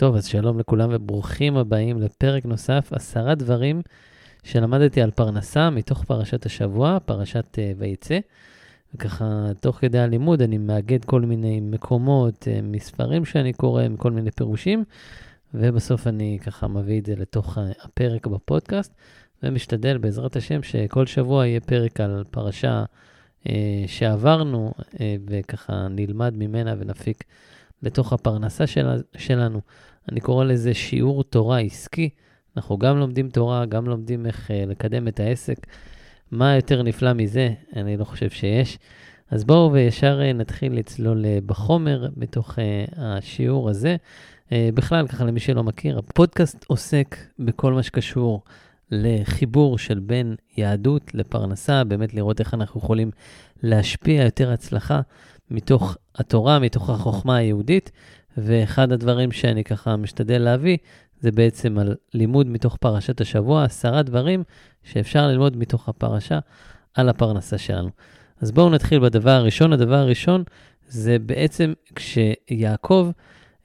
טוב, 0.00 0.16
אז 0.16 0.26
שלום 0.26 0.58
לכולם 0.58 0.88
וברוכים 0.92 1.56
הבאים 1.56 2.00
לפרק 2.02 2.44
נוסף, 2.44 2.92
עשרה 2.92 3.34
דברים 3.34 3.82
שלמדתי 4.44 5.02
על 5.02 5.10
פרנסה 5.10 5.70
מתוך 5.70 6.04
פרשת 6.04 6.46
השבוע, 6.46 6.98
פרשת 7.04 7.44
uh, 7.54 7.58
ויצא. 7.78 8.18
וככה, 8.94 9.50
תוך 9.60 9.76
כדי 9.76 9.98
הלימוד 9.98 10.42
אני 10.42 10.58
מאגד 10.58 11.04
כל 11.04 11.20
מיני 11.20 11.60
מקומות, 11.60 12.42
uh, 12.42 12.62
מספרים 12.62 13.24
שאני 13.24 13.52
קורא, 13.52 13.82
כל 13.96 14.10
מיני 14.10 14.30
פירושים, 14.30 14.84
ובסוף 15.54 16.06
אני 16.06 16.38
ככה 16.42 16.68
מביא 16.68 17.00
את 17.00 17.06
זה 17.06 17.14
לתוך 17.16 17.58
הפרק 17.84 18.26
בפודקאסט, 18.26 18.94
ומשתדל 19.42 19.98
בעזרת 19.98 20.36
השם 20.36 20.62
שכל 20.62 21.06
שבוע 21.06 21.46
יהיה 21.46 21.60
פרק 21.60 22.00
על 22.00 22.24
פרשה 22.30 22.84
uh, 23.44 23.48
שעברנו, 23.86 24.72
uh, 24.78 24.98
וככה 25.28 25.88
נלמד 25.90 26.34
ממנה 26.36 26.74
ונפיק 26.78 27.24
לתוך 27.82 28.12
הפרנסה 28.12 28.66
של, 28.66 28.86
שלנו. 29.16 29.60
אני 30.10 30.20
קורא 30.20 30.44
לזה 30.44 30.74
שיעור 30.74 31.24
תורה 31.24 31.58
עסקי. 31.58 32.08
אנחנו 32.56 32.78
גם 32.78 32.98
לומדים 32.98 33.30
תורה, 33.30 33.66
גם 33.66 33.88
לומדים 33.88 34.26
איך 34.26 34.50
uh, 34.50 34.70
לקדם 34.70 35.08
את 35.08 35.20
העסק. 35.20 35.66
מה 36.30 36.56
יותר 36.56 36.82
נפלא 36.82 37.12
מזה? 37.12 37.50
אני 37.76 37.96
לא 37.96 38.04
חושב 38.04 38.30
שיש. 38.30 38.78
אז 39.30 39.44
בואו 39.44 39.72
וישר 39.72 40.20
uh, 40.20 40.36
נתחיל 40.36 40.78
לצלול 40.78 41.24
uh, 41.24 41.46
בחומר 41.46 42.08
מתוך 42.16 42.58
uh, 42.58 42.60
השיעור 42.96 43.70
הזה. 43.70 43.96
Uh, 44.48 44.52
בכלל, 44.74 45.06
ככה 45.06 45.24
למי 45.24 45.40
שלא 45.40 45.64
מכיר, 45.64 45.98
הפודקאסט 45.98 46.64
עוסק 46.68 47.16
בכל 47.38 47.72
מה 47.72 47.82
שקשור 47.82 48.42
לחיבור 48.90 49.78
של 49.78 49.98
בין 49.98 50.36
יהדות 50.56 51.14
לפרנסה, 51.14 51.84
באמת 51.84 52.14
לראות 52.14 52.40
איך 52.40 52.54
אנחנו 52.54 52.80
יכולים 52.80 53.10
להשפיע 53.62 54.24
יותר 54.24 54.52
הצלחה 54.52 55.00
מתוך 55.50 55.96
התורה, 56.14 56.58
מתוך 56.58 56.90
החוכמה 56.90 57.36
היהודית. 57.36 57.90
ואחד 58.44 58.92
הדברים 58.92 59.32
שאני 59.32 59.64
ככה 59.64 59.96
משתדל 59.96 60.38
להביא, 60.38 60.76
זה 61.20 61.32
בעצם 61.32 61.78
על 61.78 61.94
לימוד 62.14 62.46
מתוך 62.46 62.76
פרשת 62.76 63.20
השבוע, 63.20 63.64
עשרה 63.64 64.02
דברים 64.02 64.42
שאפשר 64.82 65.26
ללמוד 65.26 65.56
מתוך 65.56 65.88
הפרשה 65.88 66.38
על 66.94 67.08
הפרנסה 67.08 67.58
שלנו. 67.58 67.90
אז 68.40 68.52
בואו 68.52 68.70
נתחיל 68.70 68.98
בדבר 68.98 69.30
הראשון. 69.30 69.72
הדבר 69.72 69.94
הראשון 69.94 70.44
זה 70.88 71.18
בעצם 71.18 71.72
כשיעקב 71.94 73.10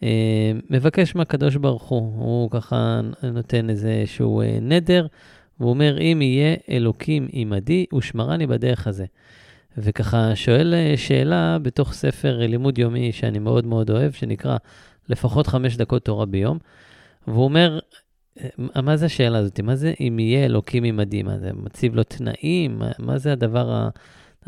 אה, 0.04 0.52
מבקש 0.70 1.16
מהקדוש 1.16 1.56
ברוך 1.56 1.84
הוא, 1.84 2.00
הוא 2.00 2.52
ככה 2.52 3.02
נותן 3.24 3.70
איזשהו 3.70 4.42
אה, 4.42 4.58
נדר, 4.62 5.08
והוא 5.60 5.70
אומר, 5.70 6.02
אם 6.02 6.22
יהיה 6.22 6.56
אלוקים 6.70 7.28
עמדי, 7.32 7.86
ושמרני 7.98 8.48
בדרך 8.48 8.88
הזה. 8.88 9.06
וככה 9.78 10.36
שואל 10.36 10.74
אה, 10.74 10.94
שאלה 10.98 11.58
בתוך 11.62 11.94
ספר 11.94 12.38
לימוד 12.38 12.78
יומי 12.78 13.12
שאני 13.12 13.40
מאוד 13.40 13.66
מאוד 13.66 13.90
אוהב, 13.90 14.12
שנקרא 14.12 14.58
לפחות 15.10 15.48
חמש 15.48 15.78
דקות 15.78 16.06
תורה 16.06 16.26
ביום, 16.26 16.58
והוא 17.28 17.44
אומר, 17.44 17.80
אה, 18.42 18.82
מה 18.82 18.98
זה 18.98 19.06
השאלה 19.06 19.38
הזאת? 19.38 19.60
מה 19.60 19.76
זה 19.76 19.94
אם 20.00 20.20
יהיה 20.20 20.46
אלוקים 20.46 20.84
עמדי? 20.84 21.24
מה 21.24 21.38
זה 21.38 21.52
מציב 21.54 21.96
לו 21.96 22.04
תנאים? 22.04 22.80
מה, 22.80 22.92
מה 23.00 23.18
זה 23.18 23.32
הדבר 23.32 23.72
ה... 23.72 23.90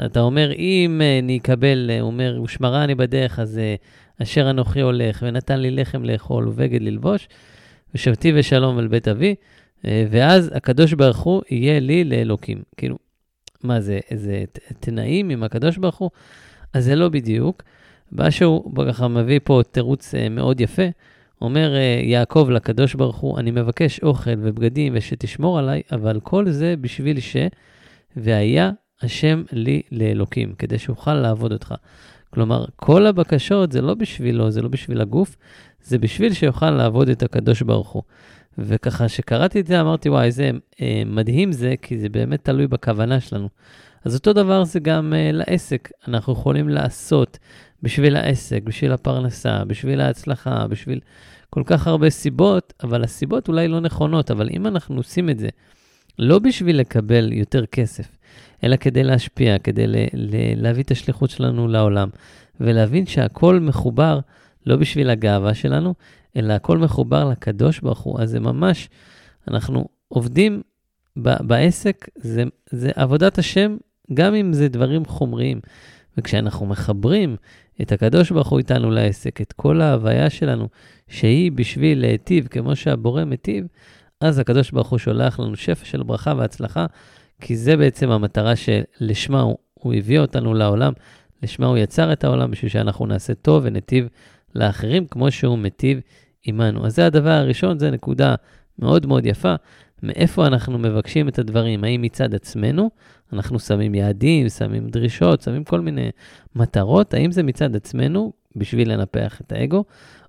אתה 0.05 0.19
אומר, 0.19 0.51
אם 0.51 1.01
אה, 1.03 1.19
אני 1.19 1.37
אקבל, 1.37 1.91
הוא 1.99 2.07
אומר, 2.07 2.39
ושמרה 2.43 2.83
אני 2.83 2.95
בדרך, 2.95 3.39
אז 3.39 3.59
אשר 4.21 4.49
אנוכי 4.49 4.81
הולך, 4.81 5.23
ונתן 5.27 5.59
לי 5.59 5.71
לחם 5.71 6.03
לאכול 6.03 6.47
ובגד 6.47 6.81
ללבוש, 6.81 7.27
ושבתי 7.95 8.31
ושלום 8.35 8.77
על 8.77 8.87
בית 8.87 9.07
אבי, 9.07 9.35
ואז 9.83 10.51
הקדוש 10.55 10.93
ברוך 10.93 11.17
הוא 11.17 11.41
יהיה 11.49 11.79
לי 11.79 12.03
לאלוקים. 12.03 12.61
כאילו, 12.77 12.97
מה 13.63 13.81
זה, 13.81 13.99
איזה 14.11 14.43
תנאים 14.79 15.29
עם 15.29 15.43
הקדוש 15.43 15.77
ברוך 15.77 15.97
הוא? 15.97 16.09
אז 16.73 16.85
זה 16.85 16.95
לא 16.95 17.09
בדיוק. 17.09 17.63
מה 18.11 18.31
שהוא 18.31 18.71
ככה 18.87 19.07
מביא 19.07 19.39
פה 19.43 19.61
תירוץ 19.71 20.15
אה, 20.15 20.29
מאוד 20.29 20.61
יפה. 20.61 20.87
אומר 21.41 21.75
אה, 21.75 22.01
יעקב 22.03 22.47
לקדוש 22.51 22.95
ברוך 22.95 23.17
הוא, 23.17 23.39
אני 23.39 23.51
מבקש 23.51 23.99
אוכל 23.99 24.31
ובגדים 24.37 24.93
ושתשמור 24.95 25.59
עליי, 25.59 25.81
אבל 25.91 26.19
כל 26.19 26.49
זה 26.49 26.75
בשביל 26.81 27.19
ש... 27.19 27.37
והיה 28.17 28.71
השם 29.01 29.43
לי 29.51 29.81
לאלוקים, 29.91 30.53
כדי 30.57 30.77
שאוכל 30.77 31.13
לעבוד 31.13 31.51
אותך. 31.51 31.73
כלומר, 32.29 32.65
כל 32.75 33.05
הבקשות 33.05 33.71
זה 33.71 33.81
לא 33.81 33.93
בשבילו, 33.93 34.51
זה 34.51 34.61
לא 34.61 34.67
בשביל 34.67 35.01
הגוף, 35.01 35.35
זה 35.83 35.97
בשביל 35.97 36.33
שיוכל 36.33 36.71
לעבוד 36.71 37.09
את 37.09 37.23
הקדוש 37.23 37.61
ברוך 37.61 37.89
הוא. 37.89 38.03
וככה, 38.57 39.07
שקראתי 39.07 39.59
את 39.59 39.67
זה, 39.67 39.81
אמרתי, 39.81 40.09
וואי, 40.09 40.25
איזה 40.25 40.51
אה, 40.81 41.03
מדהים 41.05 41.51
זה, 41.51 41.73
כי 41.81 41.97
זה 41.97 42.09
באמת 42.09 42.43
תלוי 42.43 42.67
בכוונה 42.67 43.19
שלנו. 43.19 43.49
אז 44.05 44.15
אותו 44.15 44.33
דבר 44.33 44.63
זה 44.63 44.79
גם 44.79 45.13
אה, 45.13 45.31
לעסק. 45.33 45.89
אנחנו 46.07 46.33
יכולים 46.33 46.69
לעשות 46.69 47.37
בשביל 47.83 48.15
העסק, 48.15 48.63
בשביל 48.63 48.91
הפרנסה, 48.91 49.65
בשביל 49.65 50.01
ההצלחה, 50.01 50.67
בשביל 50.67 50.99
כל 51.49 51.63
כך 51.65 51.87
הרבה 51.87 52.09
סיבות, 52.09 52.73
אבל 52.83 53.03
הסיבות 53.03 53.47
אולי 53.47 53.67
לא 53.67 53.79
נכונות, 53.79 54.31
אבל 54.31 54.49
אם 54.49 54.67
אנחנו 54.67 54.97
עושים 54.97 55.29
את 55.29 55.39
זה 55.39 55.49
לא 56.19 56.39
בשביל 56.39 56.79
לקבל 56.79 57.33
יותר 57.33 57.65
כסף, 57.65 58.17
אלא 58.63 58.75
כדי 58.75 59.03
להשפיע, 59.03 59.59
כדי 59.59 59.87
ל- 59.87 59.95
ל- 60.13 60.61
להביא 60.63 60.83
את 60.83 60.91
השליחות 60.91 61.29
שלנו 61.29 61.67
לעולם, 61.67 62.09
ולהבין 62.59 63.05
שהכל 63.05 63.59
מחובר 63.59 64.19
לא 64.65 64.75
בשביל 64.75 65.09
הגאווה 65.09 65.53
שלנו, 65.53 65.93
אלא 66.37 66.53
הכל 66.53 66.77
מחובר 66.77 67.29
לקדוש 67.29 67.79
ברוך 67.79 67.99
הוא. 67.99 68.21
אז 68.21 68.29
זה 68.29 68.39
ממש, 68.39 68.89
אנחנו 69.47 69.87
עובדים 70.07 70.61
ב- 71.21 71.47
בעסק, 71.47 72.09
זה, 72.15 72.43
זה 72.69 72.91
עבודת 72.95 73.37
השם, 73.37 73.77
גם 74.13 74.35
אם 74.35 74.53
זה 74.53 74.67
דברים 74.67 75.05
חומריים. 75.05 75.59
וכשאנחנו 76.17 76.65
מחברים 76.65 77.35
את 77.81 77.91
הקדוש 77.91 78.31
ברוך 78.31 78.47
הוא 78.47 78.59
איתנו 78.59 78.91
לעסק, 78.91 79.41
את 79.41 79.53
כל 79.53 79.81
ההוויה 79.81 80.29
שלנו, 80.29 80.67
שהיא 81.07 81.51
בשביל 81.51 82.01
להיטיב 82.01 82.47
כמו 82.47 82.75
שהבורא 82.75 83.23
מיטיב, 83.23 83.65
אז 84.21 84.39
הקדוש 84.39 84.71
ברוך 84.71 84.89
הוא 84.89 84.99
שולח 84.99 85.39
לנו 85.39 85.55
שפע 85.55 85.85
של 85.85 86.03
ברכה 86.03 86.33
והצלחה, 86.37 86.85
כי 87.41 87.57
זה 87.57 87.77
בעצם 87.77 88.11
המטרה 88.11 88.53
שלשמה 88.55 89.41
הוא, 89.41 89.57
הוא 89.73 89.93
הביא 89.93 90.19
אותנו 90.19 90.53
לעולם, 90.53 90.93
לשמה 91.43 91.67
הוא 91.67 91.77
יצר 91.77 92.13
את 92.13 92.23
העולם, 92.23 92.51
בשביל 92.51 92.71
שאנחנו 92.71 93.05
נעשה 93.05 93.33
טוב 93.33 93.63
וניטיב 93.65 94.07
לאחרים 94.55 95.07
כמו 95.07 95.31
שהוא 95.31 95.57
מיטיב 95.57 95.99
עמנו. 96.47 96.85
אז 96.85 96.95
זה 96.95 97.05
הדבר 97.05 97.29
הראשון, 97.29 97.79
זו 97.79 97.91
נקודה 97.91 98.35
מאוד 98.79 99.05
מאוד 99.05 99.25
יפה. 99.25 99.55
מאיפה 100.03 100.47
אנחנו 100.47 100.77
מבקשים 100.77 101.27
את 101.27 101.39
הדברים? 101.39 101.83
האם 101.83 102.01
מצד 102.01 102.35
עצמנו, 102.35 102.89
אנחנו 103.33 103.59
שמים 103.59 103.95
יעדים, 103.95 104.49
שמים 104.49 104.87
דרישות, 104.87 105.41
שמים 105.41 105.63
כל 105.63 105.79
מיני 105.81 106.09
מטרות, 106.55 107.13
האם 107.13 107.31
זה 107.31 107.43
מצד 107.43 107.75
עצמנו, 107.75 108.33
בשביל 108.55 108.93
לנפח 108.93 109.41
את 109.41 109.51
האגו, 109.51 109.83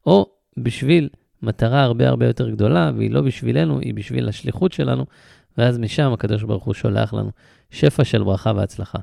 או 0.07 0.27
בשביל 0.59 1.09
מטרה 1.43 1.83
הרבה 1.83 2.09
הרבה 2.09 2.27
יותר 2.27 2.51
גדולה, 2.51 2.93
והיא 2.97 3.11
לא 3.11 3.21
בשבילנו, 3.21 3.79
היא 3.81 3.95
בשביל 3.95 4.29
השליחות 4.29 4.73
שלנו, 4.73 5.07
ואז 5.59 5.79
משם 5.79 6.13
הקדוש 6.13 6.43
ברוך 6.43 6.65
הוא 6.65 6.75
שולח 6.75 7.15
לנו 7.15 7.31
שפע 7.71 8.05
של 8.05 8.25
ברכה 8.25 8.53
והצלחה. 8.57 8.99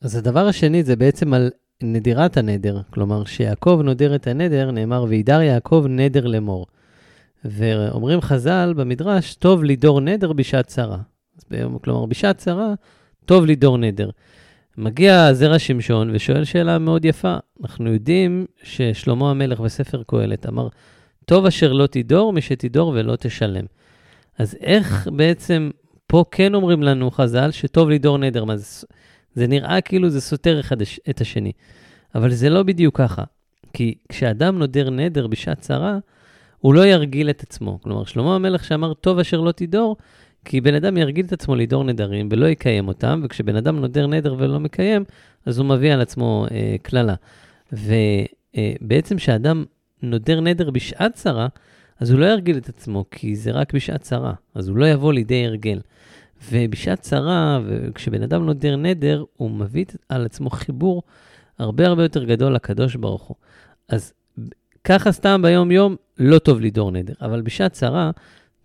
אז 0.00 0.16
הדבר 0.16 0.46
השני 0.46 0.82
זה 0.82 0.96
בעצם 0.96 1.34
על 1.34 1.50
נדירת 1.82 2.36
הנדר, 2.36 2.80
כלומר 2.90 3.24
שיעקב 3.24 3.80
נודר 3.84 4.14
את 4.14 4.26
הנדר, 4.26 4.70
נאמר 4.70 5.04
וידר 5.08 5.40
יעקב 5.42 5.84
נדר 5.88 6.26
לאמור. 6.26 6.66
ואומרים 7.44 8.20
חז"ל 8.20 8.74
במדרש, 8.76 9.34
טוב 9.34 9.64
לידור 9.64 10.00
נדר 10.00 10.32
בשעת 10.32 10.66
צרה. 10.66 10.98
כלומר, 11.82 12.06
בשעת 12.06 12.38
צרה, 12.38 12.74
טוב 13.24 13.44
לידור 13.44 13.78
נדר. 13.78 14.10
מגיע 14.78 15.32
זרע 15.32 15.58
שמשון 15.58 16.10
ושואל 16.14 16.44
שאלה 16.44 16.78
מאוד 16.78 17.04
יפה. 17.04 17.36
אנחנו 17.62 17.92
יודעים 17.92 18.46
ששלמה 18.62 19.30
המלך 19.30 19.60
בספר 19.60 20.02
קהלת 20.06 20.46
אמר, 20.46 20.68
טוב 21.24 21.46
אשר 21.46 21.72
לא 21.72 21.86
תידור 21.86 22.32
משתידור 22.32 22.88
ולא 22.88 23.16
תשלם. 23.16 23.64
אז 24.38 24.56
איך 24.60 25.08
בעצם 25.16 25.70
פה 26.06 26.24
כן 26.30 26.54
אומרים 26.54 26.82
לנו 26.82 27.10
חז"ל 27.10 27.50
שטוב 27.50 27.88
לידור 27.88 28.18
נדר? 28.18 28.44
מה 28.44 28.56
זה, 28.56 28.86
זה 29.34 29.46
נראה 29.46 29.80
כאילו 29.80 30.10
זה 30.10 30.20
סותר 30.20 30.60
אחד 30.60 30.76
את 31.10 31.20
השני. 31.20 31.52
אבל 32.14 32.30
זה 32.30 32.50
לא 32.50 32.62
בדיוק 32.62 32.98
ככה. 32.98 33.24
כי 33.72 33.94
כשאדם 34.08 34.58
נודר 34.58 34.90
נדר 34.90 35.26
בשעת 35.26 35.60
צרה, 35.60 35.98
הוא 36.58 36.74
לא 36.74 36.86
ירגיל 36.86 37.30
את 37.30 37.42
עצמו. 37.42 37.78
כלומר, 37.82 38.04
שלמה 38.04 38.34
המלך 38.34 38.64
שאמר, 38.64 38.94
טוב 38.94 39.18
אשר 39.18 39.40
לא 39.40 39.52
תידור, 39.52 39.96
כי 40.44 40.60
בן 40.60 40.74
אדם 40.74 40.96
ירגיל 40.96 41.26
את 41.26 41.32
עצמו 41.32 41.56
לדור 41.56 41.84
נדרים 41.84 42.28
ולא 42.32 42.46
יקיים 42.46 42.88
אותם, 42.88 43.20
וכשבן 43.24 43.56
אדם 43.56 43.78
נודר 43.78 44.06
נדר 44.06 44.34
ולא 44.38 44.60
מקיים, 44.60 45.04
אז 45.46 45.58
הוא 45.58 45.66
מביא 45.66 45.92
על 45.92 46.00
עצמו 46.00 46.46
אה, 46.50 46.76
קללה. 46.82 47.14
אה, 47.72 48.24
ובעצם 48.82 49.14
אה, 49.14 49.20
כשאדם 49.20 49.64
נודר 50.02 50.40
נדר 50.40 50.70
בשעת 50.70 51.14
צרה, 51.14 51.48
אז 52.00 52.10
הוא 52.10 52.20
לא 52.20 52.26
ירגיל 52.26 52.56
את 52.56 52.68
עצמו, 52.68 53.04
כי 53.10 53.36
זה 53.36 53.50
רק 53.50 53.74
בשעת 53.74 54.00
צרה, 54.00 54.32
אז 54.54 54.68
הוא 54.68 54.76
לא 54.76 54.88
יבוא 54.88 55.12
לידי 55.12 55.46
הרגל. 55.46 55.80
ובשעת 56.52 57.00
צרה, 57.00 57.60
וכשבן 57.66 58.22
אדם 58.22 58.46
נודר 58.46 58.76
נדר, 58.76 59.24
הוא 59.36 59.50
מביא 59.50 59.84
על 60.08 60.24
עצמו 60.24 60.50
חיבור 60.50 61.02
הרבה 61.58 61.86
הרבה 61.86 62.02
יותר 62.02 62.24
גדול 62.24 62.54
לקדוש 62.54 62.96
ברוך 62.96 63.22
הוא. 63.22 63.36
אז 63.88 64.12
ככה 64.84 65.12
סתם 65.12 65.42
ביום-יום, 65.42 65.96
לא 66.18 66.38
טוב 66.38 66.60
לידור 66.60 66.90
נדר, 66.90 67.14
אבל 67.22 67.40
בשעת 67.40 67.72
צרה, 67.72 68.10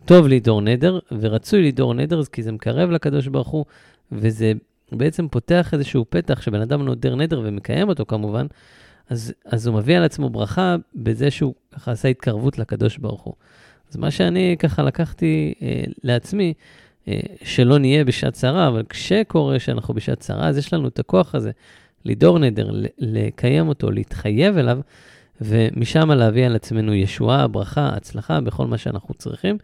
טוב 0.05 0.27
לידור 0.27 0.61
נדר, 0.61 0.99
ורצוי 1.19 1.61
לידור 1.61 1.93
נדר, 1.93 2.25
כי 2.25 2.43
זה 2.43 2.51
מקרב 2.51 2.89
לקדוש 2.89 3.27
ברוך 3.27 3.47
הוא, 3.47 3.65
וזה 4.11 4.53
בעצם 4.91 5.27
פותח 5.27 5.73
איזשהו 5.73 6.05
פתח 6.09 6.41
שבן 6.41 6.61
אדם 6.61 6.81
נודר 6.81 7.15
נדר 7.15 7.41
ומקיים 7.43 7.89
אותו 7.89 8.05
כמובן, 8.05 8.45
אז, 9.09 9.33
אז 9.45 9.67
הוא 9.67 9.75
מביא 9.75 9.97
על 9.97 10.03
עצמו 10.03 10.29
ברכה 10.29 10.75
בזה 10.95 11.31
שהוא 11.31 11.53
ככה 11.75 11.91
עשה 11.91 12.07
התקרבות 12.07 12.59
לקדוש 12.59 12.97
ברוך 12.97 13.21
הוא. 13.21 13.33
אז 13.91 13.97
מה 13.97 14.11
שאני 14.11 14.55
ככה 14.59 14.83
לקחתי 14.83 15.53
אה, 15.61 15.83
לעצמי, 16.03 16.53
שלא 17.43 17.77
נהיה 17.77 18.03
בשעת 18.03 18.33
צרה, 18.33 18.67
אבל 18.67 18.83
כשקורה 18.89 19.59
שאנחנו 19.59 19.93
בשעת 19.93 20.19
צרה, 20.19 20.47
אז 20.47 20.57
יש 20.57 20.73
לנו 20.73 20.87
את 20.87 20.99
הכוח 20.99 21.35
הזה 21.35 21.51
לדור 22.05 22.39
נדר, 22.39 22.69
לקיים 22.97 23.67
אותו, 23.67 23.91
להתחייב 23.91 24.57
אליו, 24.57 24.79
ומשם 25.41 26.11
להביא 26.11 26.45
על 26.45 26.55
עצמנו 26.55 26.93
ישועה, 26.93 27.47
ברכה, 27.47 27.89
הצלחה 27.93 28.41
בכל 28.41 28.67
מה 28.67 28.77
שאנחנו 28.77 29.13
צריכים. 29.13 29.57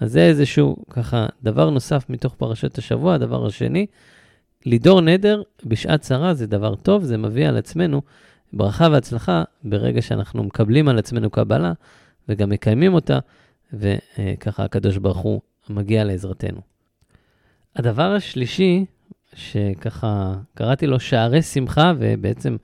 אז 0.00 0.12
זה 0.12 0.20
איזשהו 0.26 0.76
ככה 0.90 1.26
דבר 1.42 1.70
נוסף 1.70 2.04
מתוך 2.08 2.34
פרשת 2.34 2.78
השבוע. 2.78 3.14
הדבר 3.14 3.46
השני, 3.46 3.86
לידור 4.66 5.00
נדר 5.00 5.42
בשעת 5.64 6.00
צרה 6.00 6.34
זה 6.34 6.46
דבר 6.46 6.74
טוב, 6.74 7.04
זה 7.04 7.18
מביא 7.18 7.48
על 7.48 7.56
עצמנו 7.56 8.02
ברכה 8.52 8.88
והצלחה 8.92 9.44
ברגע 9.64 10.02
שאנחנו 10.02 10.42
מקבלים 10.42 10.88
על 10.88 10.98
עצמנו 10.98 11.30
קבלה 11.30 11.72
וגם 12.28 12.50
מקיימים 12.50 12.94
אותה, 12.94 13.18
וככה 13.72 14.64
הקדוש 14.64 14.96
ברוך 14.96 15.18
הוא 15.18 15.40
מגיע 15.70 16.04
לעזרתנו. 16.04 16.69
הדבר 17.76 18.12
השלישי, 18.12 18.84
שככה 19.34 20.34
קראתי 20.54 20.86
לו 20.86 21.00
שערי 21.00 21.42
שמחה, 21.42 21.92
ובעצם 21.98 22.56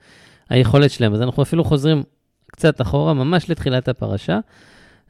היכולת 0.49 0.91
שלהם, 0.91 1.13
אז 1.13 1.21
אנחנו 1.21 1.43
אפילו 1.43 1.63
חוזרים 1.63 2.03
קצת 2.51 2.81
אחורה, 2.81 3.13
ממש 3.13 3.49
לתחילת 3.49 3.87
הפרשה. 3.87 4.39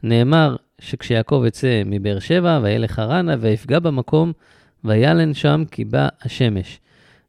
נאמר 0.03 0.55
שכשיעקב 0.79 1.43
יצא 1.47 1.81
מבאר 1.85 2.19
שבע, 2.19 2.59
וילך 2.63 2.91
חרנה, 2.91 3.35
ויפגע 3.39 3.79
במקום, 3.79 4.33
וילן 4.83 5.33
שם 5.33 5.63
כי 5.71 5.85
בא 5.85 6.07
השמש. 6.21 6.79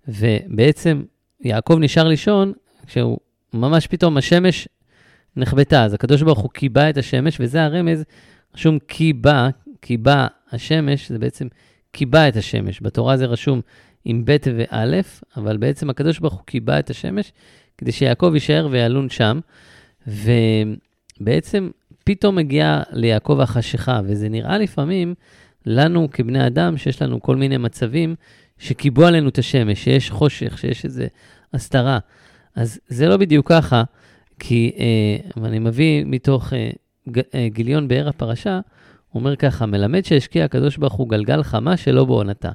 ובעצם 0.09 1.03
יעקב 1.41 1.77
נשאר 1.81 2.09
לישון, 2.09 2.53
כשהוא 2.87 3.19
ממש 3.53 3.87
פתאום 3.87 4.17
השמש 4.17 4.69
נחבטה, 5.37 5.85
אז 5.85 5.95
הקדוש 5.95 6.23
ברוך 6.23 6.39
הוא 6.39 6.51
קיבע 6.51 6.91
את 6.91 6.97
השמש, 6.97 7.37
וזה 7.41 7.65
הרמז, 7.65 8.05
רשום 8.55 8.79
כי 8.89 9.13
בא, 9.13 9.49
כי 9.83 9.97
בא 9.97 10.27
השמש, 10.53 11.09
זה 11.09 11.19
בעצם 11.19 11.47
קיבע 11.99 12.29
את 12.29 12.37
השמש. 12.37 12.83
בתורה 12.83 13.17
זה 13.17 13.27
רשום 13.27 13.61
עם 14.05 14.25
ב' 14.25 14.37
וא', 14.57 15.01
אבל 15.37 15.57
בעצם 15.57 15.91
הקדוש 15.91 16.19
ברוך 16.19 16.35
הוא 16.35 16.43
קיבע 16.47 16.79
את 16.79 16.91
השמש, 16.91 17.33
כדי 17.79 17.93
שיעקב 17.93 18.31
יישאר 18.35 18.69
וילון 18.71 19.09
שם. 19.09 19.41
ובעצם 20.07 21.71
פתאום 22.05 22.37
מגיעה 22.37 22.83
ליעקב 22.91 23.41
החשיכה, 23.41 24.01
וזה 24.05 24.29
נראה 24.29 24.59
לפעמים 24.59 25.15
לנו 25.67 26.09
כבני 26.13 26.47
אדם, 26.47 26.77
שיש 26.77 27.03
לנו 27.03 27.23
כל 27.23 27.37
מיני 27.37 27.57
מצבים 27.57 28.15
שקיבעו 28.59 29.07
עלינו 29.07 29.29
את 29.29 29.39
השמש, 29.39 29.85
שיש 29.85 30.11
חושך, 30.11 30.59
שיש 30.59 30.85
איזו 30.85 31.05
הסתרה. 31.55 31.99
אז 32.55 32.81
זה 32.89 33.09
לא 33.09 33.17
בדיוק 33.17 33.49
ככה, 33.49 33.83
כי, 34.39 34.73
אה, 34.79 35.45
אני 35.47 35.59
מביא 35.59 36.05
מתוך 36.07 36.53
אה, 36.53 36.71
אה, 37.35 37.49
גיליון 37.49 37.89
באר 37.89 38.09
הפרשה, 38.09 38.61
אומר 39.19 39.37
ככה, 39.37 39.67
מלמד 39.67 40.05
שהשקיע 40.05 40.45
הקדוש 40.45 40.77
ברוך 40.77 40.93
הוא 40.93 41.09
גלגל 41.09 41.43
חמה 41.43 41.77
שלא 41.77 42.05
בעונתה. 42.05 42.51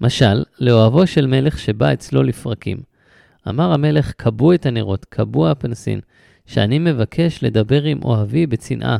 משל, 0.00 0.44
לאוהבו 0.60 1.06
של 1.06 1.26
מלך 1.26 1.58
שבא 1.58 1.92
אצלו 1.92 2.22
לפרקים. 2.22 2.78
אמר 3.48 3.72
המלך, 3.72 4.12
כבו 4.18 4.52
את 4.52 4.66
הנרות, 4.66 5.04
כבו 5.04 5.48
הפנסין, 5.48 6.00
שאני 6.46 6.78
מבקש 6.78 7.44
לדבר 7.44 7.82
עם 7.82 8.02
אוהבי 8.02 8.46
בצנעה. 8.46 8.96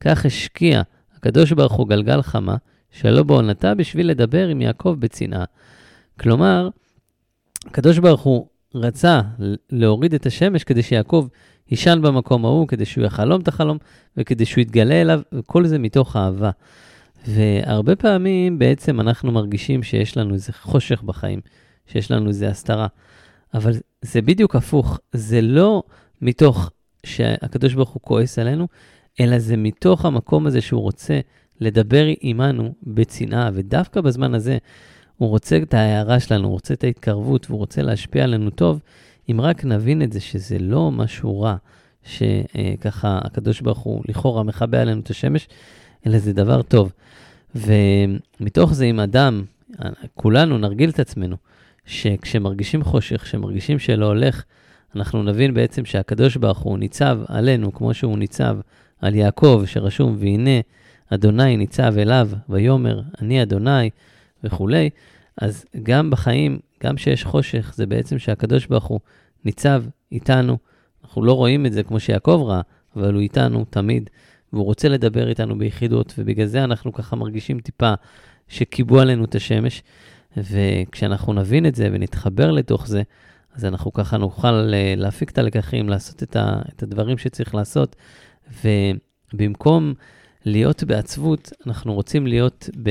כך 0.00 0.26
השקיע 0.26 0.82
הקדוש 1.16 1.52
ברוך 1.52 1.72
הוא 1.72 1.88
גלגל 1.88 2.22
חמה, 2.22 2.56
שלא 2.90 3.22
בעונתה, 3.22 3.74
בשביל 3.74 4.10
לדבר 4.10 4.48
עם 4.48 4.60
יעקב 4.60 4.96
בצנעה. 4.98 5.44
כלומר, 6.20 6.68
הקדוש 7.66 7.98
ברוך 7.98 8.20
הוא 8.20 8.46
רצה 8.76 9.20
להוריד 9.70 10.14
את 10.14 10.26
השמש 10.26 10.64
כדי 10.64 10.82
שיעקב 10.82 11.26
יישן 11.70 11.98
במקום 12.02 12.44
ההוא, 12.44 12.68
כדי 12.68 12.84
שהוא 12.84 13.04
יחלום 13.04 13.40
את 13.40 13.48
החלום, 13.48 13.78
וכדי 14.16 14.44
שהוא 14.44 14.62
יתגלה 14.62 15.00
אליו, 15.00 15.20
וכל 15.32 15.66
זה 15.66 15.78
מתוך 15.78 16.16
אהבה. 16.16 16.50
והרבה 17.28 17.96
פעמים 17.96 18.58
בעצם 18.58 19.00
אנחנו 19.00 19.32
מרגישים 19.32 19.82
שיש 19.82 20.16
לנו 20.16 20.34
איזה 20.34 20.52
חושך 20.52 21.02
בחיים, 21.02 21.40
שיש 21.86 22.10
לנו 22.10 22.28
איזה 22.28 22.48
הסתרה. 22.48 22.86
אבל 23.54 23.72
זה 24.02 24.22
בדיוק 24.22 24.56
הפוך, 24.56 25.00
זה 25.12 25.40
לא 25.40 25.82
מתוך 26.22 26.70
שהקדוש 27.06 27.74
ברוך 27.74 27.90
הוא 27.90 28.02
כועס 28.02 28.38
עלינו, 28.38 28.68
אלא 29.20 29.38
זה 29.38 29.56
מתוך 29.56 30.04
המקום 30.04 30.46
הזה 30.46 30.60
שהוא 30.60 30.80
רוצה 30.80 31.20
לדבר 31.60 32.04
עימנו 32.06 32.74
בצנעה, 32.82 33.50
דווקא 33.50 34.00
בזמן 34.00 34.34
הזה 34.34 34.58
הוא 35.16 35.28
רוצה 35.28 35.56
את 35.56 35.74
ההערה 35.74 36.20
שלנו, 36.20 36.44
הוא 36.44 36.52
רוצה 36.52 36.74
את 36.74 36.84
ההתקרבות, 36.84 37.46
והוא 37.50 37.58
רוצה 37.58 37.82
להשפיע 37.82 38.24
עלינו 38.24 38.50
טוב, 38.50 38.80
אם 39.30 39.40
רק 39.40 39.64
נבין 39.64 40.02
את 40.02 40.12
זה 40.12 40.20
שזה 40.20 40.58
לא 40.58 40.90
משהו 40.90 41.40
רע, 41.40 41.56
שככה 42.04 43.18
הקדוש 43.22 43.60
ברוך 43.60 43.78
הוא 43.78 44.02
לכאורה 44.08 44.42
מכבה 44.42 44.80
עלינו 44.80 45.00
את 45.00 45.10
השמש, 45.10 45.48
אלא 46.06 46.18
זה 46.18 46.32
דבר 46.32 46.62
טוב. 46.62 46.92
ומתוך 47.54 48.74
זה, 48.74 48.84
אם 48.84 49.00
אדם, 49.00 49.44
כולנו 50.14 50.58
נרגיל 50.58 50.90
את 50.90 51.00
עצמנו, 51.00 51.36
שכשמרגישים 51.86 52.84
חושך, 52.84 53.22
כשמרגישים 53.22 53.78
שלא 53.78 54.06
הולך, 54.06 54.44
אנחנו 54.96 55.22
נבין 55.22 55.54
בעצם 55.54 55.84
שהקדוש 55.84 56.36
ברוך 56.36 56.58
הוא 56.58 56.78
ניצב 56.78 57.18
עלינו, 57.28 57.72
כמו 57.72 57.94
שהוא 57.94 58.18
ניצב 58.18 58.58
על 59.00 59.14
יעקב, 59.14 59.62
שרשום, 59.66 60.16
והנה 60.18 60.60
אדוני 61.10 61.56
ניצב 61.56 61.94
אליו, 61.98 62.28
ויאמר, 62.48 63.02
אני 63.22 63.42
אדוני, 63.42 63.90
וכולי, 64.46 64.90
אז 65.40 65.64
גם 65.82 66.10
בחיים, 66.10 66.58
גם 66.84 66.96
שיש 66.96 67.24
חושך, 67.24 67.72
זה 67.74 67.86
בעצם 67.86 68.18
שהקדוש 68.18 68.66
ברוך 68.66 68.84
הוא 68.84 69.00
ניצב 69.44 69.84
איתנו. 70.12 70.58
אנחנו 71.04 71.24
לא 71.24 71.32
רואים 71.32 71.66
את 71.66 71.72
זה 71.72 71.82
כמו 71.82 72.00
שיעקב 72.00 72.42
ראה, 72.46 72.60
אבל 72.96 73.14
הוא 73.14 73.22
איתנו 73.22 73.64
תמיד, 73.70 74.10
והוא 74.52 74.64
רוצה 74.64 74.88
לדבר 74.88 75.28
איתנו 75.28 75.58
ביחידות, 75.58 76.14
ובגלל 76.18 76.46
זה 76.46 76.64
אנחנו 76.64 76.92
ככה 76.92 77.16
מרגישים 77.16 77.60
טיפה 77.60 77.94
שכיבו 78.48 79.00
עלינו 79.00 79.24
את 79.24 79.34
השמש. 79.34 79.82
וכשאנחנו 80.36 81.32
נבין 81.32 81.66
את 81.66 81.74
זה 81.74 81.88
ונתחבר 81.92 82.50
לתוך 82.50 82.86
זה, 82.88 83.02
אז 83.54 83.64
אנחנו 83.64 83.92
ככה 83.92 84.16
נוכל 84.16 84.74
אה, 84.74 84.94
להפיק 84.96 85.30
את 85.30 85.38
הלקחים, 85.38 85.88
לעשות 85.88 86.22
את, 86.22 86.36
ה, 86.36 86.60
את 86.68 86.82
הדברים 86.82 87.18
שצריך 87.18 87.54
לעשות, 87.54 87.96
ובמקום 88.64 89.94
להיות 90.44 90.84
בעצבות, 90.84 91.52
אנחנו 91.66 91.94
רוצים 91.94 92.26
להיות 92.26 92.70
ב, 92.82 92.90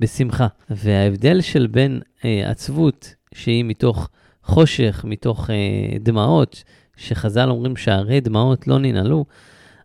בשמחה. 0.00 0.46
וההבדל 0.70 1.40
של 1.40 1.66
בין 1.66 2.00
אה, 2.24 2.50
עצבות, 2.50 3.14
שהיא 3.34 3.64
מתוך 3.64 4.08
חושך, 4.42 5.04
מתוך 5.08 5.50
אה, 5.50 5.98
דמעות, 6.00 6.64
שחז"ל 6.96 7.50
אומרים 7.50 7.76
שהרי 7.76 8.20
דמעות 8.20 8.68
לא 8.68 8.78
ננעלו, 8.78 9.24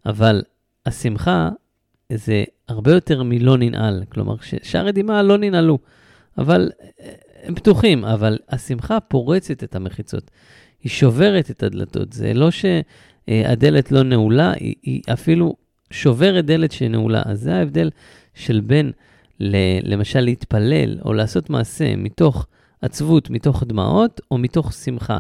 אבל 0.06 0.42
השמחה 0.86 1.50
זה 2.14 2.44
הרבה 2.68 2.92
יותר 2.92 3.24
מלא 3.24 3.58
ננעל. 3.58 4.04
כלומר, 4.10 4.36
שערי 4.64 4.92
דמעה 4.92 5.24
לא 5.24 5.38
ננעלו, 5.38 5.80
אבל 6.38 6.72
אה, 6.82 7.12
הם 7.44 7.56
פתוחים, 7.56 8.06
אבל 8.06 8.38
השמחה 8.50 9.00
פורצת 9.00 9.64
את 9.64 9.76
המחיצות. 9.76 10.32
היא 10.84 10.90
שוברת 10.90 11.52
את 11.52 11.64
הדלתות. 11.64 12.14
זה 12.14 12.34
לא 12.34 12.50
שהדלת 12.52 13.92
לא 13.92 14.04
נעולה, 14.04 14.54
היא, 14.60 14.76
היא 14.84 15.02
אפילו 15.14 15.56
שוברת 15.92 16.46
דלת 16.46 16.72
שנעולה. 16.72 17.22
אז 17.26 17.40
זה 17.40 17.56
ההבדל 17.56 17.90
של 18.34 18.62
בין, 18.62 18.92
למשל, 19.84 20.20
להתפלל 20.20 21.00
או 21.06 21.14
לעשות 21.14 21.50
מעשה 21.50 21.96
מתוך 21.96 22.46
עצבות, 22.82 23.30
מתוך 23.30 23.64
דמעות 23.64 24.22
או 24.32 24.38
מתוך 24.38 24.74
שמחה. 24.74 25.18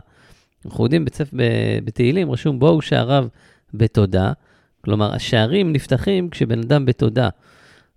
אנחנו 0.66 0.84
יודעים 0.84 1.06
בצפ... 1.06 1.30
בתהילים, 1.86 2.32
רשום 2.32 2.60
בואו 2.60 2.82
שעריו 2.82 3.28
בתודה. 3.74 4.34
כלומר, 4.82 5.16
השערים 5.16 5.74
נפתחים 5.74 6.30
כשבן 6.30 6.60
אדם 6.60 6.86
בתודה. 6.86 7.30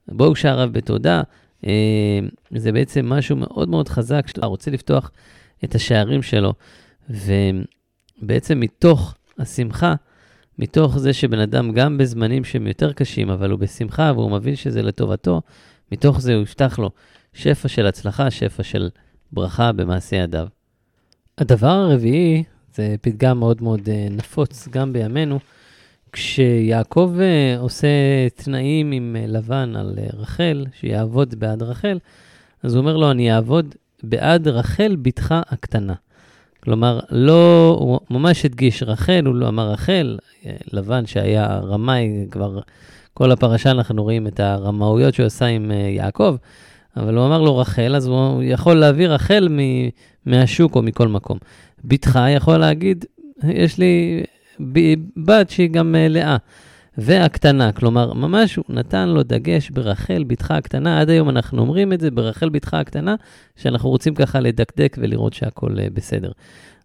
בואו 0.09 0.37
שעריו 0.37 0.69
בתודה, 0.73 1.23
אה, 1.67 2.19
זה 2.57 2.73
בעצם 2.73 3.09
משהו 3.09 3.37
מאוד 3.37 3.69
מאוד 3.69 3.89
חזק, 3.89 4.27
שאתה 4.27 4.47
רוצה 4.47 4.71
לפתוח 4.71 5.11
את 5.65 5.75
השערים 5.75 6.23
שלו. 6.23 6.53
ובעצם 7.11 8.61
מתוך 8.61 9.15
השמחה, 9.39 9.95
מתוך 10.59 10.99
זה 10.99 11.13
שבן 11.13 11.39
אדם 11.39 11.73
גם 11.73 11.99
בזמנים 11.99 12.45
שהם 12.45 12.67
יותר 12.67 12.93
קשים, 12.93 13.31
אבל 13.31 13.51
הוא 13.51 13.59
בשמחה 13.59 14.13
והוא 14.15 14.31
מבין 14.31 14.57
שזה 14.57 14.83
לטובתו, 14.83 15.43
מתוך 15.93 16.21
זה 16.21 16.35
הוא 16.35 16.43
יפתח 16.43 16.79
לו 16.79 16.91
שפע 17.33 17.69
של 17.69 17.87
הצלחה, 17.87 18.31
שפע 18.31 18.63
של 18.63 18.89
ברכה 19.33 19.73
במעשה 19.73 20.17
ידיו. 20.17 20.47
הדבר 21.39 21.67
הרביעי, 21.71 22.45
זה 22.75 22.95
פתגם 23.01 23.39
מאוד 23.39 23.63
מאוד 23.63 23.89
אה, 23.89 24.07
נפוץ 24.11 24.69
גם 24.69 24.93
בימינו, 24.93 25.39
כשיעקב 26.13 27.15
אה, 27.21 27.59
עושה 27.59 27.89
תנאים 28.35 28.93
עם 28.93 29.17
אה, 29.19 29.27
לבן 29.27 29.73
על 29.77 29.99
רחל, 30.13 30.67
שיעבוד 30.81 31.35
בעד 31.35 31.63
רחל, 31.63 31.99
אז 32.63 32.75
הוא 32.75 32.81
אומר 32.81 32.97
לו, 32.97 33.11
אני 33.11 33.35
אעבוד 33.35 33.75
בעד 34.03 34.49
רחל, 34.49 34.97
בתך 35.03 35.35
הקטנה. 35.47 35.95
כלומר, 36.61 37.01
לא, 37.11 37.77
הוא 37.81 38.01
ממש 38.11 38.45
הדגיש 38.45 38.83
רחל, 38.83 39.23
הוא 39.27 39.35
לא 39.35 39.49
אמר 39.49 39.71
רחל, 39.71 40.19
לבן 40.73 41.07
שהיה 41.07 41.59
רמאי, 41.59 42.27
כבר 42.31 42.61
כל 43.15 43.33
הפרשה 43.33 43.71
אנחנו 43.71 44.03
רואים 44.03 44.27
את 44.27 44.41
הרמאויות 44.41 45.15
שהוא 45.15 45.27
עשה 45.27 45.47
עם 45.47 45.71
יעקב, 45.71 46.37
אבל 46.97 47.17
הוא 47.17 47.27
אמר 47.27 47.43
לו 47.43 47.57
רחל, 47.57 47.97
אז 47.97 48.07
הוא 48.07 48.43
יכול 48.43 48.75
להביא 48.75 49.09
רחל 49.09 49.49
מהשוק 50.27 50.77
או 50.77 50.83
מכל 50.83 51.09
מקום. 51.09 51.39
בתך 51.85 52.21
יכול 52.37 52.57
להגיד 52.57 53.05
יש 53.49 53.79
לי 53.79 54.23
בת 55.17 55.51
שהיא 55.51 55.71
גם 55.71 55.95
אה, 55.95 56.09
לאה. 56.09 56.37
והקטנה, 56.99 57.73
כלומר, 57.73 58.13
ממש 58.13 58.57
הוא 58.57 58.65
נתן 58.69 59.09
לו 59.09 59.23
דגש 59.23 59.71
ברחל 59.71 60.25
בתך 60.27 60.51
הקטנה, 60.51 61.01
עד 61.01 61.11
היום 61.11 61.29
אנחנו 61.29 61.61
אומרים 61.61 61.93
את 61.93 62.01
זה 62.01 62.11
ברחל 62.11 62.49
בתך 62.49 62.75
הקטנה, 62.75 63.15
שאנחנו 63.57 63.91
רוצים 63.91 64.15
ככה 64.15 64.41
לדקדק 64.41 64.97
ולראות 65.01 65.33
שהכול 65.33 65.81
אה, 65.81 65.87
בסדר. 65.95 66.33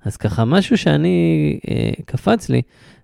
אז 0.05 0.17
ככה, 0.17 0.45
משהו 0.45 0.77
שאני, 0.77 1.59
אה, 1.69 1.91
קפץ 2.05 2.49
לי, 2.49 2.61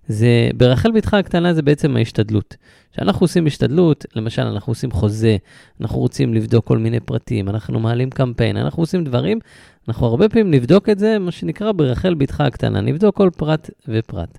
זה, 0.08 0.50
ברחל 0.58 0.92
בתך 0.92 1.14
הקטנה 1.14 1.54
זה 1.54 1.62
בעצם 1.62 1.98
ההשתדלות. 1.98 2.56
כשאנחנו 2.94 3.24
עושים 3.24 3.46
השתדלות, 3.46 4.06
למשל, 4.16 4.42
אנחנו 4.42 4.72
עושים 4.72 4.92
חוזה, 4.92 5.38
אנחנו 5.82 6.00
רוצים 6.00 6.34
לבדוק 6.34 6.66
כל 6.66 6.78
מיני 6.78 7.00
פרטים, 7.00 7.50
אנחנו 7.50 7.80
מעלים 7.80 8.10
קמפיין, 8.10 8.58
אנחנו 8.58 8.84
עושים 8.84 9.04
דברים, 9.04 9.40
אנחנו 9.88 10.08
הרבה 10.08 10.30
פעמים 10.30 10.52
נבדוק 10.52 10.90
את 10.90 11.00
זה, 11.00 11.20
מה 11.20 11.32
שנקרא 11.32 11.72
ברחל 11.72 12.14
בתך 12.14 12.42
הקטנה, 12.42 12.82
נבדוק 12.82 13.16
כל 13.16 13.30
פרט 13.38 13.70
ופרט. 13.88 14.38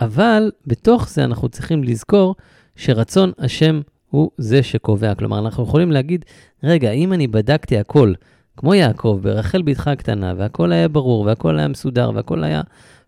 אבל 0.00 0.50
בתוך 0.66 1.08
זה 1.08 1.24
אנחנו 1.24 1.48
צריכים 1.48 1.84
לזכור 1.84 2.34
שרצון 2.76 3.32
השם 3.38 3.80
הוא 4.10 4.30
זה 4.38 4.62
שקובע. 4.62 5.14
כלומר, 5.14 5.38
אנחנו 5.38 5.62
יכולים 5.62 5.92
להגיד, 5.92 6.24
רגע, 6.64 6.90
אם 6.90 7.12
אני 7.12 7.26
בדקתי 7.26 7.78
הכל, 7.78 8.12
כמו 8.56 8.74
יעקב, 8.74 9.18
ברחל 9.22 9.62
בתך 9.62 9.88
הקטנה, 9.88 10.34
והכל 10.36 10.72
היה 10.72 10.88
ברור, 10.88 11.24
והכל 11.24 11.58
היה 11.58 11.68
מסודר, 11.68 12.10
והכל 12.14 12.44
היה 12.44 12.62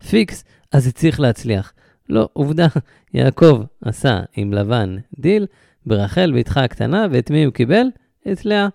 פיקס, 0.08 0.44
אז 0.74 0.84
זה 0.84 0.92
צריך 0.92 1.20
להצליח. 1.20 1.72
לא, 2.08 2.28
עובדה, 2.32 2.66
יעקב 3.14 3.62
עשה 3.84 4.20
עם 4.36 4.52
לבן 4.52 4.96
דיל 5.18 5.46
ברחל 5.86 6.32
בתך 6.36 6.56
הקטנה, 6.56 7.06
ואת 7.10 7.30
מי 7.30 7.44
הוא 7.44 7.52
קיבל? 7.52 7.86
את 8.32 8.44
לאה. 8.44 8.68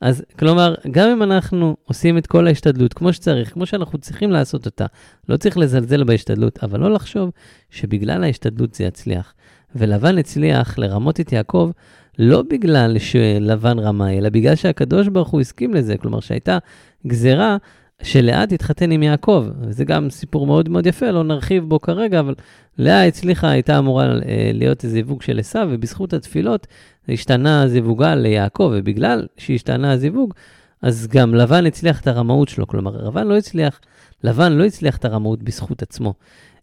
אז 0.00 0.24
כלומר, 0.38 0.74
גם 0.90 1.08
אם 1.08 1.22
אנחנו 1.22 1.76
עושים 1.84 2.18
את 2.18 2.26
כל 2.26 2.46
ההשתדלות 2.46 2.92
כמו 2.92 3.12
שצריך, 3.12 3.52
כמו 3.52 3.66
שאנחנו 3.66 3.98
צריכים 3.98 4.30
לעשות 4.30 4.66
אותה, 4.66 4.86
לא 5.28 5.36
צריך 5.36 5.58
לזלזל 5.58 6.04
בהשתדלות, 6.04 6.58
אבל 6.62 6.80
לא 6.80 6.90
לחשוב 6.90 7.30
שבגלל 7.70 8.24
ההשתדלות 8.24 8.74
זה 8.74 8.84
יצליח. 8.84 9.34
ולבן 9.74 10.18
הצליח 10.18 10.78
לרמות 10.78 11.20
את 11.20 11.32
יעקב 11.32 11.70
לא 12.18 12.42
בגלל 12.42 12.98
שלבן 12.98 13.78
רמאי, 13.78 14.18
אלא 14.18 14.28
בגלל 14.28 14.54
שהקדוש 14.54 15.08
ברוך 15.08 15.28
הוא 15.28 15.40
הסכים 15.40 15.74
לזה. 15.74 15.96
כלומר, 15.98 16.20
שהייתה 16.20 16.58
גזרה 17.06 17.56
שלאה 18.02 18.46
תתחתן 18.46 18.90
עם 18.90 19.02
יעקב. 19.02 19.46
וזה 19.60 19.84
גם 19.84 20.10
סיפור 20.10 20.46
מאוד 20.46 20.68
מאוד 20.68 20.86
יפה, 20.86 21.10
לא 21.10 21.24
נרחיב 21.24 21.64
בו 21.68 21.80
כרגע, 21.80 22.20
אבל 22.20 22.34
לאה 22.78 23.06
הצליחה, 23.06 23.48
הייתה 23.50 23.78
אמורה 23.78 24.04
אה, 24.04 24.50
להיות 24.54 24.80
זיווג 24.80 25.22
של 25.22 25.38
עשיו, 25.38 25.68
ובזכות 25.70 26.12
התפילות 26.12 26.66
השתנה 27.08 27.62
הזיווגה 27.62 28.14
ליעקב, 28.14 28.72
ובגלל 28.74 29.26
שהשתנה 29.36 29.92
הזיווג, 29.92 30.34
אז 30.82 31.06
גם 31.06 31.34
לבן 31.34 31.66
הצליח 31.66 32.00
את 32.00 32.06
הרמאות 32.06 32.48
שלו. 32.48 32.66
כלומר, 32.66 33.06
לבן 33.06 33.26
לא 33.26 33.36
הצליח, 33.36 33.80
לבן 34.24 34.52
לא 34.52 34.64
הצליח 34.64 34.96
את 34.96 35.04
הרמאות 35.04 35.42
בזכות 35.42 35.82
עצמו, 35.82 36.14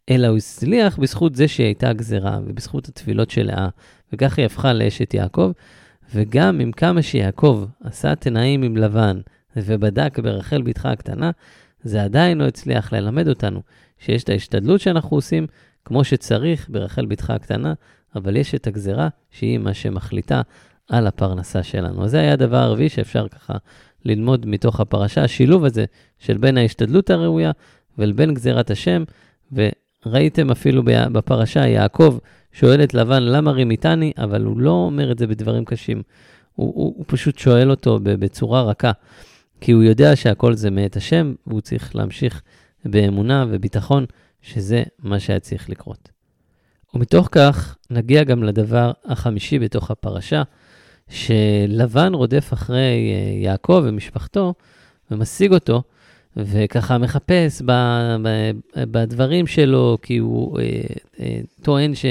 אלא 0.10 0.28
הוא 0.28 0.38
הצליח 0.38 0.98
בזכות 0.98 1.36
זה 1.36 1.48
שהייתה 1.48 1.94
גזרה, 1.94 2.40
ובזכות 2.46 2.88
התפילות 2.88 3.30
של 3.30 3.44
לאה, 3.44 3.68
וככה 4.14 4.42
היא 4.42 4.46
הפכה 4.46 4.74
לאשת 4.74 5.14
יעקב. 5.14 5.52
וגם 6.16 6.60
עם 6.60 6.72
כמה 6.72 7.02
שיעקב 7.02 7.66
עשה 7.84 8.16
תנאים 8.16 8.64
עם 8.64 8.78
לבן, 8.78 9.20
ובדק 9.56 10.20
ברחל 10.20 10.62
בתך 10.62 10.86
הקטנה, 10.86 11.32
זה 11.84 12.04
עדיין 12.04 12.38
לא 12.38 12.44
הצליח 12.44 12.94
ללמד 12.94 13.28
אותנו 13.28 13.62
שיש 14.00 14.24
את 14.24 14.30
ההשתדלות 14.30 14.82
שאנחנו 14.82 15.18
עושים 15.18 15.48
כמו 15.86 16.04
שצריך 16.04 16.70
ברחל 16.70 17.06
בתך 17.06 17.30
הקטנה, 17.30 17.74
אבל 18.16 18.36
יש 18.36 18.56
את 18.56 18.68
הגזרה 18.68 19.10
שהיא 19.32 19.58
מה 19.58 19.74
שמחליטה 19.74 20.42
על 20.90 21.08
הפרנסה 21.08 21.64
שלנו. 21.64 22.04
אז 22.04 22.12
זה 22.12 22.20
היה 22.20 22.34
הדבר 22.34 22.58
הרביעי 22.58 22.90
שאפשר 22.90 23.28
ככה 23.28 23.54
ללמוד 24.06 24.46
מתוך 24.46 24.80
הפרשה, 24.80 25.24
השילוב 25.24 25.66
הזה 25.66 25.86
של 26.20 26.38
בין 26.38 26.58
ההשתדלות 26.58 27.10
הראויה 27.10 27.52
ובין 27.98 28.34
גזירת 28.34 28.72
השם, 28.72 29.04
וראיתם 29.52 30.52
אפילו 30.52 30.84
בפרשה, 30.86 31.68
יעקב 31.68 32.18
שואל 32.52 32.84
את 32.84 32.94
לבן, 32.94 33.24
למה 33.24 33.52
רימיתני? 33.52 34.12
אבל 34.18 34.44
הוא 34.44 34.60
לא 34.60 34.72
אומר 34.72 35.12
את 35.12 35.20
זה 35.20 35.28
בדברים 35.28 35.66
קשים. 35.66 36.02
הוא, 36.56 36.74
הוא, 36.76 36.94
הוא 36.98 37.06
פשוט 37.08 37.38
שואל 37.38 37.72
אותו 37.72 38.00
בצורה 38.04 38.62
רכה. 38.62 38.92
כי 39.64 39.72
הוא 39.72 39.84
יודע 39.84 40.16
שהכל 40.16 40.54
זה 40.54 40.72
מאת 40.72 40.96
השם, 40.96 41.34
והוא 41.48 41.62
צריך 41.62 41.96
להמשיך 41.96 42.42
באמונה 42.86 43.46
וביטחון 43.50 44.06
שזה 44.42 44.84
מה 45.00 45.20
שהיה 45.20 45.40
צריך 45.40 45.70
לקרות. 45.70 46.10
ומתוך 46.94 47.30
כך 47.32 47.76
נגיע 47.90 48.24
גם 48.24 48.44
לדבר 48.44 48.92
החמישי 49.06 49.60
בתוך 49.60 49.92
הפרשה, 49.92 50.44
שלבן 51.10 52.14
רודף 52.14 52.50
אחרי 52.54 53.14
אה, 53.14 53.44
יעקב 53.44 53.84
ומשפחתו 53.86 54.54
ומשיג 55.12 55.54
אותו, 55.54 55.84
וככה 56.38 56.98
מחפש 56.98 57.62
ב, 57.66 57.72
ב, 58.24 58.52
בדברים 58.78 59.48
שלו, 59.48 59.98
כי 60.02 60.18
הוא 60.18 60.60
אה, 60.60 60.82
אה, 61.20 61.40
טוען 61.62 61.96
ש... 61.96 62.06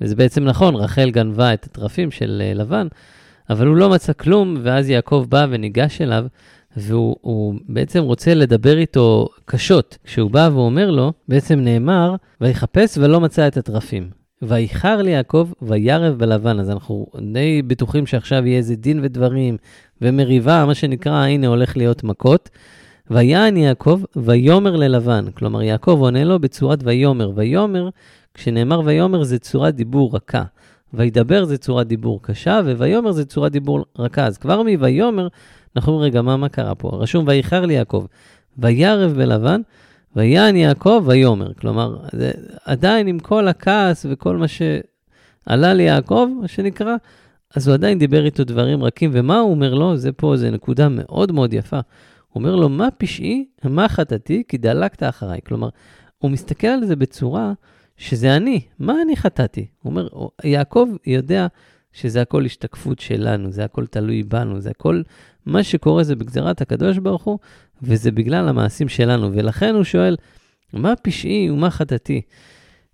וזה 0.00 0.16
בעצם 0.16 0.44
נכון, 0.44 0.74
רחל 0.74 1.10
גנבה 1.10 1.54
את 1.54 1.64
התרפים 1.64 2.10
של 2.10 2.42
אה, 2.44 2.54
לבן, 2.54 2.86
אבל 3.50 3.66
הוא 3.66 3.76
לא 3.76 3.90
מצא 3.90 4.12
כלום, 4.12 4.56
ואז 4.62 4.90
יעקב 4.90 5.26
בא 5.28 5.46
וניגש 5.50 6.00
אליו, 6.00 6.26
והוא 6.76 7.54
בעצם 7.68 8.02
רוצה 8.02 8.34
לדבר 8.34 8.78
איתו 8.78 9.28
קשות. 9.44 9.98
כשהוא 10.04 10.30
בא 10.30 10.48
ואומר 10.52 10.90
לו, 10.90 11.12
בעצם 11.28 11.60
נאמר, 11.60 12.14
ויחפש 12.40 12.98
ולא 12.98 13.20
מצא 13.20 13.48
את 13.48 13.56
התרפים. 13.56 14.10
ויחר 14.42 15.02
ליעקב 15.02 15.50
וירב 15.62 16.18
בלבן. 16.18 16.60
אז 16.60 16.70
אנחנו 16.70 17.06
די 17.32 17.62
בטוחים 17.62 18.06
שעכשיו 18.06 18.46
יהיה 18.46 18.58
איזה 18.58 18.76
דין 18.76 19.00
ודברים 19.02 19.56
ומריבה, 20.02 20.64
מה 20.66 20.74
שנקרא, 20.74 21.12
הנה 21.12 21.46
הולך 21.46 21.76
להיות 21.76 22.04
מכות. 22.04 22.50
ויען 23.10 23.56
יעקב 23.56 24.02
ויאמר 24.16 24.76
ללבן. 24.76 25.24
כלומר, 25.34 25.62
יעקב 25.62 25.98
עונה 26.00 26.24
לו 26.24 26.38
בצורת 26.38 26.78
ויאמר. 26.84 27.32
ויאמר, 27.34 27.88
כשנאמר 28.34 28.82
ויאמר 28.84 29.22
זה 29.22 29.38
צורת 29.38 29.74
דיבור 29.74 30.16
רכה. 30.16 30.42
וידבר 30.94 31.44
זה 31.44 31.58
צורת 31.58 31.86
דיבור 31.86 32.22
קשה, 32.22 32.60
וויאמר 32.64 33.12
זה 33.12 33.24
צורת 33.24 33.52
דיבור 33.52 33.84
רכה. 33.98 34.26
אז 34.26 34.38
כבר 34.38 34.62
מויאמר 34.62 35.28
אנחנו 35.76 35.92
אומרים, 35.92 36.10
רגע, 36.10 36.22
מה, 36.22 36.36
מה 36.36 36.48
קרה 36.48 36.74
פה? 36.74 36.88
רשום, 36.88 37.24
ויחר 37.28 37.66
לי 37.66 37.74
יעקב, 37.74 38.06
וירב 38.58 39.12
בלבן, 39.12 39.60
ויען 40.16 40.56
יעקב 40.56 41.02
ויאמר. 41.06 41.52
כלומר, 41.52 41.96
זה 42.12 42.30
עדיין 42.64 43.06
עם 43.06 43.18
כל 43.18 43.48
הכעס 43.48 44.06
וכל 44.10 44.36
מה 44.36 44.46
שעלה 44.48 45.74
ליעקב, 45.74 46.28
מה 46.40 46.48
שנקרא, 46.48 46.96
אז 47.56 47.68
הוא 47.68 47.74
עדיין 47.74 47.98
דיבר 47.98 48.24
איתו 48.24 48.44
דברים 48.44 48.84
רכים, 48.84 49.10
ומה 49.12 49.38
הוא 49.38 49.50
אומר 49.50 49.74
לו? 49.74 49.96
זה 49.96 50.12
פה, 50.12 50.36
זו 50.36 50.50
נקודה 50.50 50.88
מאוד 50.88 51.32
מאוד 51.32 51.52
יפה. 51.52 51.76
הוא 51.76 52.40
אומר 52.40 52.56
לו, 52.56 52.68
מה 52.68 52.88
פשעי, 52.98 53.46
מה 53.64 53.88
חטאתי, 53.88 54.42
כי 54.48 54.58
דלקת 54.58 55.02
אחריי. 55.02 55.40
כלומר, 55.46 55.68
הוא 56.18 56.30
מסתכל 56.30 56.66
על 56.66 56.84
זה 56.84 56.96
בצורה 56.96 57.52
שזה 57.96 58.36
אני, 58.36 58.60
מה 58.78 58.94
אני 59.02 59.16
חטאתי? 59.16 59.66
הוא 59.82 59.90
אומר, 59.90 60.08
יעקב 60.44 60.88
יודע 61.06 61.46
שזה 61.92 62.22
הכל 62.22 62.44
השתקפות 62.44 62.98
שלנו, 62.98 63.52
זה 63.52 63.64
הכל 63.64 63.86
תלוי 63.86 64.22
בנו, 64.22 64.60
זה 64.60 64.70
הכל 64.70 65.02
מה 65.46 65.62
שקורה 65.62 66.04
זה 66.04 66.16
בגזירת 66.16 66.60
הקדוש 66.60 66.98
ברוך 66.98 67.24
הוא, 67.24 67.38
וזה 67.82 68.10
בגלל 68.10 68.48
המעשים 68.48 68.88
שלנו. 68.88 69.30
ולכן 69.32 69.74
הוא 69.74 69.84
שואל, 69.84 70.16
מה 70.72 70.96
פשעי 70.96 71.50
ומה 71.50 71.70
חטאתי? 71.70 72.22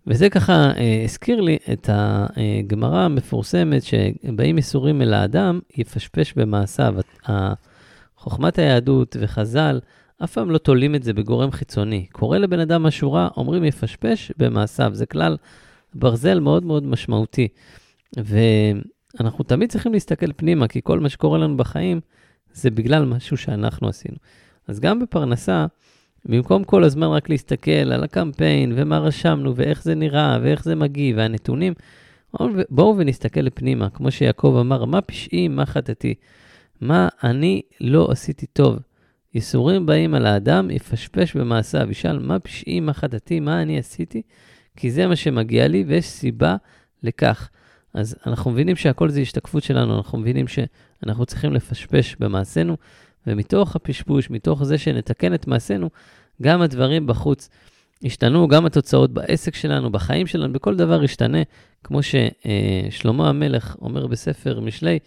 וזה 0.06 0.30
ככה 0.30 0.52
אה, 0.52 1.02
הזכיר 1.04 1.40
לי 1.40 1.58
את 1.72 1.90
הגמרא 1.92 2.98
המפורסמת 2.98 3.82
שבאים 3.82 4.56
איסורים 4.56 5.02
אל 5.02 5.14
האדם, 5.14 5.60
יפשפש 5.76 6.32
במעשיו. 6.32 6.94
חוכמת 8.16 8.58
היהדות 8.58 9.16
וחז"ל 9.20 9.80
אף 10.24 10.32
פעם 10.32 10.50
לא 10.50 10.58
תולים 10.58 10.94
את 10.94 11.02
זה 11.02 11.12
בגורם 11.12 11.50
חיצוני. 11.50 12.06
קורה 12.12 12.38
לבן 12.38 12.60
אדם 12.60 12.82
משהו 12.82 13.12
רע, 13.12 13.28
אומרים 13.36 13.64
יפשפש 13.64 14.32
במעשיו. 14.38 14.90
זה 14.94 15.06
כלל 15.06 15.36
ברזל 15.94 16.40
מאוד 16.40 16.64
מאוד 16.64 16.86
משמעותי. 16.86 17.48
ואנחנו 18.16 19.44
תמיד 19.44 19.70
צריכים 19.70 19.92
להסתכל 19.92 20.32
פנימה, 20.32 20.68
כי 20.68 20.80
כל 20.84 21.00
מה 21.00 21.08
שקורה 21.08 21.38
לנו 21.38 21.56
בחיים, 21.56 22.00
זה 22.54 22.70
בגלל 22.70 23.04
משהו 23.04 23.36
שאנחנו 23.36 23.88
עשינו. 23.88 24.16
אז 24.68 24.80
גם 24.80 25.00
בפרנסה, 25.00 25.66
במקום 26.24 26.64
כל 26.64 26.84
הזמן 26.84 27.06
רק 27.06 27.28
להסתכל 27.28 27.70
על 27.70 28.04
הקמפיין 28.04 28.72
ומה 28.76 28.98
רשמנו 28.98 29.56
ואיך 29.56 29.82
זה 29.82 29.94
נראה 29.94 30.38
ואיך 30.42 30.64
זה 30.64 30.74
מגיב 30.74 31.16
והנתונים, 31.18 31.72
בואו 32.70 32.96
ונסתכל 32.98 33.40
לפנימה, 33.40 33.90
כמו 33.90 34.10
שיעקב 34.10 34.56
אמר, 34.60 34.84
מה 34.84 35.00
פשעי, 35.00 35.48
מה 35.48 35.66
חטאתי, 35.66 36.14
מה 36.80 37.08
אני 37.24 37.62
לא 37.80 38.08
עשיתי 38.10 38.46
טוב. 38.46 38.78
ייסורים 39.34 39.86
באים 39.86 40.14
על 40.14 40.26
האדם, 40.26 40.70
יפשפש 40.70 41.36
במעשיו, 41.36 41.90
ישאל 41.90 42.18
מה 42.18 42.38
פשעי, 42.38 42.80
מה 42.80 42.92
חטאתי, 42.92 43.40
מה 43.40 43.62
אני 43.62 43.78
עשיתי, 43.78 44.22
כי 44.76 44.90
זה 44.90 45.06
מה 45.06 45.16
שמגיע 45.16 45.68
לי 45.68 45.84
ויש 45.86 46.06
סיבה 46.06 46.56
לכך. 47.02 47.50
אז 47.94 48.16
אנחנו 48.26 48.50
מבינים 48.50 48.76
שהכל 48.76 49.08
זה 49.08 49.20
השתקפות 49.20 49.62
שלנו, 49.62 49.96
אנחנו 49.96 50.18
מבינים 50.18 50.48
שאנחנו 51.04 51.26
צריכים 51.26 51.52
לפשפש 51.52 52.16
במעשינו, 52.20 52.76
ומתוך 53.26 53.76
הפשפוש, 53.76 54.30
מתוך 54.30 54.64
זה 54.64 54.78
שנתקן 54.78 55.34
את 55.34 55.46
מעשינו, 55.46 55.90
גם 56.42 56.62
הדברים 56.62 57.06
בחוץ 57.06 57.48
ישתנו, 58.02 58.48
גם 58.48 58.66
התוצאות 58.66 59.12
בעסק 59.12 59.54
שלנו, 59.54 59.92
בחיים 59.92 60.26
שלנו, 60.26 60.52
בכל 60.52 60.76
דבר 60.76 61.04
ישתנה, 61.04 61.38
כמו 61.84 62.00
ששלמה 62.02 63.28
המלך 63.28 63.76
אומר 63.82 64.06
בספר 64.06 64.60
משלי, 64.60 64.98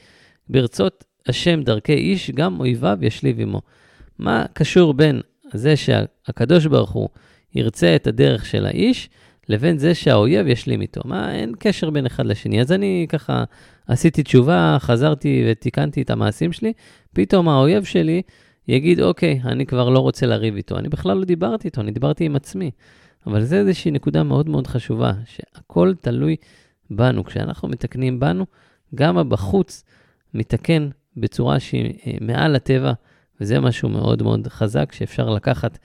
ברצות 0.49 1.03
השם 1.27 1.63
דרכי 1.63 1.93
איש, 1.93 2.31
גם 2.31 2.59
אויביו 2.59 2.97
ישליב 3.01 3.39
עמו. 3.39 3.61
מה 4.19 4.45
קשור 4.53 4.93
בין 4.93 5.21
זה 5.53 5.75
שהקדוש 5.75 6.65
ברוך 6.65 6.91
הוא 6.91 7.09
ירצה 7.55 7.95
את 7.95 8.07
הדרך 8.07 8.45
של 8.45 8.65
האיש, 8.65 9.09
לבין 9.49 9.77
זה 9.77 9.95
שהאויב 9.95 10.47
ישלים 10.47 10.81
איתו. 10.81 11.01
מה, 11.05 11.35
אין 11.35 11.53
קשר 11.59 11.89
בין 11.89 12.05
אחד 12.05 12.25
לשני. 12.25 12.61
אז 12.61 12.71
אני 12.71 13.05
ככה 13.09 13.43
עשיתי 13.88 14.24
תשובה, 14.24 14.77
חזרתי 14.80 15.46
ותיקנתי 15.48 16.01
את 16.01 16.10
המעשים 16.10 16.51
שלי, 16.51 16.74
פתאום 17.13 17.50
האויב 17.50 17.84
שלי 17.84 18.22
יגיד, 18.68 19.01
אוקיי, 19.01 19.39
אני 19.46 19.65
כבר 19.65 19.89
לא 19.89 20.00
רוצה 20.00 20.25
לריב 20.25 20.56
איתו. 20.56 20.77
אני 20.77 20.89
בכלל 20.89 21.18
לא 21.18 21.25
דיברתי 21.25 21.68
איתו, 21.68 21.82
אני 21.82 21.92
דיברתי 21.92 22.25
עם 22.25 22.36
עצמי. 22.36 22.72
אבל 23.27 23.44
זו 23.44 23.56
איזושהי 23.56 23.92
נקודה 23.92 24.24
מאוד 24.24 24.50
מאוד 24.50 24.68
חשובה, 24.68 25.13
שהכל 25.25 25.94
תלוי 26.01 26.36
בנו. 26.89 27.24
כשאנחנו 27.24 27.68
מתקנים 27.68 28.20
בנו, 28.20 28.46
גם 28.96 29.18
הבחוץ 29.18 29.84
מתקן 30.34 30.89
בצורה 31.18 31.60
שהיא 31.60 31.94
אה, 32.08 32.13
מעל 32.22 32.56
הטבע, 32.56 32.94
וזה 33.42 33.60
משהו 33.60 33.89
מאוד 33.89 34.24
מאוד 34.24 34.48
חזק 34.48 34.92
שאפשר 34.92 35.30
לקחת 35.30 35.77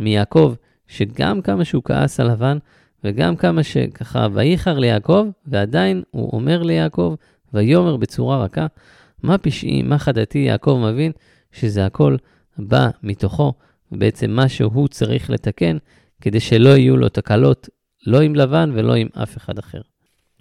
מיעקב, 0.00 0.54
שגם 0.88 1.42
כמה 1.42 1.64
שהוא 1.64 1.82
כעס 1.84 2.20
על 2.20 2.32
לבן, 2.32 2.58
וגם 3.04 3.36
כמה 3.36 3.62
שככה, 3.62 4.26
וייחר 4.32 4.78
ליעקב, 4.78 5.26
ועדיין 5.46 6.02
הוא 6.10 6.30
אומר 6.32 6.62
ליעקב, 6.62 7.14
ויאמר 7.54 7.96
בצורה 7.96 8.44
רכה, 8.44 8.66
מה 9.22 9.38
פשעי, 9.38 9.82
מה 9.82 9.98
חדתי, 9.98 10.38
יעקב 10.38 10.90
מבין 10.92 11.12
שזה 11.52 11.86
הכל 11.86 12.16
בא 12.58 12.90
מתוכו, 13.02 13.52
ובעצם 13.92 14.30
מה 14.30 14.48
שהוא 14.48 14.88
צריך 14.88 15.30
לתקן, 15.30 15.76
כדי 16.20 16.40
שלא 16.40 16.68
יהיו 16.68 16.96
לו 16.96 17.08
תקלות, 17.08 17.68
לא 18.06 18.20
עם 18.20 18.34
לבן 18.34 18.70
ולא 18.74 18.94
עם 18.94 19.08
אף 19.22 19.36
אחד 19.36 19.58
אחר. 19.58 19.80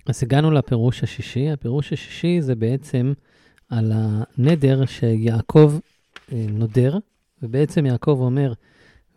אז 0.05 0.23
הגענו 0.23 0.51
לפירוש 0.51 1.03
השישי. 1.03 1.49
הפירוש 1.49 1.93
השישי 1.93 2.41
זה 2.41 2.55
בעצם 2.55 3.13
על 3.69 3.91
הנדר 3.95 4.85
שיעקב 4.85 5.79
אה, 6.31 6.45
נודר, 6.49 6.97
ובעצם 7.43 7.85
יעקב 7.85 8.17
אומר, 8.21 8.53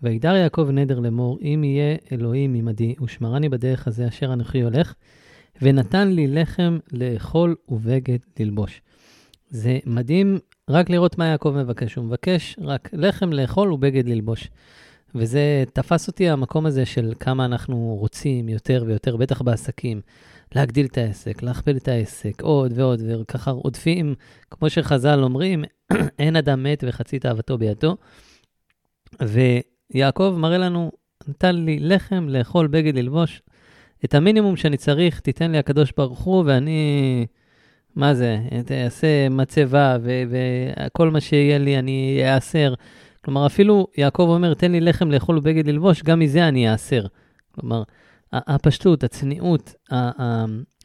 וידר 0.03 0.35
יעקב 0.35 0.69
נדר 0.73 0.99
לאמור, 0.99 1.39
אם 1.43 1.65
יהיה 1.65 1.97
אלוהים 2.13 2.55
עמדי, 2.55 2.95
ושמרני 3.03 3.49
בדרך 3.49 3.89
הזה 3.89 4.09
אשר 4.09 4.33
אנוכי 4.33 4.61
הולך, 4.61 4.95
ונתן 5.63 6.09
לי 6.09 6.27
לחם 6.27 6.79
לאכול 6.93 7.57
ובגד 7.69 8.19
ללבוש. 8.41 8.83
זה 9.51 9.79
מדהים 9.87 10.39
רק 10.71 10.91
לראות 10.91 11.19
מה 11.19 11.27
יעקב 11.27 11.55
מבקש. 11.57 11.95
הוא 11.95 12.05
מבקש 12.05 12.57
רק 12.61 12.89
לחם 12.93 13.33
לאכול 13.33 13.73
ובגד 13.73 14.09
ללבוש. 14.09 14.49
וזה 15.15 15.65
תפס 15.73 16.09
אותי 16.09 16.29
המקום 16.29 16.67
הזה 16.67 16.87
של 16.87 17.13
כמה 17.21 17.45
אנחנו 17.45 17.97
רוצים 18.01 18.49
יותר 18.49 18.85
ויותר, 18.87 19.17
בטח 19.17 19.43
בעסקים, 19.43 20.01
להגדיל 20.55 20.87
את 20.87 20.99
העסק, 20.99 21.43
להכפיל 21.43 21.77
את 21.77 21.89
העסק, 21.89 22.43
עוד 22.43 22.73
ועוד, 22.75 23.01
וככה 23.09 23.51
עודפים, 23.51 24.15
כמו 24.51 24.71
שחז"ל 24.71 25.23
אומרים, 25.23 25.65
אין 26.19 26.37
אדם 26.37 26.63
מת 26.63 26.85
וחצי 26.87 27.19
תאוותו 27.19 27.59
בידו. 27.59 27.97
ויעקב 29.23 30.35
מראה 30.39 30.59
לנו, 30.59 30.93
נתן 31.29 31.57
לי 31.57 31.79
לחם 31.81 32.27
לאכול, 32.29 32.67
בגד 32.67 32.97
ללבוש. 32.97 33.43
את 34.05 34.15
המינימום 34.15 34.57
שאני 34.57 34.77
צריך, 34.77 35.21
תיתן 35.21 35.51
לי 35.51 35.59
הקדוש 35.59 35.93
ברוך 35.97 36.21
הוא, 36.21 36.45
ואני, 36.47 37.27
מה 37.97 38.15
זה, 38.15 38.39
אעשה 38.85 39.29
מצבה, 39.29 39.97
וכל 40.03 41.11
מה 41.11 41.21
שיהיה 41.21 41.59
לי 41.59 41.79
אני 41.79 42.21
אעשר. 42.25 42.75
כלומר, 43.25 43.47
אפילו 43.47 43.87
יעקב 43.97 44.27
אומר, 44.29 44.55
תן 44.55 44.73
לי 44.73 44.81
לחם 44.81 45.11
לאכול 45.11 45.39
ובגד 45.39 45.67
ללבוש, 45.67 46.03
גם 46.03 46.19
מזה 46.19 46.49
אני 46.49 46.71
אעשר. 46.71 47.07
כלומר, 47.55 47.83
הפשטות, 48.33 49.05
הצניעות, 49.05 49.75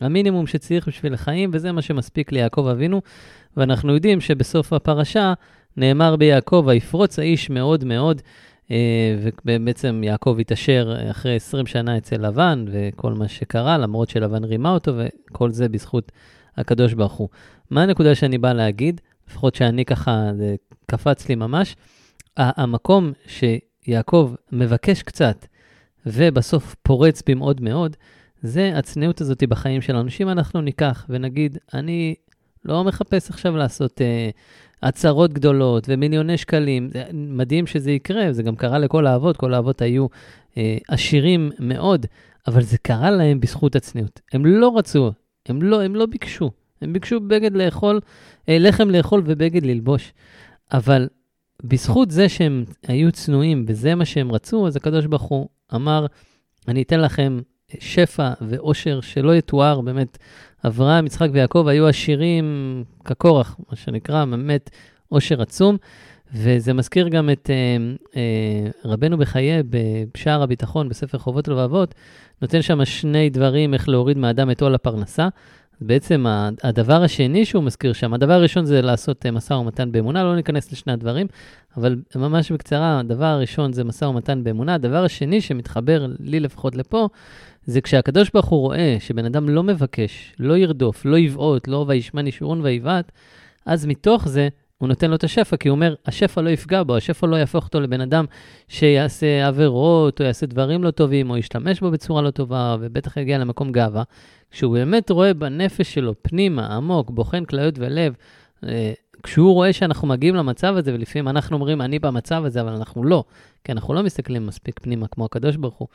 המינימום 0.01 0.47
שצריך 0.47 0.87
בשביל 0.87 1.13
החיים, 1.13 1.49
וזה 1.53 1.71
מה 1.71 1.81
שמספיק 1.81 2.31
ליעקב 2.31 2.67
אבינו. 2.71 3.01
ואנחנו 3.57 3.93
יודעים 3.93 4.21
שבסוף 4.21 4.73
הפרשה 4.73 5.33
נאמר 5.77 6.15
ביעקב, 6.15 6.63
ויפרוץ 6.67 7.19
האיש 7.19 7.49
מאוד 7.49 7.83
מאוד, 7.83 8.21
ובעצם 9.45 10.01
יעקב 10.03 10.37
התעשר 10.39 10.95
אחרי 11.11 11.35
20 11.35 11.65
שנה 11.65 11.97
אצל 11.97 12.27
לבן, 12.27 12.65
וכל 12.71 13.13
מה 13.13 13.27
שקרה, 13.27 13.77
למרות 13.77 14.09
שלבן 14.09 14.43
רימה 14.43 14.69
אותו, 14.69 14.93
וכל 14.97 15.51
זה 15.51 15.69
בזכות 15.69 16.11
הקדוש 16.57 16.93
ברוך 16.93 17.13
הוא. 17.13 17.29
מה 17.69 17.83
הנקודה 17.83 18.15
שאני 18.15 18.37
בא 18.37 18.53
להגיד? 18.53 19.01
לפחות 19.29 19.55
שאני 19.55 19.85
ככה, 19.85 20.29
זה 20.37 20.55
קפץ 20.85 21.29
לי 21.29 21.35
ממש. 21.35 21.75
המקום 22.37 23.11
שיעקב 23.27 24.33
מבקש 24.51 25.03
קצת, 25.03 25.45
ובסוף 26.05 26.75
פורץ 26.83 27.23
במאוד 27.29 27.61
מאוד, 27.61 27.95
זה 28.41 28.71
הצניעות 28.75 29.21
הזאת 29.21 29.43
בחיים 29.43 29.81
שלנו. 29.81 30.09
שאם 30.09 30.29
אנחנו 30.29 30.61
ניקח 30.61 31.05
ונגיד, 31.09 31.57
אני 31.73 32.15
לא 32.65 32.83
מחפש 32.83 33.29
עכשיו 33.29 33.57
לעשות 33.57 34.01
אה, 34.01 34.29
הצהרות 34.83 35.33
גדולות 35.33 35.85
ומיליוני 35.89 36.37
שקלים, 36.37 36.89
זה 36.93 37.03
מדהים 37.13 37.67
שזה 37.67 37.91
יקרה, 37.91 38.33
זה 38.33 38.43
גם 38.43 38.55
קרה 38.55 38.79
לכל 38.79 39.07
האבות, 39.07 39.37
כל 39.37 39.53
האבות 39.53 39.81
היו 39.81 40.07
אה, 40.57 40.77
עשירים 40.87 41.51
מאוד, 41.59 42.05
אבל 42.47 42.61
זה 42.61 42.77
קרה 42.77 43.11
להם 43.11 43.39
בזכות 43.39 43.75
הצניעות. 43.75 44.21
הם 44.33 44.45
לא 44.45 44.77
רצו, 44.77 45.11
הם 45.45 45.61
לא, 45.61 45.81
הם 45.81 45.95
לא 45.95 46.05
ביקשו, 46.05 46.51
הם 46.81 46.93
ביקשו 46.93 47.19
בגד 47.19 47.55
לאכול, 47.55 47.99
אה, 48.49 48.57
לחם 48.59 48.89
לאכול 48.89 49.21
ובגד 49.25 49.65
ללבוש. 49.65 50.13
אבל 50.73 51.07
בזכות 51.63 52.11
זה 52.11 52.29
שהם 52.29 52.65
היו 52.87 53.11
צנועים 53.11 53.65
וזה 53.67 53.95
מה 53.95 54.05
שהם 54.05 54.31
רצו, 54.31 54.67
אז 54.67 54.75
הקדוש 54.75 55.05
ברוך 55.05 55.21
הוא 55.23 55.47
אמר, 55.75 56.05
אני 56.67 56.81
אתן 56.81 56.99
לכם 56.99 57.39
שפע 57.79 58.33
ואושר 58.41 59.01
שלא 59.01 59.35
יתואר, 59.35 59.81
באמת, 59.81 60.17
אברהם, 60.67 61.05
יצחק 61.05 61.29
ויעקב 61.31 61.67
היו 61.67 61.87
עשירים 61.87 62.83
כקורח, 63.05 63.55
מה 63.69 63.75
שנקרא, 63.75 64.25
באמת 64.25 64.69
אושר 65.11 65.41
עצום. 65.41 65.77
וזה 66.33 66.73
מזכיר 66.73 67.07
גם 67.07 67.29
את 67.29 67.49
אה, 67.49 67.77
אה, 68.15 68.71
רבנו 68.85 69.17
בחיי 69.17 69.63
בשער 70.13 70.41
הביטחון, 70.41 70.89
בספר 70.89 71.17
חובות 71.17 71.49
ולבבות, 71.49 71.95
נותן 72.41 72.61
שם 72.61 72.85
שני 72.85 73.29
דברים 73.29 73.73
איך 73.73 73.89
להוריד 73.89 74.17
מאדם 74.17 74.51
את 74.51 74.61
עול 74.61 74.75
הפרנסה. 74.75 75.27
בעצם 75.81 76.25
הדבר 76.63 77.03
השני 77.03 77.45
שהוא 77.45 77.63
מזכיר 77.63 77.93
שם, 77.93 78.13
הדבר 78.13 78.33
הראשון 78.33 78.65
זה 78.65 78.81
לעשות 78.81 79.25
אה, 79.25 79.31
משא 79.31 79.53
ומתן 79.53 79.91
באמונה, 79.91 80.23
לא 80.23 80.35
ניכנס 80.35 80.71
לשני 80.71 80.93
הדברים, 80.93 81.27
אבל 81.77 81.95
ממש 82.15 82.51
בקצרה, 82.51 82.99
הדבר 82.99 83.25
הראשון 83.25 83.73
זה 83.73 83.83
משא 83.83 84.05
ומתן 84.05 84.43
באמונה, 84.43 84.73
הדבר 84.73 85.03
השני 85.03 85.41
שמתחבר 85.41 86.07
לי 86.19 86.39
לפחות 86.39 86.75
לפה, 86.75 87.07
זה 87.65 87.81
כשהקדוש 87.81 88.29
ברוך 88.33 88.45
הוא 88.45 88.59
רואה 88.59 88.97
שבן 88.99 89.25
אדם 89.25 89.49
לא 89.49 89.63
מבקש, 89.63 90.33
לא 90.39 90.57
ירדוף, 90.57 91.05
לא 91.05 91.17
יבעוט, 91.17 91.67
לא 91.67 91.85
וישמן 91.87 92.27
ישורון 92.27 92.61
ויבעט, 92.61 93.11
אז 93.65 93.85
מתוך 93.85 94.27
זה 94.27 94.47
הוא 94.77 94.87
נותן 94.87 95.09
לו 95.09 95.15
את 95.15 95.23
השפע, 95.23 95.57
כי 95.57 95.69
הוא 95.69 95.75
אומר, 95.75 95.95
השפע 96.05 96.41
לא 96.41 96.49
יפגע 96.49 96.83
בו, 96.83 96.95
השפע 96.95 97.27
לא 97.27 97.35
יהפוך 97.35 97.65
אותו 97.65 97.79
לבן 97.79 98.01
אדם 98.01 98.25
שיעשה 98.67 99.47
עבירות, 99.47 100.21
או 100.21 100.25
יעשה 100.25 100.45
דברים 100.45 100.83
לא 100.83 100.91
טובים, 100.91 101.29
או 101.29 101.37
ישתמש 101.37 101.79
בו 101.79 101.91
בצורה 101.91 102.21
לא 102.21 102.31
טובה, 102.31 102.75
ובטח 102.79 103.17
יגיע 103.17 103.37
למקום 103.37 103.71
גאווה. 103.71 104.03
כשהוא 104.51 104.73
באמת 104.73 105.09
רואה 105.09 105.33
בנפש 105.33 105.93
שלו, 105.93 106.13
פנימה, 106.21 106.75
עמוק, 106.75 107.09
בוחן 107.09 107.45
כליות 107.45 107.75
ולב, 107.77 108.13
אה, 108.63 108.93
כשהוא 109.23 109.53
רואה 109.53 109.73
שאנחנו 109.73 110.07
מגיעים 110.07 110.35
למצב 110.35 110.75
הזה, 110.77 110.93
ולפעמים 110.93 111.27
אנחנו 111.27 111.55
אומרים, 111.55 111.81
אני 111.81 111.99
במצב 111.99 112.45
הזה, 112.45 112.61
אבל 112.61 112.73
אנחנו 112.73 113.03
לא, 113.03 113.23
כי 113.63 113.71
אנחנו 113.71 113.93
לא 113.93 114.03
מסתכלים 114.03 114.45
מספיק 114.45 114.79
פנימה 114.79 115.07
כמו 115.07 115.25
הקדוש 115.25 115.55
ברוך 115.55 115.75
הוא. 115.75 115.87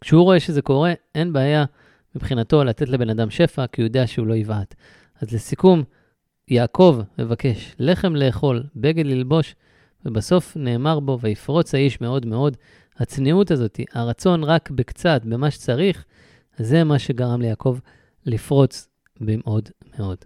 כשהוא 0.00 0.22
רואה 0.22 0.40
שזה 0.40 0.62
קורה, 0.62 0.92
אין 1.14 1.32
בעיה 1.32 1.64
מבחינתו 2.16 2.64
לתת 2.64 2.88
לבן 2.88 3.10
אדם 3.10 3.30
שפע, 3.30 3.66
כי 3.66 3.82
הוא 3.82 3.86
יודע 3.86 4.06
שהוא 4.06 4.26
לא 4.26 4.34
יבעט. 4.34 4.74
אז 5.20 5.32
לסיכום, 5.32 5.82
יעקב 6.50 7.00
מבקש 7.18 7.74
לחם 7.78 8.16
לאכול, 8.16 8.62
בגד 8.76 9.06
ללבוש, 9.06 9.54
ובסוף 10.04 10.56
נאמר 10.56 11.00
בו, 11.00 11.18
ויפרוץ 11.20 11.74
האיש 11.74 12.00
מאוד 12.00 12.26
מאוד. 12.26 12.56
הצניעות 12.98 13.50
הזאת, 13.50 13.80
הרצון 13.92 14.44
רק 14.44 14.70
בקצת, 14.70 15.22
במה 15.24 15.50
שצריך, 15.50 16.04
זה 16.58 16.84
מה 16.84 16.98
שגרם 16.98 17.40
ליעקב 17.40 17.78
לפרוץ 18.26 18.88
במאוד 19.20 19.68
מאוד. 19.98 20.16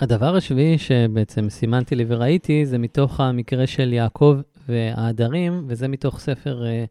הדבר 0.00 0.36
השביעי 0.36 0.78
שבעצם 0.78 1.50
סימנתי 1.50 1.94
לי 1.94 2.04
וראיתי, 2.08 2.66
זה 2.66 2.78
מתוך 2.78 3.20
המקרה 3.20 3.66
של 3.66 3.92
יעקב 3.92 4.36
והעדרים, 4.68 5.64
וזה 5.68 5.88
מתוך 5.88 6.20
ספר 6.20 6.62
uh, 6.62 6.88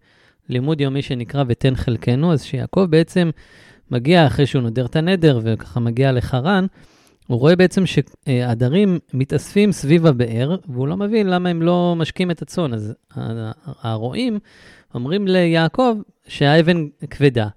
לימוד 0.50 0.82
יומי 0.82 1.02
שנקרא 1.02 1.44
ותן 1.48 1.76
חלקנו, 1.76 2.34
אז 2.34 2.44
שיעקב 2.44 2.86
בעצם 2.90 3.30
מגיע 3.92 4.28
אחרי 4.28 4.46
שהוא 4.46 4.62
נודר 4.62 4.86
את 4.86 4.96
הנדר 4.96 5.40
וככה 5.44 5.80
מגיע 5.80 6.12
לחרן, 6.12 6.66
הוא 7.28 7.40
רואה 7.40 7.56
בעצם 7.56 7.84
שהעדרים 7.86 9.00
מתאספים 9.14 9.72
סביב 9.72 10.06
הבאר, 10.06 10.56
והוא 10.68 10.88
לא 10.88 10.98
מבין 10.98 11.28
למה 11.28 11.50
הם 11.50 11.62
לא 11.62 11.96
משקים 11.98 12.32
את 12.32 12.42
הצאן. 12.42 12.74
אז 12.74 12.94
הרועים 13.82 14.40
אומרים 14.96 15.28
ליעקב 15.28 15.98
שהאבן 16.28 16.88
כבדה, 17.10 17.48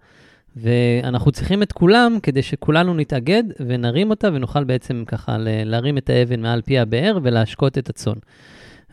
ואנחנו 0.56 1.32
צריכים 1.32 1.62
את 1.62 1.72
כולם 1.72 2.18
כדי 2.22 2.42
שכולנו 2.42 2.94
נתאגד 2.94 3.42
ונרים 3.66 4.10
אותה, 4.10 4.28
ונוכל 4.32 4.64
בעצם 4.64 5.04
ככה 5.06 5.36
להרים 5.40 5.98
את 5.98 6.10
האבן 6.10 6.40
מעל 6.40 6.62
פי 6.62 6.78
הבאר 6.78 7.18
ולהשקות 7.22 7.78
את 7.78 7.88
הצאן. 7.88 8.18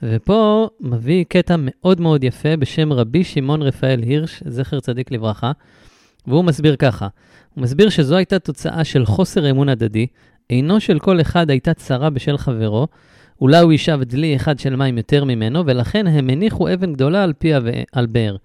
ופה 0.04 0.70
מביא 0.80 1.26
קטע 1.30 1.56
מאוד 1.58 2.02
מאוד 2.02 2.24
יפה 2.24 2.58
בשם 2.58 2.94
רבי 2.94 3.24
שמעון 3.24 3.62
רפאל 3.62 4.02
הירש, 4.02 4.44
זכר 4.46 4.80
צדיק 4.80 5.12
לברכה, 5.12 5.52
והוא 6.28 6.44
מסביר 6.44 6.76
ככה, 6.76 7.08
הוא 7.54 7.62
מסביר 7.62 7.90
שזו 7.90 8.16
הייתה 8.16 8.40
תוצאה 8.40 8.84
של 8.84 9.06
חוסר 9.06 9.50
אמון 9.50 9.70
הדדי, 9.70 10.08
עינו 10.50 10.80
של 10.80 11.00
כל 11.00 11.22
אחד 11.22 11.50
הייתה 11.50 11.74
צרה 11.74 12.10
בשל 12.10 12.38
חברו, 12.38 12.88
אולי 13.42 13.60
הוא 13.60 13.74
ישב 13.74 14.00
דלי 14.04 14.36
אחד 14.36 14.60
של 14.60 14.76
מים 14.76 14.98
יותר 14.98 15.24
ממנו, 15.24 15.64
ולכן 15.66 16.08
הם 16.08 16.30
הניחו 16.30 16.74
אבן 16.74 16.94
גדולה 16.94 17.24
על 17.24 17.34
פי 17.34 17.52
על 17.92 18.06
באר. 18.06 18.36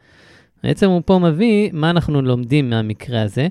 בעצם 0.63 0.91
הוא 0.91 1.03
פה 1.05 1.19
מביא 1.19 1.71
מה 1.73 1.91
אנחנו 1.91 2.23
לומדים 2.23 2.71
מהמקרה 2.71 3.23
הזה. 3.23 3.49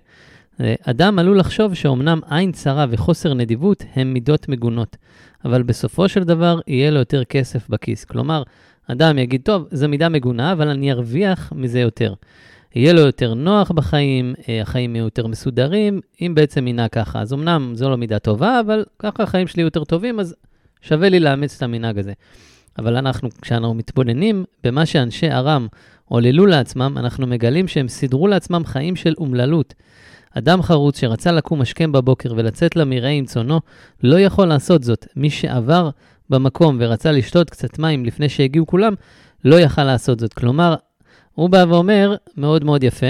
אדם 0.81 1.19
עלול 1.19 1.39
לחשוב 1.39 1.73
שאומנם 1.73 2.19
עין 2.29 2.51
צרה 2.51 2.85
וחוסר 2.89 3.33
נדיבות 3.33 3.83
הם 3.95 4.13
מידות 4.13 4.49
מגונות, 4.49 4.97
אבל 5.45 5.63
בסופו 5.63 6.09
של 6.09 6.23
דבר 6.23 6.59
יהיה 6.67 6.91
לו 6.91 6.99
יותר 6.99 7.23
כסף 7.23 7.69
בכיס. 7.69 8.05
כלומר, 8.05 8.43
אדם 8.87 9.17
יגיד, 9.17 9.41
טוב, 9.43 9.67
זו 9.71 9.89
מידה 9.89 10.09
מגונה, 10.09 10.51
אבל 10.51 10.69
אני 10.69 10.91
ארוויח 10.91 11.53
מזה 11.55 11.79
יותר. 11.79 12.13
יהיה 12.77 12.93
לו 12.93 13.01
יותר 13.01 13.33
נוח 13.33 13.71
בחיים, 13.71 14.33
אה, 14.49 14.61
החיים 14.61 14.95
יהיו 14.95 15.05
יותר 15.05 15.27
מסודרים, 15.27 16.01
אם 16.21 16.35
בעצם 16.35 16.67
ינהג 16.67 16.89
ככה. 16.89 17.21
אז 17.21 17.33
אמנם 17.33 17.71
זו 17.75 17.89
לא 17.89 17.97
מידה 17.97 18.19
טובה, 18.19 18.59
אבל 18.59 18.85
ככה 18.99 19.23
החיים 19.23 19.47
שלי 19.47 19.63
יותר 19.63 19.83
טובים, 19.83 20.19
אז 20.19 20.35
שווה 20.81 21.09
לי 21.09 21.19
לאמץ 21.19 21.55
את 21.55 21.61
המנהג 21.61 21.99
הזה. 21.99 22.13
אבל 22.79 22.97
אנחנו, 22.97 23.29
כשאנחנו 23.41 23.73
מתבוננים 23.73 24.45
במה 24.63 24.85
שאנשי 24.85 25.31
ארם 25.31 25.67
עוללו 26.05 26.45
לעצמם, 26.45 26.95
אנחנו 26.97 27.27
מגלים 27.27 27.67
שהם 27.67 27.87
סידרו 27.87 28.27
לעצמם 28.27 28.61
חיים 28.65 28.95
של 28.95 29.13
אומללות. 29.17 29.73
אדם 30.37 30.61
חרוץ 30.61 30.99
שרצה 30.99 31.31
לקום 31.31 31.61
השכם 31.61 31.91
בבוקר 31.91 32.33
ולצאת 32.35 32.75
למרעה 32.75 33.11
עם 33.11 33.25
צונו, 33.25 33.59
לא 34.03 34.19
יכול 34.19 34.47
לעשות 34.47 34.83
זאת. 34.83 35.07
מי 35.15 35.29
שעבר 35.29 35.89
במקום 36.29 36.77
ורצה 36.79 37.11
לשתות 37.11 37.49
קצת 37.49 37.79
מים 37.79 38.05
לפני 38.05 38.29
שהגיעו 38.29 38.67
כולם, 38.67 38.93
לא 39.45 39.59
יכל 39.59 39.83
לעשות 39.83 40.19
זאת. 40.19 40.33
כלומר, 40.33 40.75
הוא 41.37 41.49
בא 41.49 41.65
ואומר, 41.69 42.15
מאוד 42.37 42.63
מאוד 42.63 42.83
יפה, 42.83 43.07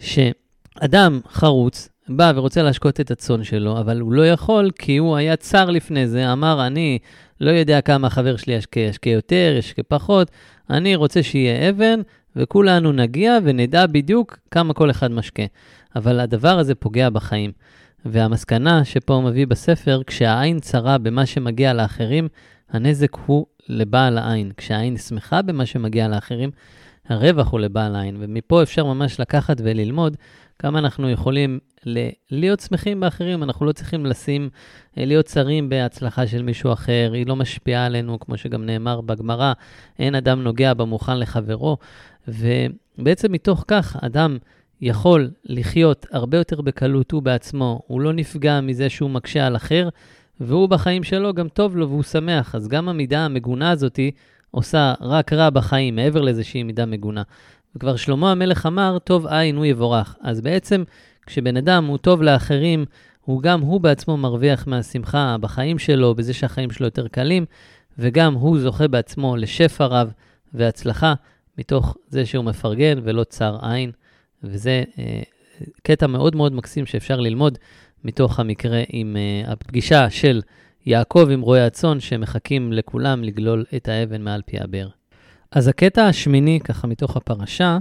שאדם 0.00 1.20
חרוץ 1.30 1.88
בא 2.08 2.32
ורוצה 2.36 2.62
להשקות 2.62 3.00
את 3.00 3.10
הצאן 3.10 3.44
שלו, 3.44 3.80
אבל 3.80 4.00
הוא 4.00 4.12
לא 4.12 4.26
יכול 4.26 4.70
כי 4.78 4.96
הוא 4.96 5.16
היה 5.16 5.36
צר 5.36 5.70
לפני 5.70 6.08
זה, 6.08 6.32
אמר, 6.32 6.66
אני 6.66 6.98
לא 7.40 7.50
יודע 7.50 7.80
כמה 7.80 8.06
החבר 8.06 8.36
שלי 8.36 8.54
ישקה, 8.54 8.80
ישקה 8.80 9.10
יותר, 9.10 9.54
ישקה 9.58 9.82
פחות, 9.82 10.30
אני 10.70 10.96
רוצה 10.96 11.22
שיהיה 11.22 11.70
אבן, 11.70 12.00
וכולנו 12.36 12.92
נגיע 12.92 13.38
ונדע 13.44 13.86
בדיוק 13.86 14.38
כמה 14.50 14.74
כל 14.74 14.90
אחד 14.90 15.10
משקה. 15.10 15.42
אבל 15.96 16.20
הדבר 16.20 16.58
הזה 16.58 16.74
פוגע 16.74 17.10
בחיים. 17.10 17.52
והמסקנה 18.04 18.84
שפה 18.84 19.14
הוא 19.14 19.24
מביא 19.24 19.46
בספר, 19.46 20.02
כשהעין 20.06 20.60
צרה 20.60 20.98
במה 20.98 21.26
שמגיע 21.26 21.72
לאחרים, 21.72 22.28
הנזק 22.70 23.16
הוא 23.26 23.46
לבעל 23.68 24.18
העין. 24.18 24.52
כשהעין 24.56 24.96
שמחה 24.96 25.42
במה 25.42 25.66
שמגיע 25.66 26.08
לאחרים, 26.08 26.50
הרווח 27.08 27.50
הוא 27.52 27.60
לבעל 27.60 27.96
העין. 27.96 28.16
ומפה 28.18 28.62
אפשר 28.62 28.84
ממש 28.84 29.20
לקחת 29.20 29.56
וללמוד 29.64 30.16
כמה 30.58 30.78
אנחנו 30.78 31.10
יכולים 31.10 31.58
ל- 31.86 32.08
להיות 32.30 32.60
שמחים 32.60 33.00
באחרים. 33.00 33.42
אנחנו 33.42 33.66
לא 33.66 33.72
צריכים 33.72 34.06
לשים, 34.06 34.50
אה, 34.98 35.04
להיות 35.04 35.26
צרים 35.26 35.68
בהצלחה 35.68 36.26
של 36.26 36.42
מישהו 36.42 36.72
אחר, 36.72 37.10
היא 37.14 37.26
לא 37.26 37.36
משפיעה 37.36 37.86
עלינו, 37.86 38.18
כמו 38.20 38.36
שגם 38.36 38.66
נאמר 38.66 39.00
בגמרא, 39.00 39.52
אין 39.98 40.14
אדם 40.14 40.42
נוגע 40.42 40.74
במוכן 40.74 41.18
לחברו. 41.18 41.76
ובעצם 42.28 43.32
מתוך 43.32 43.64
כך, 43.68 43.96
אדם 44.02 44.38
יכול 44.80 45.30
לחיות 45.44 46.06
הרבה 46.12 46.38
יותר 46.38 46.60
בקלות 46.60 47.10
הוא 47.10 47.22
בעצמו, 47.22 47.80
הוא 47.86 48.00
לא 48.00 48.12
נפגע 48.12 48.60
מזה 48.60 48.88
שהוא 48.88 49.10
מקשה 49.10 49.46
על 49.46 49.56
אחר, 49.56 49.88
והוא 50.40 50.68
בחיים 50.68 51.02
שלו 51.02 51.34
גם 51.34 51.48
טוב 51.48 51.76
לו 51.76 51.88
והוא 51.88 52.02
שמח. 52.02 52.54
אז 52.54 52.68
גם 52.68 52.88
המידה 52.88 53.24
המגונה 53.24 53.70
הזאתי 53.70 54.10
עושה 54.50 54.94
רק 55.00 55.32
רע 55.32 55.50
בחיים, 55.50 55.96
מעבר 55.96 56.20
לזה 56.20 56.44
שהיא 56.44 56.64
מידה 56.64 56.86
מגונה. 56.86 57.22
וכבר 57.76 57.96
שלמה 57.96 58.32
המלך 58.32 58.66
אמר, 58.66 58.98
טוב 59.04 59.26
עין 59.26 59.56
הוא 59.56 59.64
יבורך. 59.64 60.16
אז 60.20 60.40
בעצם, 60.40 60.84
כשבן 61.26 61.56
אדם 61.56 61.86
הוא 61.86 61.98
טוב 61.98 62.22
לאחרים, 62.22 62.84
הוא 63.20 63.42
גם 63.42 63.60
הוא 63.60 63.80
בעצמו 63.80 64.16
מרוויח 64.16 64.66
מהשמחה 64.66 65.36
בחיים 65.40 65.78
שלו, 65.78 66.14
בזה 66.14 66.34
שהחיים 66.34 66.70
שלו 66.70 66.86
יותר 66.86 67.08
קלים, 67.08 67.46
וגם 67.98 68.34
הוא 68.34 68.58
זוכה 68.58 68.88
בעצמו 68.88 69.36
לשפע 69.36 69.86
רב 69.86 70.12
והצלחה, 70.54 71.14
מתוך 71.58 71.96
זה 72.08 72.26
שהוא 72.26 72.44
מפרגן 72.44 72.98
ולא 73.02 73.24
צר 73.24 73.56
עין. 73.62 73.90
וזה 74.42 74.84
אה, 74.98 75.22
קטע 75.82 76.06
מאוד 76.06 76.36
מאוד 76.36 76.52
מקסים 76.52 76.86
שאפשר 76.86 77.20
ללמוד 77.20 77.58
מתוך 78.04 78.40
המקרה 78.40 78.82
עם 78.88 79.16
אה, 79.16 79.52
הפגישה 79.52 80.10
של 80.10 80.40
יעקב 80.88 81.28
עם 81.30 81.40
רועי 81.40 81.62
הצאן, 81.62 82.00
שמחכים 82.00 82.72
לכולם 82.72 83.24
לגלול 83.24 83.64
את 83.76 83.88
האבן 83.88 84.22
מעל 84.22 84.42
פי 84.46 84.58
הבאר. 84.60 84.88
אז 85.52 85.68
הקטע 85.68 86.06
השמיני, 86.06 86.60
ככה 86.64 86.86
מתוך 86.86 87.16
הפרשה, 87.16 87.78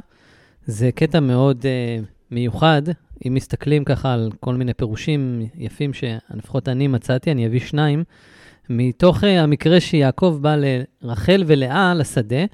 זה 0.65 0.91
קטע 0.91 1.19
מאוד 1.19 1.61
uh, 1.61 2.05
מיוחד. 2.31 2.81
אם 3.27 3.33
מסתכלים 3.33 3.83
ככה 3.83 4.13
על 4.13 4.31
כל 4.39 4.55
מיני 4.55 4.73
פירושים 4.73 5.41
יפים 5.55 5.91
שלפחות 5.93 6.69
אני 6.69 6.87
מצאתי, 6.87 7.31
אני 7.31 7.47
אביא 7.47 7.59
שניים. 7.59 8.03
מתוך 8.69 9.23
uh, 9.23 9.27
המקרה 9.27 9.79
שיעקב 9.79 10.37
בא 10.41 10.55
לרחל 10.55 11.43
ולאה 11.47 11.93
לשדה, 11.93 12.45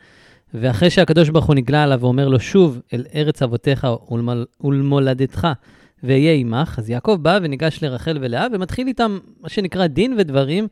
ואחרי 0.54 0.90
שהקדוש 0.90 1.30
ברוך 1.30 1.46
הוא 1.46 1.56
נגלה 1.56 1.84
עליו 1.84 1.98
ואומר 2.02 2.28
לו, 2.28 2.40
שוב 2.40 2.82
אל 2.94 3.06
ארץ 3.16 3.42
אבותיך 3.42 3.88
ולמול, 4.12 4.46
ולמולדתך 4.64 5.48
ואהיה 6.04 6.34
עמך, 6.34 6.76
אז 6.80 6.90
יעקב 6.90 7.18
בא 7.22 7.40
וניגש 7.42 7.84
לרחל 7.84 8.18
ולאה 8.22 8.48
ומתחיל 8.54 8.88
איתם 8.88 9.20
מה 9.42 9.50
שנקרא 9.50 9.88
דין 9.88 10.16
ודברים, 10.18 10.68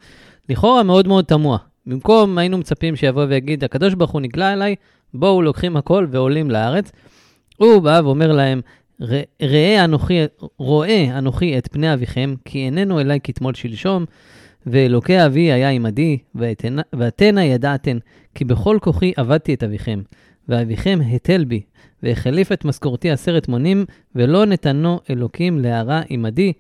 לכאורה 0.50 0.84
מאוד 0.84 1.08
מאוד 1.08 1.26
תמוה. 1.26 1.58
במקום 1.86 2.38
היינו 2.38 2.58
מצפים 2.58 2.96
שיבוא 2.96 3.26
ויגיד, 3.30 3.64
הקדוש 3.64 3.94
ברוך 3.94 4.12
הוא 4.12 4.22
נגלה 4.22 4.54
אליי, 4.54 4.76
בואו 5.14 5.42
לוקחים 5.42 5.78
הכל 5.78 6.08
ועולים 6.12 6.52
לארץ. 6.52 6.92
הוא 7.58 7.80
בא 7.80 8.02
ואומר 8.04 8.32
להם, 8.32 8.62
ראה 9.42 9.86
אנוכי, 9.86 10.20
רואה 10.58 11.18
אנוכי 11.18 11.58
את 11.58 11.68
פני 11.72 11.94
אביכם, 11.94 12.36
כי 12.46 12.66
איננו 12.66 13.00
אליי 13.00 13.20
כתמול 13.24 13.54
שלשום, 13.54 14.06
ואלוקי 14.66 15.26
אבי 15.26 15.52
היה 15.52 15.70
עמדי, 15.70 16.18
ואתנה 16.94 17.46
ידעתן, 17.46 17.98
כי 18.36 18.46
בכל 18.46 18.78
כוחי 18.82 19.14
עבדתי 19.16 19.54
את 19.54 19.64
אביכם, 19.64 20.02
ואביכם 20.52 21.00
היטל 21.06 21.44
בי, 21.44 21.62
והחליף 22.04 22.52
את 22.52 22.66
משכורתי 22.66 23.12
עשרת 23.12 23.48
מונים, 23.48 23.86
ולא 24.16 24.46
נתנו 24.46 25.00
אלוקים 25.10 25.60
להרע 25.60 26.02
עמדי. 26.10 26.54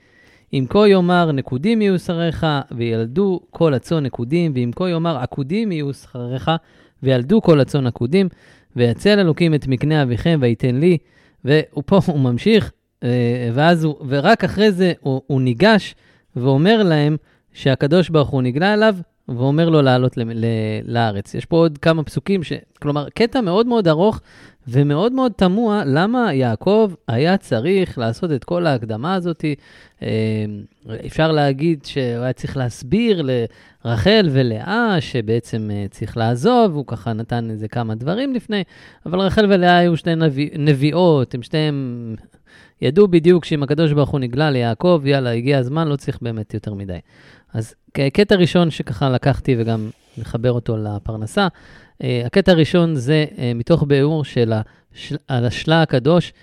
אם 0.54 0.66
כה 0.70 0.88
יאמר 0.88 1.32
נקודים 1.32 1.82
יהיו 1.82 2.00
שריך, 2.00 2.46
וילדו 2.72 3.40
כל 3.50 3.74
הצאן 3.74 4.04
נקודים, 4.04 4.52
ואם 4.56 4.72
כה 4.76 4.90
יאמר 4.90 5.18
עקודים 5.18 5.72
יהיו 5.72 5.94
שריך, 5.94 6.52
וילדו 7.04 7.42
כל 7.42 7.60
הצאן 7.60 7.88
עקודים, 7.88 8.30
ויצל 8.76 9.20
אלוקים 9.20 9.54
את 9.54 9.68
מקנה 9.68 10.04
אביכם 10.04 10.40
וייתן 10.42 10.76
לי. 10.76 10.98
ופה 11.46 12.00
הוא 12.06 12.20
ממשיך, 12.20 12.72
אה, 13.04 13.50
ואז 13.54 13.84
הוא, 13.84 13.96
ורק 14.08 14.44
אחרי 14.44 14.72
זה 14.72 14.94
הוא, 15.00 15.22
הוא 15.28 15.42
ניגש 15.42 15.96
ואומר 16.36 16.84
להם 16.84 17.18
שהקדוש 17.54 18.10
ברוך 18.10 18.30
הוא 18.30 18.42
נגלה 18.42 18.74
אליו, 18.74 18.96
ואומר 19.38 19.70
לו 19.70 19.82
לעלות 19.82 20.18
ל- 20.18 20.34
ל- 20.34 20.46
לארץ. 20.86 21.34
יש 21.34 21.46
פה 21.46 21.58
עוד 21.58 21.78
כמה 21.78 22.04
פסוקים, 22.04 22.44
ש... 22.44 22.54
כלומר, 22.82 23.10
קטע 23.10 23.42
מאוד 23.42 23.68
מאוד 23.68 23.88
ארוך 23.88 24.22
ומאוד 24.68 25.12
מאוד 25.14 25.32
תמוה 25.32 25.84
למה 25.86 26.34
יעקב 26.34 26.92
היה 27.08 27.38
צריך 27.38 27.98
לעשות 27.98 28.32
את 28.32 28.44
כל 28.44 28.66
ההקדמה 28.66 29.14
הזאת. 29.14 29.46
אה, 30.04 30.08
אפשר 31.06 31.32
להגיד 31.32 31.86
שהוא 31.86 32.24
היה 32.24 32.34
צריך 32.34 32.58
להסביר 32.58 33.30
לרחל 33.86 34.30
ולאה 34.32 35.02
שבעצם 35.02 35.70
אה, 35.72 35.86
צריך 35.92 36.18
לעזוב, 36.18 36.76
הוא 36.76 36.84
ככה 36.88 37.14
נתן 37.14 37.50
איזה 37.50 37.68
כמה 37.68 37.96
דברים 37.96 38.34
לפני, 38.34 38.64
אבל 39.06 39.20
רחל 39.20 39.46
ולאה 39.50 39.78
היו 39.78 39.98
שתי 39.98 40.16
נביא, 40.16 40.50
נביאות, 40.58 41.34
הם 41.34 41.44
שתיהם 41.44 42.16
ידעו 42.82 43.08
בדיוק 43.08 43.46
שאם 43.46 43.64
הקדוש 43.64 43.94
ברוך 43.94 44.10
הוא 44.10 44.20
נגלה 44.20 44.52
ליעקב, 44.52 45.02
יאללה, 45.06 45.32
הגיע 45.32 45.58
הזמן, 45.58 45.88
לא 45.88 45.96
צריך 45.96 46.18
באמת 46.22 46.54
יותר 46.54 46.74
מדי. 46.74 47.00
אז 47.54 47.76
קטע 47.94 48.36
ראשון 48.36 48.72
שככה 48.72 49.10
לקחתי 49.10 49.56
וגם 49.60 49.90
נחבר 50.18 50.52
אותו 50.52 50.78
לפרנסה, 50.78 51.48
אה, 52.04 52.24
הקטע 52.26 52.52
הראשון 52.52 52.96
זה 52.96 53.26
אה, 53.38 53.52
מתוך 53.56 53.84
ביאור 53.88 54.24
של 54.24 54.54
השל, 54.54 55.16
על 55.28 55.46
השלה 55.46 55.82
הקדוש. 55.82 56.34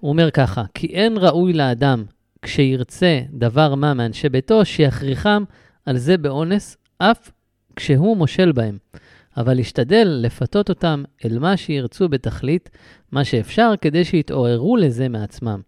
הוא 0.00 0.08
אומר 0.08 0.30
ככה, 0.30 0.64
כי 0.74 0.86
אין 0.86 1.18
ראוי 1.18 1.52
לאדם 1.52 2.04
כשירצה 2.42 3.20
דבר 3.30 3.74
מה 3.74 3.94
מאנשי 3.94 4.28
ביתו, 4.28 4.64
שיכריחם 4.64 5.44
על 5.86 5.96
זה 5.96 6.18
באונס, 6.18 6.76
אף 7.00 7.30
כשהוא 7.76 8.16
מושל 8.16 8.52
בהם. 8.52 8.78
אבל 9.36 9.58
ישתדל 9.58 10.18
לפתות 10.22 10.68
אותם 10.68 11.02
אל 11.24 11.38
מה 11.38 11.56
שירצו 11.56 12.08
בתכלית, 12.08 12.70
מה 13.12 13.24
שאפשר, 13.24 13.72
כדי 13.80 14.04
שיתעוררו 14.04 14.76
לזה 14.76 15.08
מעצמם. 15.08 15.60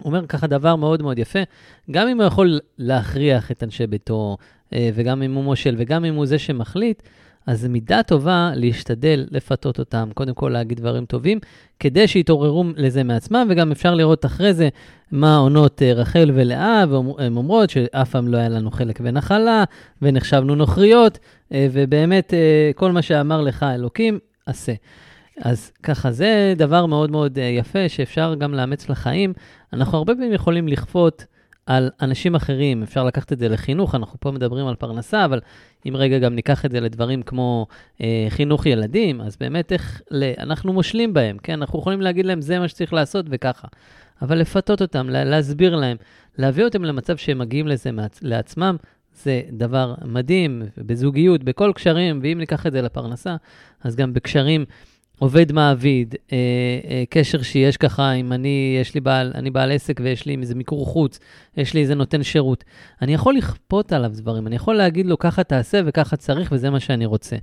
הוא 0.00 0.06
אומר 0.06 0.26
ככה 0.26 0.46
דבר 0.46 0.76
מאוד 0.76 1.02
מאוד 1.02 1.18
יפה, 1.18 1.38
גם 1.90 2.08
אם 2.08 2.20
הוא 2.20 2.26
יכול 2.26 2.60
להכריח 2.78 3.50
את 3.50 3.62
אנשי 3.62 3.86
ביתו, 3.86 4.36
אה, 4.72 4.90
וגם 4.94 5.22
אם 5.22 5.34
הוא 5.34 5.44
מושל, 5.44 5.74
וגם 5.78 6.04
אם 6.04 6.14
הוא 6.14 6.26
זה 6.26 6.38
שמחליט, 6.38 7.02
אז 7.50 7.60
זו 7.60 7.68
מידה 7.68 8.02
טובה 8.02 8.50
להשתדל 8.54 9.26
לפתות 9.30 9.78
אותם, 9.78 10.08
קודם 10.14 10.34
כל 10.34 10.48
להגיד 10.48 10.78
דברים 10.78 11.04
טובים, 11.04 11.38
כדי 11.80 12.08
שיתעוררו 12.08 12.64
לזה 12.76 13.02
מעצמם, 13.02 13.46
וגם 13.50 13.72
אפשר 13.72 13.94
לראות 13.94 14.26
אחרי 14.26 14.54
זה 14.54 14.68
מה 15.12 15.36
עונות 15.36 15.82
אה, 15.82 15.92
רחל 15.92 16.30
ולאה, 16.34 16.84
והן 16.90 17.36
אומרות 17.36 17.70
שאף 17.70 18.10
פעם 18.10 18.28
לא 18.28 18.36
היה 18.36 18.48
לנו 18.48 18.70
חלק 18.70 18.98
ונחלה, 19.02 19.64
ונחשבנו 20.02 20.54
נוכריות, 20.54 21.18
אה, 21.52 21.68
ובאמת 21.72 22.34
כל 22.74 22.92
מה 22.92 23.02
שאמר 23.02 23.40
לך 23.40 23.62
אלוקים, 23.62 24.18
עשה. 24.46 24.72
אז 25.40 25.72
ככה, 25.82 26.10
זה 26.10 26.54
דבר 26.56 26.86
מאוד 26.86 27.10
מאוד 27.10 27.38
יפה 27.58 27.88
שאפשר 27.88 28.34
גם 28.34 28.54
לאמץ 28.54 28.88
לחיים. 28.88 29.32
אנחנו 29.72 29.98
הרבה 29.98 30.14
פעמים 30.14 30.32
יכולים 30.32 30.68
לכפות 30.68 31.24
על 31.66 31.90
אנשים 32.00 32.34
אחרים, 32.34 32.82
אפשר 32.82 33.04
לקחת 33.04 33.32
את 33.32 33.38
זה 33.38 33.48
לחינוך, 33.48 33.94
אנחנו 33.94 34.20
פה 34.20 34.30
מדברים 34.30 34.66
על 34.66 34.74
פרנסה, 34.74 35.24
אבל 35.24 35.40
אם 35.88 35.96
רגע 35.96 36.18
גם 36.18 36.34
ניקח 36.34 36.64
את 36.64 36.70
זה 36.70 36.80
לדברים 36.80 37.22
כמו 37.22 37.66
אה, 38.00 38.26
חינוך 38.28 38.66
ילדים, 38.66 39.20
אז 39.20 39.36
באמת 39.40 39.72
איך, 39.72 40.02
ל, 40.10 40.32
אנחנו 40.38 40.72
מושלים 40.72 41.12
בהם, 41.12 41.38
כן? 41.38 41.52
אנחנו 41.52 41.78
יכולים 41.78 42.00
להגיד 42.00 42.26
להם, 42.26 42.40
זה 42.40 42.58
מה 42.58 42.68
שצריך 42.68 42.92
לעשות 42.92 43.26
וככה. 43.28 43.68
אבל 44.22 44.38
לפתות 44.38 44.82
אותם, 44.82 45.08
לה, 45.08 45.24
להסביר 45.24 45.76
להם, 45.76 45.96
להביא 46.38 46.64
אותם 46.64 46.84
למצב 46.84 47.16
שהם 47.16 47.38
מגיעים 47.38 47.68
לזה 47.68 47.92
מעצ, 47.92 48.18
לעצמם, 48.22 48.76
זה 49.14 49.42
דבר 49.52 49.94
מדהים, 50.04 50.62
בזוגיות, 50.78 51.44
בכל 51.44 51.72
קשרים, 51.74 52.20
ואם 52.22 52.38
ניקח 52.38 52.66
את 52.66 52.72
זה 52.72 52.82
לפרנסה, 52.82 53.36
אז 53.84 53.96
גם 53.96 54.12
בקשרים 54.12 54.64
עובד 55.20 55.52
מעביד, 55.52 56.14
אה, 56.32 56.36
אה, 56.90 57.04
קשר 57.10 57.42
שיש 57.42 57.76
ככה, 57.76 58.12
אם 58.12 58.32
אני, 58.32 58.78
יש 58.80 58.94
לי 58.94 59.00
בעל, 59.00 59.32
אני 59.34 59.50
בעל 59.50 59.72
עסק 59.72 60.00
ויש 60.04 60.26
לי 60.26 60.36
איזה 60.40 60.54
מיקור 60.54 60.86
חוץ, 60.86 61.18
יש 61.56 61.74
לי 61.74 61.80
איזה 61.80 61.94
נותן 61.94 62.22
שירות, 62.22 62.64
אני 63.02 63.14
יכול 63.14 63.34
לכפות 63.34 63.92
עליו 63.92 64.12
דברים, 64.14 64.46
אני 64.46 64.56
יכול 64.56 64.74
להגיד 64.74 65.06
לו 65.06 65.18
ככה 65.18 65.44
תעשה 65.44 65.80
וככה 65.86 66.16
צריך 66.16 66.48
וזה 66.52 66.70
מה 66.70 66.80
שאני 66.80 67.06
רוצה. 67.06 67.36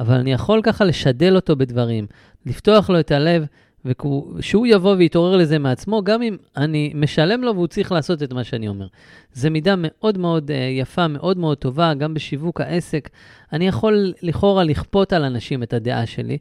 אבל 0.00 0.14
אני 0.14 0.32
יכול 0.32 0.60
ככה 0.62 0.84
לשדל 0.84 1.36
אותו 1.36 1.56
בדברים, 1.56 2.06
לפתוח 2.46 2.90
לו 2.90 3.00
את 3.00 3.10
הלב, 3.10 3.46
ושהוא 3.84 4.66
יבוא 4.66 4.94
ויתעורר 4.98 5.36
לזה 5.36 5.58
מעצמו, 5.58 6.04
גם 6.04 6.22
אם 6.22 6.36
אני 6.56 6.92
משלם 6.94 7.42
לו 7.42 7.54
והוא 7.54 7.66
צריך 7.66 7.92
לעשות 7.92 8.22
את 8.22 8.32
מה 8.32 8.44
שאני 8.44 8.68
אומר. 8.68 8.86
זו 9.32 9.50
מידה 9.50 9.74
מאוד 9.78 10.18
מאוד 10.18 10.50
uh, 10.50 10.54
יפה, 10.80 11.08
מאוד 11.08 11.38
מאוד 11.38 11.58
טובה, 11.58 11.94
גם 11.94 12.14
בשיווק 12.14 12.60
העסק. 12.60 13.08
אני 13.52 13.68
יכול 13.68 14.12
לכאורה 14.22 14.64
לכפות 14.64 15.12
על 15.12 15.24
אנשים 15.24 15.62
את 15.62 15.72
הדעה 15.72 16.06
שלי, 16.06 16.38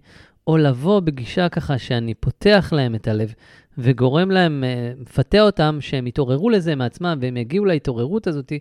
או 0.47 0.57
לבוא 0.57 0.99
בגישה 0.99 1.49
ככה 1.49 1.77
שאני 1.77 2.13
פותח 2.13 2.73
להם 2.75 2.95
את 2.95 3.07
הלב 3.07 3.33
וגורם 3.77 4.31
להם, 4.31 4.63
אה, 4.63 4.91
מפתה 4.99 5.41
אותם 5.41 5.77
שהם 5.81 6.07
יתעוררו 6.07 6.49
לזה 6.49 6.75
מעצמם 6.75 7.17
והם 7.21 7.38
יגיעו 7.38 7.65
להתעוררות 7.65 8.27
הזאת 8.27 8.53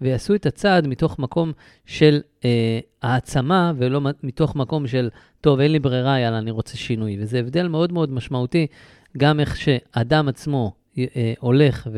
ויעשו 0.00 0.34
את 0.34 0.46
הצעד 0.46 0.86
מתוך 0.86 1.18
מקום 1.18 1.52
של 1.86 2.20
אה, 2.44 2.78
העצמה 3.02 3.72
ולא 3.76 4.00
מתוך 4.22 4.56
מקום 4.56 4.86
של, 4.86 5.08
טוב, 5.40 5.60
אין 5.60 5.72
לי 5.72 5.78
ברירה, 5.78 6.18
יאללה, 6.18 6.38
אני 6.38 6.50
רוצה 6.50 6.76
שינוי. 6.76 7.16
וזה 7.20 7.38
הבדל 7.38 7.68
מאוד 7.68 7.92
מאוד 7.92 8.12
משמעותי, 8.12 8.66
גם 9.16 9.40
איך 9.40 9.56
שאדם 9.56 10.28
עצמו 10.28 10.72
אה, 10.98 11.32
הולך 11.38 11.88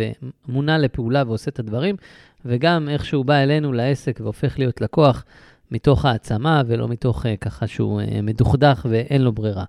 ומונה 0.48 0.78
לפעולה 0.78 1.22
ועושה 1.26 1.50
את 1.50 1.58
הדברים, 1.58 1.96
וגם 2.44 2.88
איך 2.88 3.04
שהוא 3.04 3.24
בא 3.24 3.34
אלינו 3.34 3.72
לעסק 3.72 4.20
והופך 4.22 4.58
להיות 4.58 4.80
לקוח. 4.80 5.24
מתוך 5.72 6.04
העצמה 6.04 6.62
ולא 6.66 6.88
מתוך 6.88 7.26
uh, 7.26 7.28
ככה 7.40 7.66
שהוא 7.66 8.00
uh, 8.00 8.04
מדוכדך 8.22 8.86
ואין 8.90 9.22
לו 9.22 9.32
ברירה. 9.32 9.64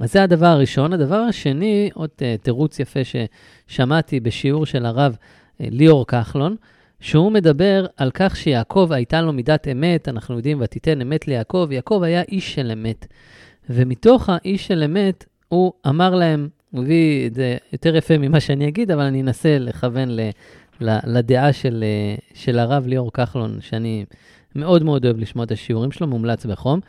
אז 0.00 0.12
זה 0.12 0.22
הדבר 0.22 0.46
הראשון. 0.46 0.92
הדבר 0.92 1.16
השני, 1.16 1.90
עוד 1.94 2.10
uh, 2.16 2.42
תירוץ 2.42 2.80
יפה 2.80 3.00
ששמעתי 3.04 4.20
בשיעור 4.20 4.66
של 4.66 4.86
הרב 4.86 5.16
ליאור 5.60 6.06
כחלון, 6.06 6.56
שהוא 7.00 7.32
מדבר 7.32 7.86
על 7.96 8.10
כך 8.14 8.36
שיעקב 8.36 8.88
הייתה 8.92 9.22
לו 9.22 9.32
מידת 9.32 9.68
אמת, 9.68 10.08
אנחנו 10.08 10.36
יודעים, 10.36 10.58
ותיתן 10.60 11.00
אמת 11.00 11.28
ליעקב, 11.28 11.68
יעקב 11.70 12.00
היה 12.04 12.22
איש 12.22 12.54
של 12.54 12.70
אמת. 12.70 13.06
ומתוך 13.70 14.28
האיש 14.28 14.66
של 14.66 14.82
אמת, 14.82 15.24
הוא 15.48 15.72
אמר 15.88 16.14
להם, 16.14 16.48
הוא 16.70 16.82
הביא 16.82 17.26
את 17.26 17.34
זה 17.34 17.56
יותר 17.72 17.96
יפה 17.96 18.18
ממה 18.18 18.40
שאני 18.40 18.68
אגיד, 18.68 18.90
אבל 18.90 19.02
אני 19.02 19.22
אנסה 19.22 19.58
לכוון 19.58 20.08
ל, 20.08 20.20
ל, 20.80 20.96
לדעה 21.06 21.52
של, 21.52 21.84
של 22.34 22.58
הרב 22.58 22.86
ליאור 22.86 23.12
כחלון, 23.12 23.58
שאני 23.60 24.04
מאוד 24.54 24.82
מאוד 24.82 25.04
אוהב 25.04 25.18
לשמוע 25.18 25.44
את 25.44 25.50
השיעורים 25.50 25.92
שלו, 25.92 26.06
מומלץ 26.06 26.46
בחום. 26.46 26.80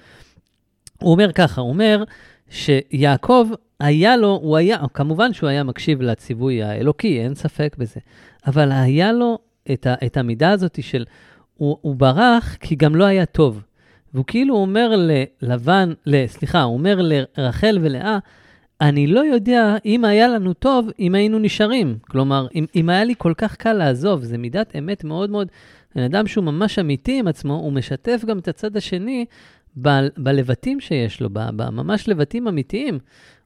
הוא 1.01 1.11
אומר 1.11 1.31
ככה, 1.31 1.61
הוא 1.61 1.69
אומר 1.69 2.03
שיעקב, 2.49 3.47
היה 3.79 4.17
לו, 4.17 4.39
הוא 4.41 4.57
היה, 4.57 4.77
כמובן 4.93 5.33
שהוא 5.33 5.49
היה 5.49 5.63
מקשיב 5.63 6.01
לציווי 6.01 6.63
האלוקי, 6.63 7.21
אין 7.21 7.35
ספק 7.35 7.75
בזה, 7.79 7.99
אבל 8.47 8.71
היה 8.71 9.11
לו 9.11 9.39
את, 9.71 9.87
ה, 9.87 9.93
את 10.05 10.17
המידה 10.17 10.51
הזאת 10.51 10.83
של, 10.83 11.05
הוא, 11.55 11.77
הוא 11.81 11.95
ברח 11.95 12.57
כי 12.59 12.75
גם 12.75 12.95
לא 12.95 13.03
היה 13.03 13.25
טוב. 13.25 13.61
והוא 14.13 14.25
כאילו 14.25 14.55
אומר 14.55 15.07
ללבן, 15.41 15.93
סליחה, 16.27 16.61
הוא 16.61 16.73
אומר 16.73 16.99
לרחל 17.01 17.79
ולאה, 17.81 18.17
אני 18.81 19.07
לא 19.07 19.19
יודע 19.19 19.75
אם 19.85 20.05
היה 20.05 20.27
לנו 20.27 20.53
טוב 20.53 20.89
אם 20.99 21.15
היינו 21.15 21.39
נשארים. 21.39 21.97
כלומר, 22.01 22.47
אם, 22.55 22.65
אם 22.75 22.89
היה 22.89 23.03
לי 23.03 23.13
כל 23.17 23.33
כך 23.37 23.55
קל 23.55 23.73
לעזוב, 23.73 24.23
זו 24.23 24.37
מידת 24.37 24.75
אמת 24.77 25.03
מאוד 25.03 25.29
מאוד 25.29 25.47
בן 25.95 26.03
אדם 26.03 26.27
שהוא 26.27 26.43
ממש 26.43 26.79
אמיתי 26.79 27.19
עם 27.19 27.27
עצמו, 27.27 27.53
הוא 27.53 27.73
משתף 27.73 28.21
גם 28.27 28.39
את 28.39 28.47
הצד 28.47 28.77
השני 28.77 29.25
ב- 29.81 30.07
בלבטים 30.17 30.79
שיש 30.79 31.21
לו, 31.21 31.29
בממש 31.31 32.09
לבטים 32.09 32.47
אמיתיים. 32.47 32.99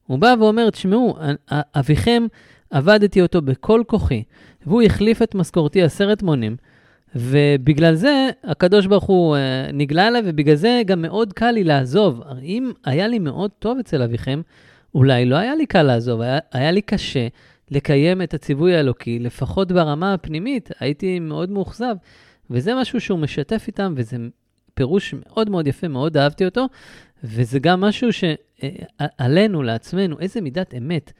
הוא 0.08 0.20
בא 0.20 0.36
ואומר, 0.40 0.70
תשמעו, 0.70 1.18
אביכם, 1.52 2.24
עבדתי 2.70 3.22
אותו 3.22 3.42
בכל 3.42 3.84
כוחי, 3.88 4.24
והוא 4.66 4.82
החליף 4.82 5.22
את 5.22 5.36
משכורתי 5.36 5.82
עשרת 5.82 6.24
מונים, 6.24 6.56
ובגלל 7.16 7.96
זה 7.96 8.30
הקדוש 8.44 8.86
ברוך 8.86 9.04
הוא 9.04 9.36
אה, 9.36 9.72
נגלה 9.74 10.08
אליי, 10.08 10.22
ובגלל 10.26 10.56
זה 10.56 10.82
גם 10.86 11.02
מאוד 11.02 11.34
קל 11.34 11.52
לי 11.52 11.64
לעזוב. 11.64 12.22
אם 12.44 12.72
היה 12.86 13.08
לי 13.08 13.20
מאוד 13.20 13.52
טוב 13.60 13.78
אצל 13.80 14.02
אביכם, 14.02 14.42
אולי 14.96 15.26
לא 15.26 15.36
היה 15.36 15.56
לי 15.56 15.66
קל 15.66 15.84
לעזוב, 15.84 16.22
היה, 16.22 16.40
היה 16.52 16.72
לי 16.72 16.82
קשה 16.82 17.28
לקיים 17.72 18.22
את 18.22 18.34
הציווי 18.34 18.76
האלוקי, 18.76 19.20
לפחות 19.20 19.72
ברמה 19.72 20.14
הפנימית, 20.14 20.70
הייתי 20.80 21.20
מאוד 21.20 21.50
מאוכזב. 21.50 21.96
וזה 22.50 22.76
משהו 22.76 23.02
שהוא 23.02 23.20
משתף 23.20 23.64
איתם, 23.68 23.94
וזה 23.98 24.18
פירוש 24.74 25.14
מאוד 25.14 25.50
מאוד 25.50 25.68
יפה, 25.68 25.88
מאוד 25.88 26.18
אהבתי 26.18 26.46
אותו, 26.46 26.66
וזה 27.24 27.60
גם 27.60 27.82
משהו 27.82 28.10
שעלינו, 28.14 29.64
לעצמנו, 29.64 30.20
איזה 30.20 30.42
מידת 30.42 30.74
אמת. 30.74 31.12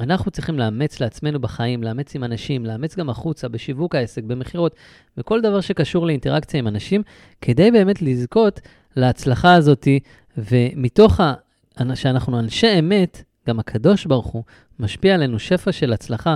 אנחנו 0.00 0.30
צריכים 0.30 0.58
לאמץ 0.58 1.00
לעצמנו 1.00 1.40
בחיים, 1.40 1.82
לאמץ 1.82 2.14
עם 2.14 2.24
אנשים, 2.24 2.66
לאמץ 2.66 2.96
גם 2.96 3.10
החוצה, 3.10 3.48
בשיווק 3.48 3.94
העסק, 3.94 4.22
במכירות, 4.22 4.74
בכל 5.16 5.40
דבר 5.40 5.60
שקשור 5.60 6.06
לאינטראקציה 6.06 6.58
עם 6.60 6.68
אנשים, 6.68 7.02
כדי 7.40 7.70
באמת 7.70 8.02
לזכות 8.02 8.60
להצלחה 8.96 9.54
הזאתי, 9.54 10.00
ומתוך 10.38 11.20
ה... 11.20 11.34
שאנחנו 11.94 12.38
אנשי 12.38 12.78
אמת, 12.78 13.22
גם 13.48 13.58
הקדוש 13.58 14.06
ברוך 14.06 14.26
הוא 14.26 14.44
משפיע 14.78 15.14
עלינו 15.14 15.38
שפע 15.38 15.72
של 15.72 15.92
הצלחה, 15.92 16.34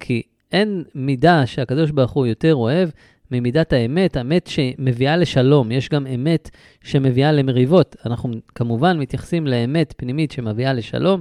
כי 0.00 0.22
אין 0.52 0.84
מידה 0.94 1.46
שהקדוש 1.46 1.90
ברוך 1.90 2.10
הוא 2.10 2.26
יותר 2.26 2.54
אוהב 2.54 2.88
ממידת 3.30 3.72
האמת, 3.72 4.16
אמת 4.16 4.46
שמביאה 4.46 5.16
לשלום, 5.16 5.72
יש 5.72 5.88
גם 5.88 6.06
אמת 6.06 6.50
שמביאה 6.84 7.32
למריבות. 7.32 7.96
אנחנו 8.06 8.34
כמובן 8.54 8.98
מתייחסים 8.98 9.46
לאמת 9.46 9.94
פנימית 9.96 10.30
שמביאה 10.30 10.72
לשלום. 10.72 11.20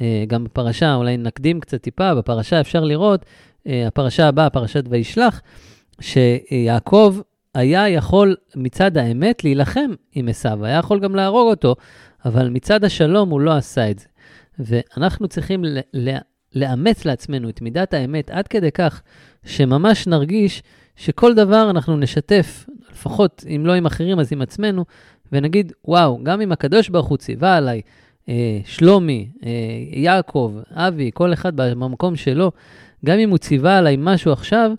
אה, 0.00 0.24
גם 0.26 0.44
בפרשה, 0.44 0.94
אולי 0.94 1.16
נקדים 1.16 1.60
קצת 1.60 1.82
טיפה, 1.82 2.14
בפרשה 2.14 2.60
אפשר 2.60 2.84
לראות, 2.84 3.24
אה, 3.66 3.86
הפרשה 3.86 4.28
הבאה, 4.28 4.50
פרשת 4.50 4.84
וישלח, 4.88 5.42
שיעקב 6.00 7.16
היה 7.54 7.88
יכול 7.88 8.36
מצד 8.56 8.96
האמת 8.96 9.44
להילחם 9.44 9.90
עם 10.14 10.28
עשיו, 10.28 10.64
היה 10.64 10.78
יכול 10.78 11.00
גם 11.00 11.14
להרוג 11.14 11.50
אותו, 11.50 11.76
אבל 12.24 12.48
מצד 12.48 12.84
השלום 12.84 13.30
הוא 13.30 13.40
לא 13.40 13.56
עשה 13.56 13.90
את 13.90 13.98
זה. 13.98 14.06
ואנחנו 14.58 15.28
צריכים 15.28 15.64
לאמץ 16.54 17.04
לעצמנו 17.04 17.48
את 17.48 17.62
מידת 17.62 17.94
האמת 17.94 18.30
עד 18.30 18.48
כדי 18.48 18.72
כך 18.72 19.02
שממש 19.44 20.06
נרגיש 20.06 20.62
שכל 20.96 21.34
דבר 21.34 21.70
אנחנו 21.70 21.96
נשתף, 21.96 22.66
לפחות 22.92 23.44
אם 23.56 23.66
לא 23.66 23.72
עם 23.72 23.86
אחרים 23.86 24.18
אז 24.18 24.32
עם 24.32 24.42
עצמנו, 24.42 24.84
ונגיד, 25.32 25.72
וואו, 25.84 26.18
גם 26.22 26.40
אם 26.40 26.52
הקדוש 26.52 26.88
ברוך 26.88 27.08
הוא 27.08 27.18
ציווה 27.18 27.56
עליי, 27.56 27.80
אה, 28.28 28.60
שלומי, 28.64 29.28
אה, 29.44 29.50
יעקב, 29.92 30.56
אבי, 30.70 31.10
כל 31.14 31.32
אחד 31.32 31.56
במקום 31.56 32.16
שלו, 32.16 32.52
גם 33.04 33.18
אם 33.18 33.30
הוא 33.30 33.38
ציווה 33.38 33.78
עליי 33.78 33.96
משהו 33.98 34.32
עכשיו, 34.32 34.70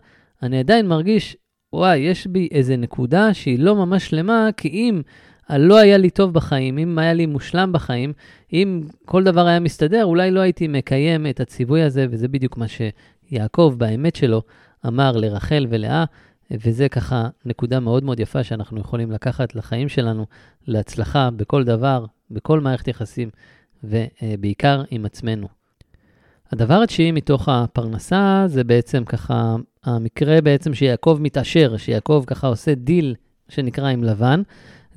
אני 0.43 0.60
עדיין 0.60 0.88
מרגיש, 0.88 1.38
וואי, 1.73 1.97
יש 1.97 2.28
בי 2.28 2.47
איזה 2.52 2.78
נקודה 2.78 3.34
שהיא 3.34 3.60
לא 3.60 3.76
ממש 3.76 4.10
שלמה, 4.10 4.49
כי 4.58 4.67
אם 4.67 5.02
לא 5.49 5.78
היה 5.78 5.97
לי 5.97 6.10
טוב 6.10 6.34
בחיים, 6.34 6.78
אם 6.78 6.97
היה 6.97 7.13
לי 7.13 7.26
מושלם 7.26 7.71
בחיים, 7.71 8.13
אם 8.54 8.82
כל 9.06 9.23
דבר 9.23 9.47
היה 9.47 9.60
מסתדר, 9.60 10.06
אולי 10.06 10.32
לא 10.32 10.39
הייתי 10.39 10.67
מקיים 10.67 11.28
את 11.28 11.39
הציווי 11.39 11.82
הזה, 11.82 12.06
וזה 12.10 12.28
בדיוק 12.28 12.58
מה 12.58 12.65
שיעקב, 12.67 13.76
באמת 13.78 14.15
שלו, 14.15 14.41
אמר 14.88 15.12
לרחל 15.12 15.67
ולאה, 15.69 16.04
וזה 16.52 16.89
ככה 16.89 17.28
נקודה 17.46 17.80
מאוד 17.80 18.04
מאוד 18.04 18.19
יפה 18.19 18.43
שאנחנו 18.43 18.80
יכולים 18.80 19.12
לקחת 19.12 19.56
לחיים 19.56 19.89
שלנו, 19.89 20.26
להצלחה 20.67 21.30
בכל 21.36 21.63
דבר, 21.63 22.06
בכל 22.32 22.60
מערכת 22.60 22.88
יחסים, 22.88 23.30
ובעיקר 23.84 24.84
עם 24.91 25.06
עצמנו. 25.06 25.48
הדבר 26.52 26.82
התשיעי 26.82 27.12
מתוך 27.12 27.50
הפרנסה 27.50 28.43
זה 28.48 28.63
בעצם 28.63 29.04
ככה 29.06 29.56
המקרה 29.84 30.41
בעצם 30.41 30.74
שיעקב 30.74 31.17
מתעשר, 31.22 31.78
שיעקב 31.78 32.24
ככה 32.28 32.48
עושה 32.48 32.76
דיל 32.76 33.15
שנקרא 33.50 33.88
עם 33.89 34.04
לבן, 34.04 34.41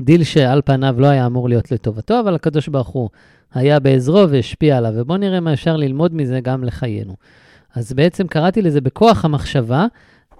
דיל 0.00 0.24
שעל 0.24 0.62
פניו 0.64 0.94
לא 0.98 1.06
היה 1.06 1.26
אמור 1.26 1.48
להיות 1.48 1.72
לטובתו, 1.72 2.20
אבל 2.20 2.34
הקדוש 2.34 2.68
ברוך 2.68 2.88
הוא 2.88 3.08
היה 3.54 3.80
בעזרו 3.80 4.30
והשפיע 4.30 4.78
עליו, 4.78 4.92
ובואו 4.96 5.18
נראה 5.18 5.40
מה 5.40 5.52
אפשר 5.52 5.76
ללמוד 5.76 6.14
מזה 6.14 6.40
גם 6.40 6.64
לחיינו. 6.64 7.16
אז 7.76 7.92
בעצם 7.92 8.26
קראתי 8.26 8.62
לזה 8.62 8.80
בכוח 8.80 9.24
המחשבה, 9.24 9.86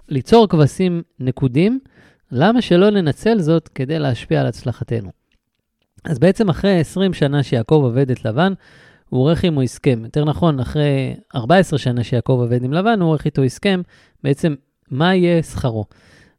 ליצור 0.09 0.49
כבשים 0.49 1.03
נקודים, 1.21 1.81
למה 2.33 2.63
שלא 2.63 2.91
ננצל 2.91 3.39
זאת 3.39 3.69
כדי 3.69 3.99
להשפיע 3.99 4.41
על 4.41 4.47
הצלחתנו? 4.47 5.11
אז 6.05 6.19
בעצם 6.19 6.49
אחרי 6.49 6.81
20 6.81 7.15
שנה 7.15 7.43
שיעקב 7.43 7.81
עובד 7.83 8.11
את 8.11 8.25
לבן, 8.25 8.53
הוא 9.09 9.21
עורך 9.21 9.45
עמו 9.45 9.63
הסכם. 9.63 10.01
יותר 10.05 10.25
נכון, 10.25 10.61
אחרי 10.61 11.15
14 11.35 11.79
שנה 11.79 12.05
שיעקב 12.05 12.33
עובד 12.33 12.65
עם 12.65 12.73
לבן, 12.73 13.01
הוא 13.01 13.09
עורך 13.09 13.25
איתו 13.25 13.43
הסכם, 13.43 13.83
בעצם 14.23 14.55
מה 14.91 15.15
יהיה 15.15 15.43
שכרו. 15.43 15.85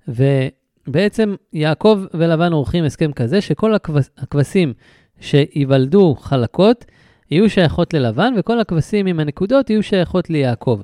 ובעצם 0.08 1.36
יעקב 1.54 2.02
ולבן 2.14 2.54
עורכים 2.54 2.84
הסכם 2.84 3.12
כזה 3.12 3.42
שכל 3.42 3.76
הכבשים 4.18 4.74
שייוולדו 5.20 6.16
חלקות 6.16 6.86
יהיו 7.32 7.50
שייכות 7.50 7.94
ללבן, 7.94 8.34
וכל 8.38 8.60
הכבשים 8.60 9.06
עם 9.06 9.20
הנקודות 9.20 9.70
יהיו 9.70 9.84
שייכות 9.84 10.30
ליעקב. 10.30 10.82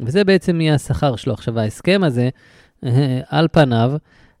וזה 0.00 0.24
בעצם 0.24 0.60
יהיה 0.60 0.74
השכר 0.74 1.16
שלו. 1.16 1.32
עכשיו, 1.32 1.58
ההסכם 1.58 2.00
הזה, 2.04 2.28
על 3.28 3.48
פניו, 3.52 3.92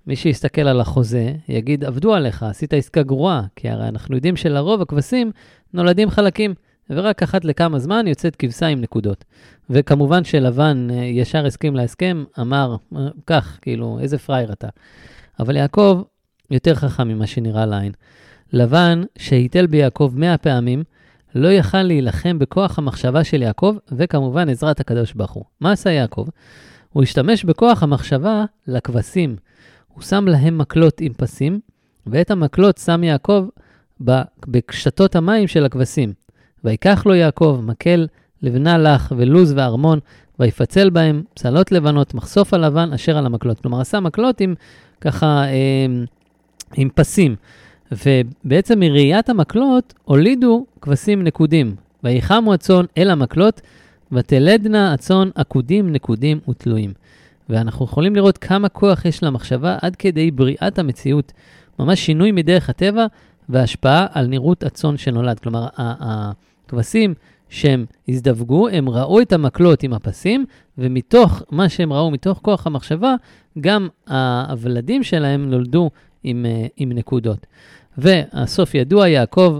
מי 0.06 0.16
שיסתכל 0.16 0.68
על 0.68 0.80
החוזה, 0.80 1.32
יגיד, 1.48 1.84
עבדו 1.84 2.14
עליך, 2.14 2.42
עשית 2.42 2.74
עסקה 2.74 3.02
גרועה, 3.02 3.42
כי 3.56 3.68
הרי 3.68 3.88
אנחנו 3.88 4.14
יודעים 4.16 4.36
שלרוב 4.36 4.82
הכבשים 4.82 5.30
נולדים 5.74 6.10
חלקים, 6.10 6.54
ורק 6.90 7.22
אחת 7.22 7.44
לכמה 7.44 7.78
זמן 7.78 8.06
יוצאת 8.06 8.36
כבשה 8.36 8.66
עם 8.66 8.80
נקודות. 8.80 9.24
וכמובן 9.70 10.24
שלבן 10.24 10.88
אה, 10.90 10.96
ישר 10.96 11.46
הסכים 11.46 11.76
להסכם, 11.76 12.24
אמר, 12.40 12.76
אה, 12.96 13.08
כך, 13.26 13.58
כאילו, 13.62 13.98
איזה 14.00 14.18
פראייר 14.18 14.52
אתה. 14.52 14.68
אבל 15.40 15.56
יעקב 15.56 16.02
יותר 16.50 16.74
חכם 16.74 17.08
ממה 17.08 17.26
שנראה 17.26 17.66
לעין. 17.66 17.92
לבן, 18.52 19.02
שהיטל 19.18 19.66
ביעקב 19.66 20.12
מאה 20.16 20.38
פעמים, 20.38 20.84
לא 21.34 21.48
יכל 21.48 21.82
להילחם 21.82 22.38
בכוח 22.38 22.78
המחשבה 22.78 23.24
של 23.24 23.42
יעקב, 23.42 23.76
וכמובן 23.92 24.48
עזרת 24.48 24.80
הקדוש 24.80 25.12
ברוך 25.12 25.32
הוא. 25.32 25.44
מה 25.60 25.72
עשה 25.72 25.90
יעקב? 25.90 26.26
הוא 26.92 27.02
השתמש 27.02 27.44
בכוח 27.44 27.82
המחשבה 27.82 28.44
לכבשים. 28.66 29.36
הוא 29.94 30.02
שם 30.02 30.28
להם 30.28 30.58
מקלות 30.58 31.00
עם 31.00 31.12
פסים, 31.12 31.60
ואת 32.06 32.30
המקלות 32.30 32.78
שם 32.78 33.04
יעקב 33.04 33.46
בקשתות 34.46 35.16
המים 35.16 35.46
של 35.46 35.64
הכבשים. 35.64 36.12
ויקח 36.64 37.06
לו 37.06 37.14
יעקב 37.14 37.60
מקל, 37.62 38.06
לבנה 38.42 38.78
לך 38.78 39.12
ולוז 39.16 39.52
וארמון, 39.56 39.98
ויפצל 40.38 40.90
בהם 40.90 41.22
פסלות 41.34 41.72
לבנות, 41.72 42.14
מחשוף 42.14 42.54
הלבן 42.54 42.92
אשר 42.92 43.18
על 43.18 43.26
המקלות. 43.26 43.60
כלומר, 43.60 43.80
עשה 43.80 44.00
מקלות 44.00 44.40
עם 44.40 44.54
ככה, 45.00 45.44
אה, 45.44 45.86
עם 46.76 46.88
פסים. 46.94 47.36
ובעצם 47.92 48.80
מראיית 48.80 49.28
המקלות 49.28 49.94
הולידו 50.04 50.66
כבשים 50.80 51.22
נקודים. 51.22 51.74
ויחמו 52.04 52.54
הצאן 52.54 52.84
אל 52.98 53.10
המקלות, 53.10 53.60
ותלדנה 54.12 54.92
הצאן 54.92 55.28
עקודים, 55.34 55.92
נקודים 55.92 56.40
ותלויים. 56.48 56.92
ואנחנו 57.48 57.84
יכולים 57.84 58.16
לראות 58.16 58.38
כמה 58.38 58.68
כוח 58.68 59.04
יש 59.04 59.22
למחשבה 59.22 59.76
עד 59.82 59.96
כדי 59.96 60.30
בריאת 60.30 60.78
המציאות. 60.78 61.32
ממש 61.78 62.00
שינוי 62.00 62.32
מדרך 62.32 62.70
הטבע 62.70 63.06
והשפעה 63.48 64.06
על 64.12 64.26
נראות 64.26 64.62
הצאן 64.62 64.96
שנולד. 64.96 65.38
כלומר, 65.38 65.66
הכבשים 65.76 67.14
שהם 67.48 67.84
הזדווגו, 68.08 68.68
הם 68.68 68.88
ראו 68.88 69.20
את 69.20 69.32
המקלות 69.32 69.82
עם 69.82 69.92
הפסים, 69.92 70.44
ומתוך 70.78 71.42
מה 71.50 71.68
שהם 71.68 71.92
ראו, 71.92 72.10
מתוך 72.10 72.38
כוח 72.42 72.66
המחשבה, 72.66 73.14
גם 73.60 73.88
הוולדים 74.08 75.02
שלהם 75.02 75.50
נולדו 75.50 75.90
עם, 76.24 76.46
אה, 76.46 76.66
עם 76.76 76.92
נקודות. 76.92 77.46
והסוף 77.98 78.74
ידוע, 78.74 79.08
יעקב 79.08 79.58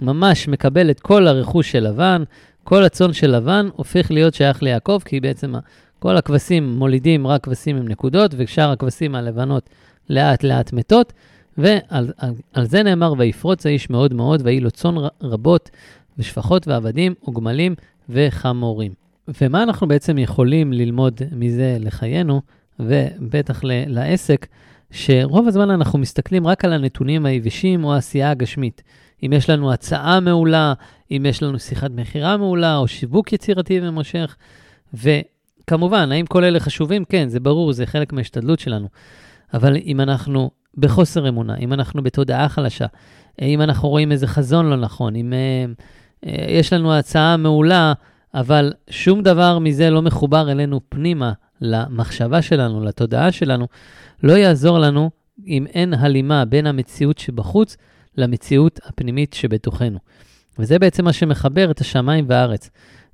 ממש 0.00 0.48
מקבל 0.48 0.90
את 0.90 1.00
כל 1.00 1.26
הרכוש 1.26 1.72
של 1.72 1.88
לבן, 1.88 2.22
כל 2.64 2.84
הצאן 2.84 3.12
של 3.12 3.36
לבן 3.36 3.68
הופך 3.76 4.10
להיות 4.10 4.34
שייך 4.34 4.62
ליעקב, 4.62 4.98
כי 5.04 5.20
בעצם 5.20 5.54
כל 5.98 6.16
הכבשים 6.16 6.72
מולידים 6.72 7.26
רק 7.26 7.44
כבשים 7.44 7.76
עם 7.76 7.88
נקודות, 7.88 8.34
ושאר 8.36 8.70
הכבשים 8.70 9.14
הלבנות 9.14 9.70
לאט 10.10 10.42
לאט 10.44 10.72
מתות, 10.72 11.12
ועל 11.58 12.12
על, 12.18 12.34
על 12.52 12.66
זה 12.66 12.82
נאמר, 12.82 13.14
ויפרוץ 13.18 13.66
האיש 13.66 13.90
מאוד 13.90 14.14
מאוד, 14.14 14.40
ויהי 14.44 14.60
לו 14.60 14.70
צאן 14.70 14.94
רבות, 15.22 15.70
ושפחות 16.18 16.68
ועבדים, 16.68 17.14
וגמלים 17.28 17.74
וחמורים. 18.08 18.92
ומה 19.40 19.62
אנחנו 19.62 19.88
בעצם 19.88 20.18
יכולים 20.18 20.72
ללמוד 20.72 21.20
מזה 21.32 21.76
לחיינו, 21.80 22.40
ובטח 22.80 23.60
לעסק? 23.64 24.46
שרוב 24.94 25.48
הזמן 25.48 25.70
אנחנו 25.70 25.98
מסתכלים 25.98 26.46
רק 26.46 26.64
על 26.64 26.72
הנתונים 26.72 27.26
היבשים 27.26 27.84
או 27.84 27.94
העשייה 27.94 28.30
הגשמית. 28.30 28.82
אם 29.22 29.32
יש 29.32 29.50
לנו 29.50 29.72
הצעה 29.72 30.20
מעולה, 30.20 30.74
אם 31.10 31.26
יש 31.28 31.42
לנו 31.42 31.58
שיחת 31.58 31.90
מכירה 31.90 32.36
מעולה, 32.36 32.76
או 32.76 32.88
שיווק 32.88 33.32
יצירתי 33.32 33.80
ומושך. 33.82 34.36
וכמובן, 34.94 36.12
האם 36.12 36.26
כל 36.26 36.44
אלה 36.44 36.60
חשובים? 36.60 37.04
כן, 37.04 37.28
זה 37.28 37.40
ברור, 37.40 37.72
זה 37.72 37.86
חלק 37.86 38.12
מההשתדלות 38.12 38.58
שלנו. 38.58 38.88
אבל 39.54 39.76
אם 39.76 40.00
אנחנו 40.00 40.50
בחוסר 40.76 41.28
אמונה, 41.28 41.56
אם 41.56 41.72
אנחנו 41.72 42.02
בתודעה 42.02 42.48
חלשה, 42.48 42.86
אם 43.42 43.60
אנחנו 43.60 43.88
רואים 43.88 44.12
איזה 44.12 44.26
חזון 44.26 44.66
לא 44.66 44.76
נכון, 44.76 45.16
אם 45.16 45.32
אה, 45.32 45.64
אה, 46.26 46.46
יש 46.48 46.72
לנו 46.72 46.94
הצעה 46.94 47.36
מעולה, 47.36 47.92
אבל 48.34 48.72
שום 48.90 49.22
דבר 49.22 49.58
מזה 49.58 49.90
לא 49.90 50.02
מחובר 50.02 50.50
אלינו 50.50 50.80
פנימה, 50.88 51.32
למחשבה 51.64 52.42
שלנו, 52.42 52.84
לתודעה 52.84 53.32
שלנו, 53.32 53.66
לא 54.22 54.32
יעזור 54.32 54.78
לנו 54.78 55.10
אם 55.46 55.66
אין 55.66 55.94
הלימה 55.94 56.44
בין 56.44 56.66
המציאות 56.66 57.18
שבחוץ 57.18 57.76
למציאות 58.16 58.80
הפנימית 58.84 59.32
שבתוכנו. 59.32 59.98
וזה 60.58 60.78
בעצם 60.78 61.04
מה 61.04 61.12
שמחבר 61.12 61.70
את 61.70 61.80
השמיים 61.80 62.24
והארץ. 62.28 62.70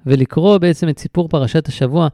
ולקרוא 0.07 0.59
בעצם 0.59 0.89
את 0.89 0.99
סיפור 0.99 1.29
פרשת 1.29 1.69
השבוע, 1.69 2.09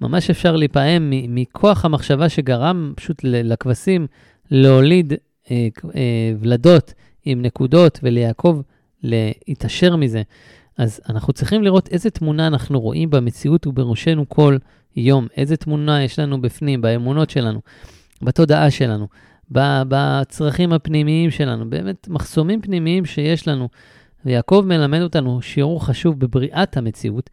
ממש 0.00 0.30
אפשר 0.30 0.56
להיפעם 0.56 1.12
מכוח 1.28 1.84
המחשבה 1.84 2.28
שגרם 2.28 2.92
פשוט 2.96 3.20
לכבשים 3.24 4.06
להוליד 4.50 5.12
אה, 5.50 5.68
אה, 5.94 6.32
ולדות 6.40 6.94
עם 7.24 7.42
נקודות 7.42 8.00
וליעקב 8.02 8.60
להתעשר 9.02 9.96
מזה. 9.96 10.22
אז 10.78 11.00
אנחנו 11.08 11.32
צריכים 11.32 11.62
לראות 11.62 11.88
איזה 11.88 12.10
תמונה 12.10 12.46
אנחנו 12.46 12.80
רואים 12.80 13.10
במציאות 13.10 13.66
ובראשנו 13.66 14.28
כל 14.28 14.56
יום, 14.96 15.26
איזה 15.36 15.56
תמונה 15.56 16.04
יש 16.04 16.18
לנו 16.18 16.42
בפנים, 16.42 16.80
באמונות 16.80 17.30
שלנו, 17.30 17.60
בתודעה 18.22 18.70
שלנו, 18.70 19.08
בצרכים 19.88 20.72
הפנימיים 20.72 21.30
שלנו, 21.30 21.70
באמת 21.70 22.08
מחסומים 22.08 22.60
פנימיים 22.60 23.04
שיש 23.04 23.48
לנו. 23.48 23.68
ויעקב 24.24 24.64
מלמד 24.66 25.00
אותנו 25.00 25.42
שיעור 25.42 25.86
חשוב 25.86 26.20
בבריאת 26.20 26.76
המציאות 26.76 27.30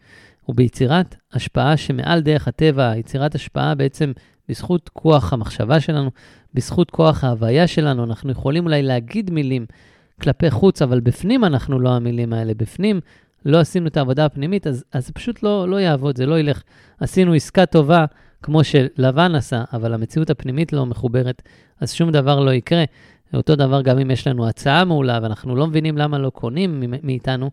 וביצירת 0.49 1.15
השפעה 1.33 1.77
שמעל 1.77 2.19
דרך 2.19 2.47
הטבע, 2.47 2.97
יצירת 2.97 3.35
השפעה 3.35 3.75
בעצם 3.75 4.11
בזכות 4.49 4.89
כוח 4.93 5.33
המחשבה 5.33 5.79
שלנו, 5.79 6.11
בזכות 6.53 6.91
כוח 6.91 7.23
ההוויה 7.23 7.67
שלנו. 7.67 8.03
אנחנו 8.03 8.31
יכולים 8.31 8.65
אולי 8.65 8.81
להגיד 8.81 9.31
מילים 9.31 9.65
כלפי 10.21 10.51
חוץ, 10.51 10.81
אבל 10.81 10.99
בפנים 10.99 11.45
אנחנו 11.45 11.79
לא 11.79 11.89
המילים 11.89 12.33
האלה. 12.33 12.53
בפנים 12.53 12.99
לא 13.45 13.59
עשינו 13.59 13.87
את 13.87 13.97
העבודה 13.97 14.25
הפנימית, 14.25 14.67
אז, 14.67 14.83
אז 14.91 15.07
זה 15.07 15.13
פשוט 15.13 15.43
לא, 15.43 15.69
לא 15.69 15.79
יעבוד, 15.79 16.17
זה 16.17 16.25
לא 16.25 16.39
ילך. 16.39 16.63
עשינו 16.99 17.33
עסקה 17.33 17.65
טובה, 17.65 18.05
כמו 18.41 18.63
שלבן 18.63 19.35
עשה, 19.35 19.63
אבל 19.73 19.93
המציאות 19.93 20.29
הפנימית 20.29 20.73
לא 20.73 20.85
מחוברת, 20.85 21.41
אז 21.79 21.93
שום 21.93 22.11
דבר 22.11 22.39
לא 22.39 22.51
יקרה. 22.51 22.83
אותו 23.33 23.55
דבר 23.55 23.81
גם 23.81 23.99
אם 23.99 24.11
יש 24.11 24.27
לנו 24.27 24.47
הצעה 24.47 24.85
מעולה 24.85 25.19
ואנחנו 25.21 25.55
לא 25.55 25.67
מבינים 25.67 25.97
למה 25.97 26.17
לא 26.17 26.29
קונים 26.29 26.83
מאיתנו, 27.03 27.51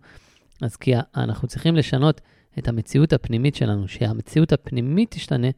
אז 0.63 0.77
כי 0.77 0.93
אנחנו 1.17 1.49
צריכים 1.49 1.77
לשנות 1.77 2.21
את 2.59 2.69
המציאות 2.69 3.13
הפנימית 3.13 3.55
שלנו, 3.55 3.89
שהמציאות 3.89 4.53
הפנימית 4.53 5.11
תשתנה, 5.11 5.49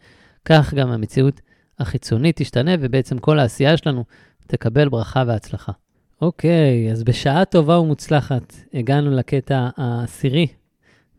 כך 0.44 0.74
גם 0.74 0.90
המציאות 0.90 1.40
החיצונית 1.78 2.36
תשתנה, 2.36 2.70
ובעצם 2.80 3.18
כל 3.18 3.38
העשייה 3.38 3.76
שלנו 3.76 4.04
תקבל 4.46 4.88
ברכה 4.88 5.24
והצלחה. 5.26 5.72
אוקיי, 6.22 6.92
אז 6.92 7.04
בשעה 7.04 7.44
טובה 7.44 7.78
ומוצלחת 7.78 8.54
הגענו 8.74 9.10
לקטע 9.10 9.68
העשירי 9.76 10.46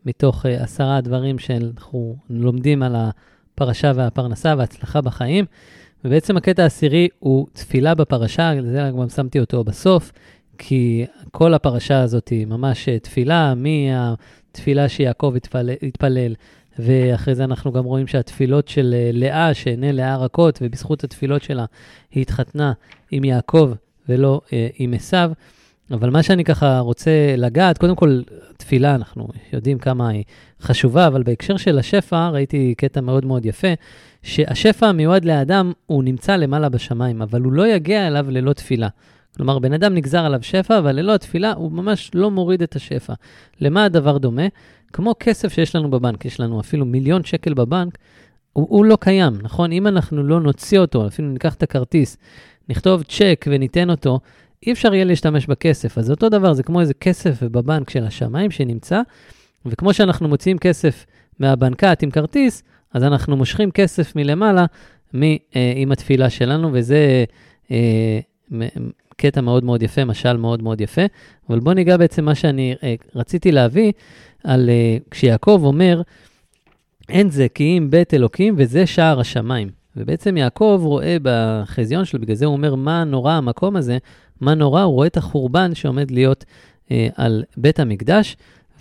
מתוך 0.06 0.46
uh, 0.46 0.48
עשרה 0.48 1.00
דברים 1.00 1.38
שאנחנו 1.38 2.16
לומדים 2.30 2.82
על 2.82 2.96
הפרשה 2.96 3.92
והפרנסה 3.94 4.54
וההצלחה 4.58 5.00
בחיים. 5.00 5.44
ובעצם 6.04 6.36
הקטע 6.36 6.62
העשירי 6.62 7.08
הוא 7.18 7.46
תפילה 7.52 7.94
בפרשה, 7.94 8.54
לזה 8.54 8.90
גם 8.98 9.08
שמתי 9.08 9.40
אותו 9.40 9.64
בסוף, 9.64 10.12
כי 10.58 11.06
כל 11.30 11.54
הפרשה 11.54 12.00
הזאת 12.00 12.28
היא 12.28 12.46
ממש 12.46 12.88
אה, 12.88 12.98
תפילה, 12.98 13.54
מהתפילה 13.54 14.88
שיעקב 14.88 15.32
התפלל, 15.36 15.70
התפלל, 15.82 16.34
ואחרי 16.78 17.34
זה 17.34 17.44
אנחנו 17.44 17.72
גם 17.72 17.84
רואים 17.84 18.06
שהתפילות 18.06 18.68
של 18.68 18.94
אה, 18.94 19.10
לאה, 19.12 19.54
שעיני 19.54 19.92
לאה 19.92 20.16
רכות, 20.16 20.58
ובזכות 20.62 21.04
התפילות 21.04 21.42
שלה 21.42 21.64
היא 22.10 22.22
התחתנה 22.22 22.72
עם 23.10 23.24
יעקב 23.24 23.72
ולא 24.08 24.40
אה, 24.52 24.68
עם 24.78 24.94
עשיו. 24.94 25.30
אבל 25.90 26.10
מה 26.10 26.22
שאני 26.22 26.44
ככה 26.44 26.78
רוצה 26.78 27.10
לגעת, 27.36 27.78
קודם 27.78 27.96
כל, 27.96 28.20
תפילה, 28.56 28.94
אנחנו 28.94 29.28
יודעים 29.52 29.78
כמה 29.78 30.08
היא 30.08 30.24
חשובה, 30.60 31.06
אבל 31.06 31.22
בהקשר 31.22 31.56
של 31.56 31.78
השפע, 31.78 32.28
ראיתי 32.28 32.74
קטע 32.76 33.00
מאוד 33.00 33.24
מאוד 33.24 33.46
יפה, 33.46 33.68
שהשפע 34.22 34.86
המיועד 34.86 35.24
לאדם, 35.24 35.72
הוא 35.86 36.04
נמצא 36.04 36.36
למעלה 36.36 36.68
בשמיים, 36.68 37.22
אבל 37.22 37.40
הוא 37.40 37.52
לא 37.52 37.68
יגיע 37.68 38.06
אליו 38.06 38.26
ללא 38.28 38.52
תפילה. 38.52 38.88
כלומר, 39.36 39.58
בן 39.58 39.72
אדם 39.72 39.94
נגזר 39.94 40.24
עליו 40.24 40.42
שפע, 40.42 40.78
אבל 40.78 40.96
ללא 40.96 41.14
התפילה 41.14 41.52
הוא 41.52 41.72
ממש 41.72 42.10
לא 42.14 42.30
מוריד 42.30 42.62
את 42.62 42.76
השפע. 42.76 43.14
למה 43.60 43.84
הדבר 43.84 44.18
דומה? 44.18 44.42
כמו 44.92 45.14
כסף 45.20 45.52
שיש 45.52 45.76
לנו 45.76 45.90
בבנק, 45.90 46.24
יש 46.24 46.40
לנו 46.40 46.60
אפילו 46.60 46.86
מיליון 46.86 47.24
שקל 47.24 47.54
בבנק, 47.54 47.98
הוא, 48.52 48.66
הוא 48.70 48.84
לא 48.84 48.98
קיים, 49.00 49.38
נכון? 49.42 49.72
אם 49.72 49.86
אנחנו 49.86 50.22
לא 50.22 50.40
נוציא 50.40 50.78
אותו, 50.78 51.06
אפילו 51.06 51.28
ניקח 51.28 51.54
את 51.54 51.62
הכרטיס, 51.62 52.16
נכתוב 52.70 53.02
צ'ק 53.02 53.46
וניתן 53.50 53.90
אותו, 53.90 54.20
אי 54.66 54.72
אפשר 54.72 54.94
יהיה 54.94 55.04
להשתמש 55.04 55.46
בכסף. 55.46 55.98
אז 55.98 56.10
אותו 56.10 56.28
דבר, 56.28 56.52
זה 56.52 56.62
כמו 56.62 56.80
איזה 56.80 56.94
כסף 56.94 57.42
בבנק 57.42 57.90
של 57.90 58.04
השמיים 58.04 58.50
שנמצא, 58.50 59.00
וכמו 59.66 59.94
שאנחנו 59.94 60.28
מוציאים 60.28 60.58
כסף 60.58 61.06
מהבנקת 61.38 62.02
עם 62.02 62.10
כרטיס, 62.10 62.62
אז 62.94 63.04
אנחנו 63.04 63.36
מושכים 63.36 63.70
כסף 63.70 64.16
מלמעלה 64.16 64.66
עם 65.52 65.92
התפילה 65.92 66.30
שלנו, 66.30 66.70
וזה 66.72 67.24
קטע 69.16 69.40
מאוד 69.40 69.64
מאוד 69.64 69.82
יפה, 69.82 70.04
משל 70.04 70.36
מאוד 70.36 70.62
מאוד 70.62 70.80
יפה. 70.80 71.02
אבל 71.48 71.60
בואו 71.60 71.74
ניגע 71.74 71.96
בעצם 71.96 72.24
מה 72.24 72.34
שאני 72.34 72.74
רציתי 73.14 73.52
להביא, 73.52 73.92
על 74.44 74.70
כשיעקב 75.10 75.60
אומר, 75.64 76.02
אין 77.08 77.30
זה 77.30 77.46
כי 77.54 77.78
אם 77.78 77.90
בית 77.90 78.14
אלוקים 78.14 78.54
וזה 78.58 78.86
שער 78.86 79.20
השמיים. 79.20 79.79
ובעצם 79.96 80.36
יעקב 80.36 80.80
רואה 80.84 81.16
בחזיון 81.22 82.04
שלו, 82.04 82.20
בגלל 82.20 82.36
זה 82.36 82.46
הוא 82.46 82.52
אומר, 82.52 82.74
מה 82.74 83.04
נורא 83.04 83.32
המקום 83.32 83.76
הזה, 83.76 83.98
מה 84.40 84.54
נורא, 84.54 84.82
הוא 84.82 84.94
רואה 84.94 85.06
את 85.06 85.16
החורבן 85.16 85.74
שעומד 85.74 86.10
להיות 86.10 86.44
אה, 86.90 87.08
על 87.16 87.44
בית 87.56 87.80
המקדש, 87.80 88.36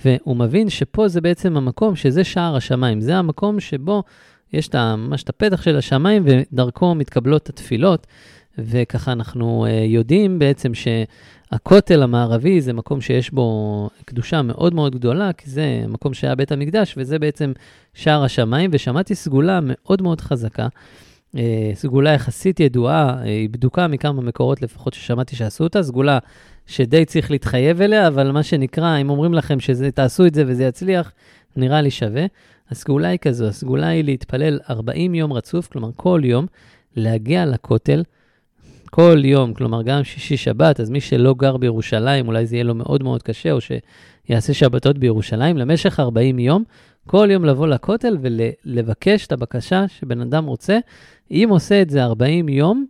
והוא 0.06 0.38
מבין 0.38 0.70
שפה 0.70 1.08
זה 1.08 1.22
בעצם 1.22 1.58
המקום, 1.58 1.96
שזה 1.96 2.24
שער 2.24 2.56
השמיים. 2.56 3.02
זה 3.02 3.18
המקום 3.18 3.60
שבו 3.60 4.04
יש 4.54 4.68
את, 4.68 4.76
ממש 4.76 5.24
את 5.24 5.30
הפתח 5.30 5.62
של 5.62 5.76
השמיים, 5.78 6.24
ודרכו 6.26 6.96
מתקבלות 6.96 7.50
התפילות. 7.50 8.08
וככה 8.58 9.12
אנחנו 9.12 9.66
אה, 9.66 9.86
יודעים 9.88 10.40
בעצם 10.40 10.74
שהכותל 11.52 12.04
המערבי 12.04 12.62
זה 12.62 12.74
מקום 12.74 13.02
שיש 13.02 13.32
בו 13.32 13.90
קדושה 14.06 14.42
מאוד 14.42 14.74
מאוד 14.74 14.96
גדולה, 14.96 15.34
כי 15.34 15.50
זה 15.50 15.84
מקום 15.88 16.14
שהיה 16.14 16.36
בית 16.36 16.52
המקדש, 16.52 16.94
וזה 16.98 17.20
בעצם 17.20 17.52
שער 17.94 18.24
השמיים, 18.24 18.70
ושמעתי 18.74 19.16
סגולה 19.16 19.60
מאוד 19.64 20.02
מאוד 20.02 20.22
חזקה. 20.22 20.68
אה, 21.38 21.72
סגולה 21.74 22.14
יחסית 22.14 22.60
ידועה, 22.60 23.18
אה, 23.20 23.24
היא 23.24 23.50
בדוקה 23.50 23.88
מכמה 23.88 24.22
מקורות 24.22 24.62
לפחות 24.62 24.94
ששמעתי 24.94 25.36
שעשו 25.36 25.64
אותה, 25.64 25.84
סגולה 25.84 26.20
שדי 26.68 27.06
צריך 27.06 27.32
להתחייב 27.32 27.82
אליה, 27.82 28.08
אבל 28.08 28.32
מה 28.32 28.44
שנקרא, 28.44 28.98
אם 28.98 29.10
אומרים 29.10 29.34
לכם 29.34 29.60
שתעשו 29.60 30.26
את 30.26 30.36
זה 30.36 30.44
וזה 30.48 30.64
יצליח, 30.64 31.12
נראה 31.56 31.82
לי 31.82 31.92
שווה. 31.92 32.26
הסגולה 32.70 33.08
היא 33.08 33.20
כזו, 33.20 33.48
הסגולה 33.48 33.88
היא 33.88 34.04
להתפלל 34.04 34.60
40 34.70 35.16
יום 35.16 35.34
רצוף, 35.34 35.68
כלומר 35.68 35.90
כל 35.96 36.22
יום, 36.24 36.46
להגיע 36.96 37.46
לכותל 37.46 38.04
כל 38.92 39.22
יום, 39.24 39.54
כלומר 39.54 39.84
גם 39.84 40.04
שישי-שבת, 40.04 40.80
אז 40.80 40.90
מי 40.90 41.02
שלא 41.02 41.34
גר 41.34 41.58
בירושלים, 41.58 42.28
אולי 42.28 42.46
זה 42.46 42.56
יהיה 42.56 42.64
לו 42.64 42.76
מאוד 42.76 43.04
מאוד 43.04 43.24
קשה, 43.24 43.52
או 43.52 43.58
שיעשה 43.62 44.54
שבתות 44.54 44.98
בירושלים, 44.98 45.58
למשך 45.58 46.00
40 46.00 46.40
יום, 46.40 46.64
כל 47.08 47.28
יום 47.32 47.46
לבוא 47.46 47.68
לכותל 47.68 48.18
ולבקש 48.22 49.28
את 49.28 49.32
הבקשה 49.32 49.86
שבן 49.88 50.22
אדם 50.22 50.46
רוצה. 50.46 50.80
אם 51.32 51.48
עושה 51.50 51.82
את 51.82 51.90
זה 51.90 52.04
40 52.04 52.50
יום, 52.50 52.86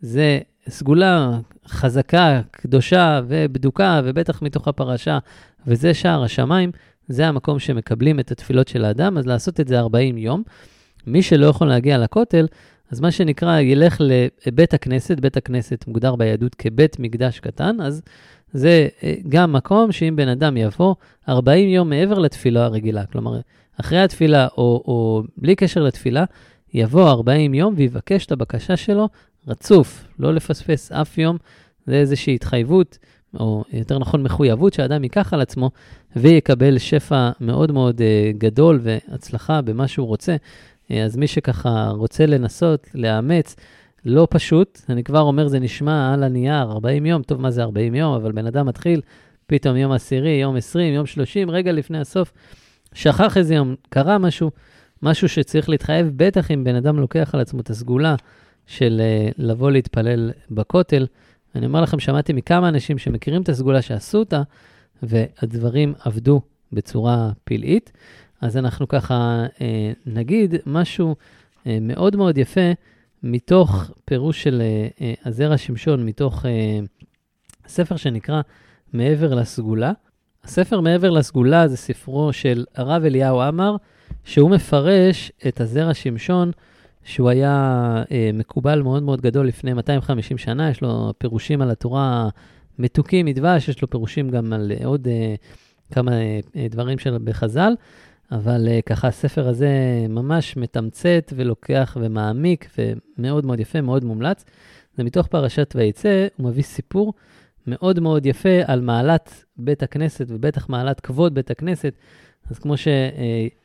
זה 0.00 0.38
סגולה 0.68 1.38
חזקה, 1.66 2.40
קדושה 2.50 3.20
ובדוקה, 3.28 4.00
ובטח 4.04 4.42
מתוך 4.42 4.68
הפרשה, 4.68 5.18
וזה 5.66 5.94
שער 5.94 6.22
השמיים, 6.22 6.70
זה 7.08 7.28
המקום 7.28 7.58
שמקבלים 7.58 8.20
את 8.20 8.30
התפילות 8.30 8.68
של 8.68 8.84
האדם, 8.84 9.18
אז 9.18 9.26
לעשות 9.26 9.60
את 9.60 9.68
זה 9.68 9.78
40 9.78 10.18
יום. 10.18 10.42
מי 11.06 11.22
שלא 11.22 11.46
יכול 11.46 11.66
להגיע 11.66 11.98
לכותל, 11.98 12.46
אז 12.92 13.00
מה 13.00 13.10
שנקרא, 13.10 13.60
ילך 13.60 14.00
לבית 14.46 14.74
הכנסת, 14.74 15.20
בית 15.20 15.36
הכנסת 15.36 15.84
מוגדר 15.86 16.16
ביהדות 16.16 16.54
כבית 16.54 16.98
מקדש 16.98 17.40
קטן, 17.40 17.76
אז 17.80 18.02
זה 18.52 18.88
אה, 19.02 19.14
גם 19.28 19.52
מקום 19.52 19.92
שאם 19.92 20.16
בן 20.16 20.28
אדם 20.28 20.56
יבוא 20.56 20.94
40 21.28 21.68
יום 21.68 21.90
מעבר 21.90 22.18
לתפילה 22.18 22.64
הרגילה, 22.64 23.06
כלומר, 23.06 23.40
אחרי 23.80 24.00
התפילה 24.00 24.48
או, 24.56 24.82
או 24.86 25.22
בלי 25.36 25.56
קשר 25.56 25.82
לתפילה, 25.82 26.24
יבוא 26.74 27.10
40 27.10 27.54
יום 27.54 27.74
ויבקש 27.76 28.26
את 28.26 28.32
הבקשה 28.32 28.76
שלו 28.76 29.08
רצוף, 29.48 30.04
לא 30.18 30.34
לפספס 30.34 30.92
אף 30.92 31.18
יום, 31.18 31.36
זה 31.86 31.94
איזושהי 31.94 32.34
התחייבות, 32.34 32.98
או 33.40 33.64
יותר 33.72 33.98
נכון 33.98 34.22
מחויבות 34.22 34.72
שאדם 34.72 35.04
ייקח 35.04 35.32
על 35.32 35.40
עצמו 35.40 35.70
ויקבל 36.16 36.78
שפע 36.78 37.30
מאוד 37.40 37.72
מאוד 37.72 38.00
uh, 38.00 38.38
גדול 38.38 38.80
והצלחה 38.82 39.60
במה 39.60 39.88
שהוא 39.88 40.06
רוצה. 40.06 40.36
אז 40.90 41.16
מי 41.16 41.26
שככה 41.26 41.88
רוצה 41.88 42.26
לנסות, 42.26 42.86
לאמץ, 42.94 43.56
לא 44.04 44.28
פשוט, 44.30 44.80
אני 44.88 45.04
כבר 45.04 45.20
אומר, 45.20 45.48
זה 45.48 45.58
נשמע 45.58 46.14
על 46.14 46.22
הנייר, 46.22 46.72
40 46.72 47.06
יום, 47.06 47.22
טוב, 47.22 47.40
מה 47.40 47.50
זה 47.50 47.62
40 47.62 47.94
יום? 47.94 48.14
אבל 48.14 48.32
בן 48.32 48.46
אדם 48.46 48.66
מתחיל, 48.66 49.00
פתאום 49.46 49.76
יום 49.76 49.92
עשירי, 49.92 50.30
יום 50.30 50.56
20, 50.56 50.94
יום 50.94 51.06
30, 51.06 51.50
רגע 51.50 51.72
לפני 51.72 51.98
הסוף, 51.98 52.32
שכח 52.94 53.36
איזה 53.36 53.54
יום, 53.54 53.74
קרה 53.88 54.18
משהו, 54.18 54.50
משהו 55.02 55.28
שצריך 55.28 55.68
להתחייב, 55.68 56.10
בטח 56.16 56.50
אם 56.50 56.64
בן 56.64 56.74
אדם 56.74 56.98
לוקח 56.98 57.30
על 57.34 57.40
עצמו 57.40 57.60
את 57.60 57.70
הסגולה 57.70 58.14
של 58.66 59.00
uh, 59.00 59.34
לבוא 59.38 59.70
להתפלל 59.70 60.30
בכותל. 60.50 61.06
אני 61.54 61.66
אומר 61.66 61.80
לכם, 61.80 62.00
שמעתי 62.00 62.32
מכמה 62.32 62.68
אנשים 62.68 62.98
שמכירים 62.98 63.42
את 63.42 63.48
הסגולה 63.48 63.82
שעשו 63.82 64.18
אותה, 64.18 64.42
והדברים 65.02 65.94
עבדו 66.04 66.40
בצורה 66.72 67.30
פלאית. 67.44 67.92
אז 68.42 68.56
אנחנו 68.56 68.88
ככה 68.88 69.46
uh, 69.54 69.60
נגיד 70.06 70.54
משהו 70.66 71.14
uh, 71.14 71.68
מאוד 71.80 72.16
מאוד 72.16 72.38
יפה 72.38 72.70
מתוך 73.22 73.90
פירוש 74.04 74.42
של 74.42 74.62
uh, 74.62 74.98
uh, 74.98 75.28
הזרע 75.28 75.56
שמשון, 75.56 76.06
מתוך 76.06 76.44
uh, 76.44 76.48
ספר 77.66 77.96
שנקרא 77.96 78.40
מעבר 78.92 79.34
לסגולה. 79.34 79.92
הספר 80.44 80.80
מעבר 80.80 81.10
לסגולה 81.10 81.68
זה 81.68 81.76
ספרו 81.76 82.32
של 82.32 82.64
הרב 82.74 83.04
אליהו 83.04 83.40
עמר, 83.40 83.76
שהוא 84.24 84.50
מפרש 84.50 85.32
את 85.48 85.60
הזרע 85.60 85.94
שמשון, 85.94 86.50
שהוא 87.04 87.28
היה 87.28 87.54
אה, 88.10 88.30
מקובל 88.34 88.82
מאוד 88.82 89.02
מאוד 89.02 89.20
גדול 89.20 89.46
לפני 89.46 89.72
250 89.72 90.38
שנה, 90.38 90.70
יש 90.70 90.80
לו 90.80 91.12
פירושים 91.18 91.62
על 91.62 91.70
התורה 91.70 92.28
מתוקים 92.78 93.26
מדבש, 93.26 93.68
יש 93.68 93.82
לו 93.82 93.90
פירושים 93.90 94.28
גם 94.28 94.52
על 94.52 94.72
עוד 94.84 95.08
אה, 95.08 95.34
כמה 95.90 96.12
אה, 96.12 96.66
דברים 96.70 96.98
של 96.98 97.18
בחז"ל, 97.24 97.72
אבל 98.32 98.68
אה, 98.68 98.80
ככה 98.86 99.08
הספר 99.08 99.48
הזה 99.48 99.70
ממש 100.08 100.56
מתמצת 100.56 101.32
ולוקח 101.36 101.96
ומעמיק 102.00 102.68
ומאוד 102.78 103.46
מאוד 103.46 103.60
יפה, 103.60 103.80
מאוד 103.80 104.04
מומלץ. 104.04 104.44
זה 104.96 105.04
מתוך 105.04 105.26
פרשת 105.26 105.72
ויצא, 105.76 106.26
הוא 106.36 106.48
מביא 106.48 106.62
סיפור 106.62 107.12
מאוד 107.66 108.00
מאוד 108.00 108.26
יפה 108.26 108.60
על 108.66 108.80
מעלת 108.80 109.44
בית 109.56 109.82
הכנסת, 109.82 110.26
ובטח 110.28 110.68
מעלת 110.68 111.00
כבוד 111.00 111.34
בית 111.34 111.50
הכנסת. 111.50 111.94
אז 112.50 112.58
כמו 112.58 112.74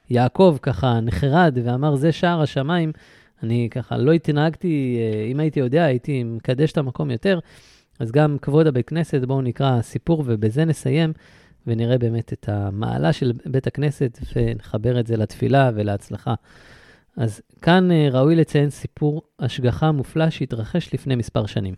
שיעקב 0.10 0.58
ככה 0.62 1.00
נחרד 1.00 1.58
ואמר, 1.64 1.96
זה 1.96 2.12
שער 2.12 2.42
השמיים, 2.42 2.92
אני 3.44 3.68
ככה 3.72 3.98
לא 3.98 4.12
התנהגתי, 4.12 4.98
אה, 5.00 5.26
אם 5.32 5.40
הייתי 5.40 5.60
יודע, 5.60 5.84
הייתי 5.84 6.24
מקדש 6.24 6.72
את 6.72 6.78
המקום 6.78 7.12
יותר. 7.12 7.40
אז 8.00 8.12
גם 8.12 8.38
כבוד 8.42 8.68
הבית 8.68 8.90
כנסת, 8.90 9.22
בואו 9.22 9.42
נקרא 9.42 9.82
סיפור 9.82 10.24
ובזה 10.26 10.66
נסיים, 10.66 11.14
ונראה 11.68 11.98
באמת 11.98 12.34
את 12.34 12.50
המעלה 12.50 13.14
של 13.14 13.32
בית 13.46 13.68
הכנסת 13.68 14.20
ונחבר 14.36 15.00
את 15.00 15.08
זה 15.08 15.18
לתפילה 15.18 15.72
ולהצלחה. 15.76 16.34
אז 17.18 17.42
כאן 17.62 17.92
אה, 17.92 18.08
ראוי 18.12 18.36
לציין 18.36 18.70
סיפור 18.70 19.22
השגחה 19.40 19.92
מופלא 19.92 20.30
שהתרחש 20.30 20.94
לפני 20.94 21.16
מספר 21.16 21.46
שנים. 21.46 21.76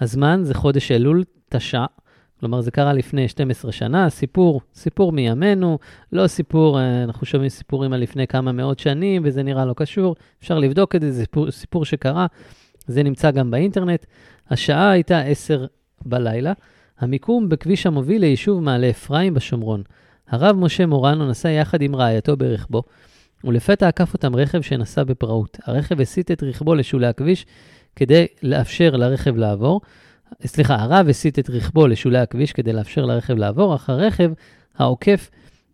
הזמן 0.00 0.40
זה 0.42 0.54
חודש 0.54 0.90
אלול 0.90 1.24
תש"ע, 1.48 1.84
כלומר 2.40 2.60
זה 2.60 2.70
קרה 2.70 2.92
לפני 2.92 3.28
12 3.28 3.72
שנה, 3.72 4.10
סיפור, 4.10 4.60
סיפור 4.74 5.12
מימינו, 5.12 5.78
לא 6.12 6.26
סיפור, 6.26 6.78
אה, 6.80 7.02
אנחנו 7.02 7.26
שומעים 7.26 7.48
סיפורים 7.48 7.92
על 7.92 8.00
לפני 8.00 8.26
כמה 8.26 8.52
מאות 8.52 8.78
שנים 8.78 9.22
וזה 9.24 9.42
נראה 9.42 9.64
לא 9.64 9.74
קשור, 9.76 10.16
אפשר 10.40 10.58
לבדוק 10.58 10.94
את 10.94 11.00
זה, 11.00 11.12
זה 11.12 11.20
סיפור, 11.20 11.50
סיפור 11.50 11.84
שקרה, 11.84 12.26
זה 12.86 13.02
נמצא 13.02 13.30
גם 13.30 13.50
באינטרנט. 13.50 14.06
השעה 14.50 14.90
הייתה 14.90 15.20
10 15.20 15.66
בלילה, 16.06 16.52
המיקום 16.98 17.48
בכביש 17.48 17.86
המוביל 17.86 18.20
ליישוב 18.20 18.62
מעלה 18.62 18.90
אפרים 18.90 19.34
בשומרון. 19.34 19.82
הרב 20.28 20.56
משה 20.56 20.86
מורנו 20.86 21.28
נסע 21.28 21.50
יחד 21.50 21.82
עם 21.82 21.96
רעייתו 21.96 22.36
ברכבו, 22.36 22.82
ולפתע 23.44 23.88
עקף 23.88 24.14
אותם 24.14 24.36
רכב 24.36 24.60
שנסע 24.60 25.04
בפראות. 25.04 25.58
הרכב 25.64 26.00
הסיט 26.00 26.30
את 26.30 26.42
רכבו 26.42 26.74
לשולי 26.74 27.06
הכביש 27.06 27.46
כדי 27.96 28.26
לאפשר 28.42 28.90
לרכב 28.96 29.36
לעבור. 29.36 29.80
סליחה, 30.46 30.74
הרב 30.74 31.08
הסיט 31.08 31.38
את 31.38 31.50
רכבו 31.50 31.86
לשולי 31.86 32.18
הכביש 32.18 32.52
כדי 32.52 32.72
לאפשר 32.72 33.04
לרכב 33.04 33.34
לעבור, 33.34 33.74
אך 33.74 33.90
הרכב 33.90 34.32
העוקף 34.78 35.30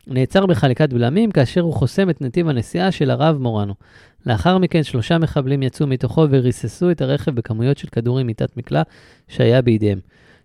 נעצר 0.06 0.46
בחליקת 0.46 0.92
בלמים 0.92 1.30
כאשר 1.30 1.60
הוא 1.60 1.74
חוסם 1.74 2.10
את 2.10 2.20
נתיב 2.20 2.48
הנסיעה 2.48 2.90
של 2.90 3.10
הרב 3.10 3.38
מורנו. 3.38 3.74
לאחר 4.26 4.58
מכן 4.58 4.82
שלושה 4.82 5.18
מחבלים 5.18 5.62
יצאו 5.62 5.86
מתוכו 5.86 6.26
וריססו 6.30 6.90
את 6.90 7.00
הרכב 7.00 7.30
בכמויות 7.30 7.78
של 7.78 7.88
כדורים 7.88 8.26
מתת 8.26 8.56
מקלע 8.56 8.82
שהיה 9.28 9.62
בידיהם. 9.62 9.98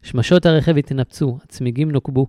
שמשות 0.06 0.46
הרכב 0.46 0.78
התנפצו, 0.78 1.38
הצמיגים 1.44 1.92
נוקבו, 1.92 2.28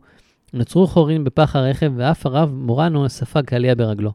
נוצרו 0.52 0.86
חורים 0.86 1.24
בפח 1.24 1.56
הרכב 1.56 1.92
ואף 1.96 2.26
הרב 2.26 2.50
מורנו 2.54 3.08
ספג 3.08 3.44
קליע 3.44 3.74
ברגלו. 3.74 4.12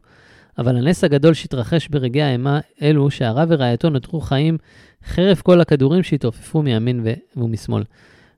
אבל 0.58 0.76
הנס 0.76 1.04
הגדול 1.04 1.34
שהתרחש 1.34 1.88
ברגעי 1.88 2.22
האימה 2.22 2.60
אלו 2.82 3.10
שהרב 3.10 3.48
ורעייתו 3.50 3.90
נותרו 3.90 4.20
חיים 4.20 4.58
חרף 5.04 5.42
כל 5.42 5.60
הכדורים 5.60 6.02
שהתעופפו 6.02 6.62
מימין 6.62 7.06
ומשמאל. 7.36 7.82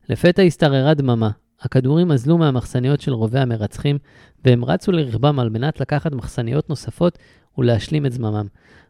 לפתע 0.08 0.42
השתררה 0.42 0.94
דממה. 0.94 1.30
הכדורים 1.60 2.12
אזלו 2.12 2.38
מהמחסניות 2.38 3.00
של 3.00 3.12
רובי 3.12 3.38
המרצחים, 3.38 3.98
והם 4.44 4.64
רצו 4.64 4.92
לרכבם 4.92 5.38
על 5.38 5.48
מנת 5.48 5.80
לקחת 5.80 6.12
מחסניות 6.12 6.70
נוספות 6.70 7.18
ולהשלים 7.58 8.06
את 8.06 8.12
זממם. 8.12 8.46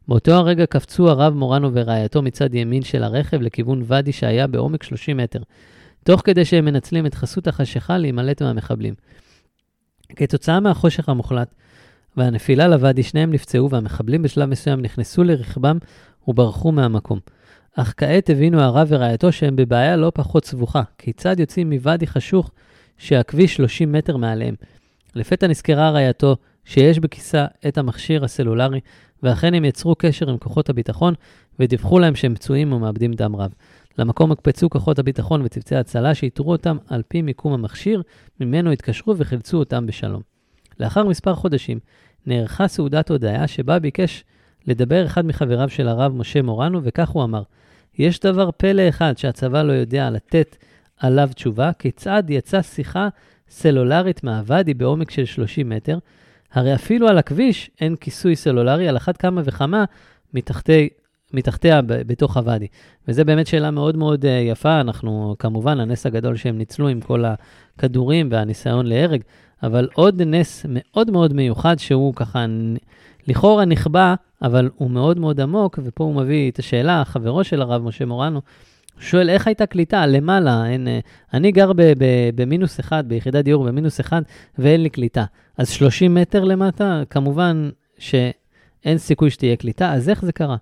באותו 0.09 0.33
הרגע 0.33 0.67
קפצו 0.67 1.11
הרב 1.11 1.35
מורנו 1.35 1.71
ורעייתו 1.73 2.23
מצד 2.23 2.55
ימין 2.55 2.83
של 2.83 3.03
הרכב 3.03 3.41
לכיוון 3.41 3.83
ואדי 3.85 4.13
שהיה 4.13 4.47
בעומק 4.47 4.83
30 4.83 5.17
מטר, 5.17 5.41
תוך 6.05 6.23
כדי 6.25 6.45
שהם 6.45 6.65
מנצלים 6.65 7.07
את 7.07 7.15
חסות 7.15 7.47
החשיכה 7.47 7.99
להימלט 7.99 8.43
מהמחבלים. 8.43 8.95
כתוצאה 10.17 10.61
מהחושך 10.61 11.09
המוחלט 11.09 11.55
והנפילה 12.17 12.69
לוואדי, 12.69 13.03
שניהם 13.03 13.33
נפצעו 13.33 13.71
והמחבלים 13.71 14.23
בשלב 14.23 14.49
מסוים 14.49 14.81
נכנסו 14.81 15.25
לרכבם 15.25 15.79
וברחו 16.29 16.73
מהמקום. 16.73 17.19
אך 17.77 17.95
כעת 17.97 18.31
הבינו 18.31 18.61
הרב 18.61 18.87
ורעייתו 18.91 19.33
שהם 19.33 19.57
בבעיה 19.57 19.97
לא 19.97 20.13
פחות 20.15 20.45
סבוכה. 20.45 20.83
כיצד 20.99 21.41
יוצאים 21.41 21.71
מוואדי 21.71 22.07
חשוך 22.07 22.51
שהכביש 22.99 23.57
30 23.57 23.93
מטר 23.93 24.17
מעליהם? 24.17 24.55
לפתע 25.15 25.47
נזכרה 25.47 25.91
רעייתו 25.91 26.37
שיש 26.65 26.99
בכיסה 26.99 27.47
את 27.69 27.79
המכשיר 27.79 28.25
הסלולרי, 28.25 28.81
ואכן 29.23 29.55
הם 29.55 29.65
יצרו 29.65 29.95
קשר 29.95 30.31
עם 30.31 30.39
כוחות 30.39 30.71
הביטחון 30.71 31.15
ודיווחו 31.61 31.99
להם 31.99 32.15
שהם 32.15 32.35
פצועים 32.35 32.73
ומאבדים 32.73 33.13
דם 33.13 33.37
רב. 33.37 33.53
למקום 33.99 34.31
הוקפצו 34.31 34.71
כוחות 34.71 34.99
הביטחון 34.99 35.43
וצוותי 35.45 35.77
הצלה 35.77 36.15
שאיתרו 36.15 36.53
אותם 36.53 36.77
על 36.89 37.03
פי 37.09 37.23
מיקום 37.23 37.53
המכשיר, 37.53 38.03
ממנו 38.41 38.71
התקשרו 38.71 39.17
וחילצו 39.17 39.59
אותם 39.59 39.87
בשלום. 39.87 40.23
לאחר 40.81 41.05
מספר 41.05 41.35
חודשים 41.35 41.79
נערכה 42.27 42.69
סעודת 42.69 43.11
הודיה 43.11 43.47
שבה 43.47 43.79
ביקש 43.79 44.25
לדבר 44.67 45.07
אחד 45.07 45.27
מחבריו 45.27 45.69
של 45.69 45.89
הרב 45.89 46.13
משה 46.13 46.43
מורנו, 46.43 46.81
וכך 46.83 47.09
הוא 47.09 47.25
אמר: 47.25 47.43
יש 47.99 48.21
דבר 48.21 48.51
פלא 48.57 48.89
אחד 48.89 49.19
שהצבא 49.19 49.63
לא 49.63 49.73
יודע 49.73 50.11
לתת 50.11 50.57
עליו 50.99 51.29
תשובה, 51.35 51.71
כיצד 51.79 52.23
יצאה 52.29 52.63
שיחה 52.63 53.09
סלולרית 53.49 54.25
מהוואדי 54.25 54.75
בעומק 54.75 55.11
של 55.11 55.25
30 55.25 55.69
מטר, 55.69 55.99
הרי 56.53 56.75
אפילו 56.75 57.09
על 57.09 57.19
הכביש 57.19 57.71
אין 57.81 57.97
כיסוי 57.97 58.37
סלולרי, 58.37 58.89
על 58.89 58.97
אחת 58.97 59.17
כמה 59.17 59.43
וכמה 59.45 59.85
מתחתי, 60.35 60.89
מתחתיה 61.33 61.81
בתוך 61.87 62.37
הוואדי. 62.37 62.67
וזו 63.09 63.25
באמת 63.25 63.47
שאלה 63.47 63.71
מאוד 63.71 63.97
מאוד 63.97 64.27
אה, 64.27 64.31
יפה, 64.31 64.81
אנחנו 64.81 65.37
כמובן, 65.39 65.81
הנס 65.81 66.07
הגדול 66.07 66.37
שהם 66.37 66.59
ניצלו 66.59 66.89
עם 66.89 67.01
כל 67.01 67.25
הכדורים 67.25 68.29
והניסיון 68.31 68.87
להרג, 68.87 69.21
אבל 69.63 69.89
עוד 69.95 70.23
נס 70.23 70.67
מאוד 70.69 71.11
מאוד 71.11 71.33
מיוחד 71.33 71.79
שהוא 71.79 72.15
ככה 72.15 72.47
לכאורה 73.27 73.65
נכבה, 73.65 74.15
אבל 74.43 74.71
הוא 74.77 74.91
מאוד 74.91 75.19
מאוד 75.19 75.41
עמוק, 75.41 75.79
ופה 75.83 76.05
הוא 76.05 76.15
מביא 76.15 76.51
את 76.51 76.59
השאלה, 76.59 77.03
חברו 77.05 77.45
של 77.45 77.63
הרב 77.63 77.83
משה 77.83 78.05
מורנו, 78.05 78.41
שואל 78.99 79.31
איך 79.31 79.47
הייתה 79.47 79.67
קליטה 79.67 80.07
למעלה, 80.07 80.67
אין, 80.67 80.89
אה, 80.89 80.99
אני 81.35 81.53
גר 81.53 81.73
במינוס 82.35 82.81
אחד, 82.81 83.09
ביחידת 83.09 83.45
דיור 83.45 83.65
במינוס 83.65 84.01
אחד, 84.01 84.23
ואין 84.59 84.83
לי 84.83 84.91
קליטה. 84.91 85.25
אז 85.59 85.69
30 85.69 86.15
מטר 86.15 86.45
למטה, 86.45 87.03
כמובן 87.11 87.71
שאין 87.99 88.99
סיכוי 88.99 89.31
שתהיה 89.31 89.57
קליטה, 89.57 89.93
אז 89.93 90.09
איך 90.09 90.25
זה 90.25 90.33
קרה? 90.33 90.57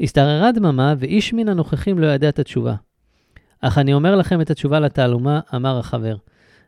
השתררה 0.00 0.52
דממה, 0.52 0.94
ואיש 0.98 1.32
מן 1.32 1.48
הנוכחים 1.48 1.98
לא 1.98 2.06
ידע 2.06 2.28
את 2.28 2.38
התשובה. 2.38 2.74
אך 3.60 3.78
אני 3.78 3.94
אומר 3.94 4.16
לכם 4.16 4.40
את 4.40 4.50
התשובה 4.50 4.80
לתעלומה, 4.80 5.40
אמר 5.54 5.78
החבר. 5.78 6.16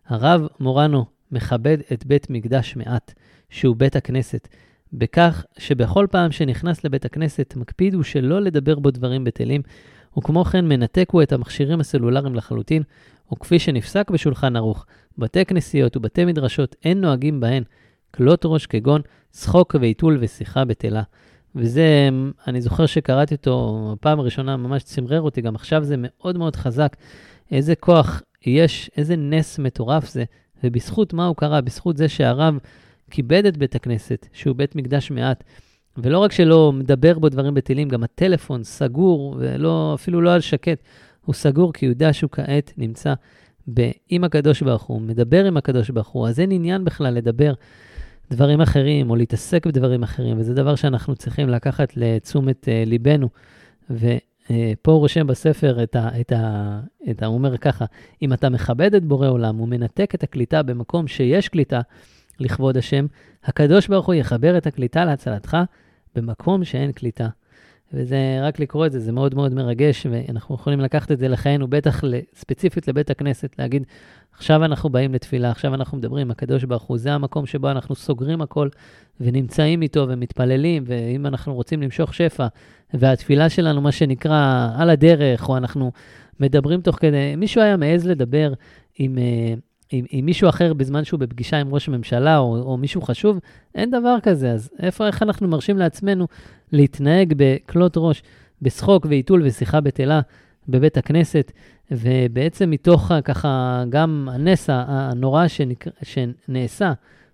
הרב 0.07 0.47
מורנו 0.61 1.05
מכבד 1.33 1.78
את 1.93 2.07
בית 2.07 2.30
מקדש 2.30 2.76
מעט, 2.76 3.14
שהוא 3.51 3.76
בית 3.76 3.97
הכנסת, 3.97 4.49
בכך 4.93 5.45
שבכל 5.59 6.07
פעם 6.11 6.33
שנכנס 6.33 6.85
לבית 6.85 7.05
הכנסת 7.05 7.55
מקפיד 7.57 7.95
הוא 7.95 8.03
שלא 8.03 8.41
לדבר 8.41 8.78
בו 8.78 8.91
דברים 8.91 9.24
בטלים, 9.24 9.62
וכמו 10.18 10.45
כן 10.45 10.68
מנתק 10.68 11.09
הוא 11.12 11.22
את 11.22 11.33
המכשירים 11.33 11.80
הסלולריים 11.80 12.35
לחלוטין, 12.35 12.83
וכפי 13.33 13.59
שנפסק 13.59 14.11
בשולחן 14.11 14.57
ערוך, 14.57 14.87
בתי 15.18 15.45
כנסיות 15.45 15.97
ובתי 15.97 16.24
מדרשות 16.24 16.76
אין 16.85 17.01
נוהגים 17.01 17.41
בהן 17.41 17.62
כלות 18.14 18.41
ראש 18.45 18.66
כגון 18.66 19.01
צחוק 19.30 19.76
ועיתול 19.80 20.18
ושיחה 20.20 20.64
בטלה. 20.64 21.03
וזה, 21.57 22.09
אני 22.46 22.61
זוכר 22.61 22.86
שקראתי 22.86 23.34
אותו 23.34 23.96
פעם 24.00 24.20
ראשונה, 24.20 24.57
ממש 24.57 24.82
צמרר 24.82 25.20
אותי, 25.20 25.40
גם 25.40 25.55
עכשיו 25.55 25.84
זה 25.84 25.94
מאוד 25.98 26.38
מאוד 26.38 26.57
חזק. 26.57 26.96
איזה 27.50 27.74
כוח 27.74 28.22
יש, 28.46 28.90
איזה 28.96 29.16
נס 29.16 29.59
מטורף 29.59 30.11
זה, 30.11 30.24
ובזכות 30.64 31.12
מה 31.12 31.26
הוא 31.26 31.36
קרה? 31.36 31.61
בזכות 31.61 31.96
זה 31.96 32.09
שהרב 32.09 32.59
כיבד 33.11 33.46
את 33.46 33.57
בית 33.57 33.74
הכנסת, 33.74 34.26
שהוא 34.32 34.57
בית 34.57 34.76
מקדש 34.76 35.11
מעט. 35.11 35.44
ולא 35.96 36.18
רק 36.18 36.32
שלא 36.32 36.72
מדבר 36.72 37.18
בו 37.18 37.28
דברים 37.28 37.55
בטילים, 37.55 37.88
גם 37.88 38.03
הטלפון 38.03 38.64
סגור, 38.64 39.36
ואפילו 39.38 40.20
לא 40.20 40.34
על 40.34 40.40
שקט, 40.40 40.82
הוא 41.24 41.34
סגור 41.34 41.72
כי 41.72 41.86
הוא 41.86 41.92
יודע 41.92 42.12
שהוא 42.12 42.30
כעת 42.30 42.72
נמצא 42.76 43.14
עם 44.09 44.24
הקדוש 44.24 44.62
ברוך 44.62 44.82
הוא, 44.82 45.00
מדבר 45.00 45.44
עם 45.44 45.57
הקדוש 45.57 45.90
ברוך 45.90 46.09
הוא, 46.09 46.28
אז 46.28 46.40
אין 46.40 46.50
עניין 46.50 46.84
בכלל 46.84 47.14
לדבר 47.14 47.53
דברים 48.31 48.61
אחרים 48.61 49.11
או 49.11 49.16
להתעסק 49.16 49.66
בדברים 49.66 50.03
אחרים, 50.03 50.39
וזה 50.39 50.55
דבר 50.55 50.75
שאנחנו 50.75 51.16
צריכים 51.16 51.49
לקחת 51.49 51.97
לתשומת 51.97 52.64
uh, 52.64 52.89
ליבנו. 52.89 53.29
ופה 53.91 54.93
הוא 54.93 54.99
רושם 54.99 55.27
בספר 55.27 55.83
את 55.83 55.97
ה... 55.97 56.20
את 56.20 56.33
ה, 56.33 56.81
את 57.11 57.23
ה 57.23 57.27
הוא 57.27 57.35
אומר 57.35 57.57
ככה, 57.59 57.85
אם 58.23 58.33
אתה 58.33 58.49
מכבד 58.49 58.95
את 58.95 59.05
בורא 59.05 59.29
עולם 59.29 59.61
ומנתק 59.61 60.14
את 60.14 60.23
הקליטה 60.23 60.62
במקום 60.62 61.09
שיש 61.09 61.49
קליטה, 61.49 61.81
לכבוד 62.41 62.77
השם, 62.77 63.07
הקדוש 63.45 63.89
ברוך 63.89 64.07
הוא 64.07 64.14
יחבר 64.14 64.59
את 64.59 64.66
הקליטה 64.66 65.05
להצלתך 65.05 65.57
במקום 66.14 66.64
שאין 66.64 66.93
קליטה. 66.93 67.29
וזה, 67.95 68.38
רק 68.43 68.61
לקרוא 68.61 68.86
את 68.86 68.93
זה, 68.93 69.01
זה 69.01 69.12
מאוד 69.12 69.34
מאוד 69.34 69.55
מרגש, 69.55 70.07
ואנחנו 70.11 70.55
יכולים 70.55 70.80
לקחת 70.80 71.12
את 71.12 71.18
זה 71.18 71.28
לחיינו, 71.28 71.68
בטח 71.68 72.05
ספציפית 72.34 72.88
לבית 72.88 73.11
הכנסת, 73.11 73.59
להגיד, 73.59 73.82
עכשיו 74.32 74.64
אנחנו 74.64 74.90
באים 74.90 75.14
לתפילה, 75.14 75.51
עכשיו 75.51 75.74
אנחנו 75.74 75.99
מדברים, 75.99 76.30
הקדוש 76.30 76.64
ברוך 76.64 76.82
הוא, 76.82 76.99
זה 76.99 77.12
המקום 77.12 77.47
שבו 77.47 77.70
אנחנו 77.70 77.95
סוגרים 77.95 78.43
הכל 78.43 78.68
ונמצאים 79.20 79.82
איתו 79.82 80.07
ומתפללים, 80.09 80.84
ואם 80.86 81.26
אנחנו 81.26 81.55
רוצים 81.55 81.82
למשוך 81.82 82.14
שפע, 82.14 82.47
והתפילה 82.95 83.49
שלנו, 83.49 83.80
מה 83.80 83.93
שנקרא, 83.93 84.68
על 84.76 84.90
הדרך, 84.90 85.49
או 85.49 85.57
אנחנו 85.57 85.93
מדברים 86.40 86.80
תוך 86.80 86.97
כדי, 86.97 87.36
מישהו 87.36 87.62
היה 87.62 87.76
מעז 87.76 88.07
לדבר 88.07 88.53
עם... 88.99 89.16
Uh, 89.16 89.72
עם, 89.93 90.05
עם 90.11 90.26
מישהו 90.26 90.49
אחר 90.49 90.74
בזמן 90.74 91.05
שהוא 91.05 91.20
בפגישה 91.20 91.57
עם 91.57 91.74
ראש 91.74 91.88
הממשלה 91.88 92.38
או, 92.38 92.57
או 92.57 92.76
מישהו 92.76 93.03
חשוב, 93.03 93.38
אין 93.74 93.90
דבר 93.90 94.16
כזה. 94.22 94.53
אז 94.53 94.70
איפה, 94.78 95.07
איך 95.07 95.22
אנחנו 95.22 95.49
מרשים 95.49 95.78
לעצמנו 95.78 96.26
להתנהג 96.72 97.34
בכלות 97.36 97.93
ראש, 97.97 98.22
בשחוק 98.62 99.07
ועיתול 99.09 99.43
ושיחה 99.45 99.80
בטלה 99.80 100.20
בבית 100.68 100.97
הכנסת, 100.97 101.53
ובעצם 101.90 102.70
מתוך 102.70 103.12
ככה 103.24 103.84
גם 103.88 104.28
הנס 104.32 104.70
הנורא 104.72 105.49
שנקר, 105.49 105.90
שנעשה, 106.03 106.93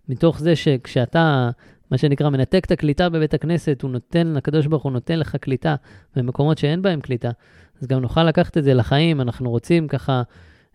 מתוך 0.09 0.41
זה 0.41 0.57
שכשאתה, 0.57 1.51
מה 1.91 1.99
שנקרא, 1.99 2.29
מנתק 2.29 2.63
את 2.67 2.71
הקליטה 2.71 3.09
בבית 3.09 3.35
הכנסת, 3.35 3.83
הוא 3.83 3.91
נותן, 3.91 4.37
הקדוש 4.37 4.67
ברוך 4.67 4.83
הוא 4.83 4.93
נותן 4.93 5.19
לך 5.19 5.37
קליטה 5.37 5.75
במקומות 6.17 6.59
שאין 6.59 6.83
בהם 6.83 7.01
קליטה, 7.01 7.31
אז 7.83 7.87
גם 7.87 8.01
נוכל 8.01 8.25
לקחת 8.25 8.59
את 8.59 8.65
זה 8.65 8.75
לחיים, 8.75 9.21
אנחנו 9.21 9.51
רוצים 9.51 9.89
ככה 9.89 10.23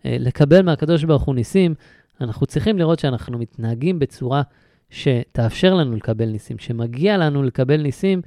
לקבל 0.04 0.62
מהקדוש 0.62 1.04
ברוך 1.04 1.22
הוא 1.22 1.34
ניסים, 1.34 1.74
אנחנו 2.20 2.46
צריכים 2.46 2.78
לראות 2.78 2.98
שאנחנו 2.98 3.38
מתנהגים 3.38 3.98
בצורה 3.98 4.42
שתאפשר 4.90 5.74
לנו 5.74 5.96
לקבל 5.96 6.26
ניסים, 6.26 6.58
שמגיע 6.58 7.16
לנו 7.16 7.42
לקבל 7.42 7.82
ניסים 7.82 8.22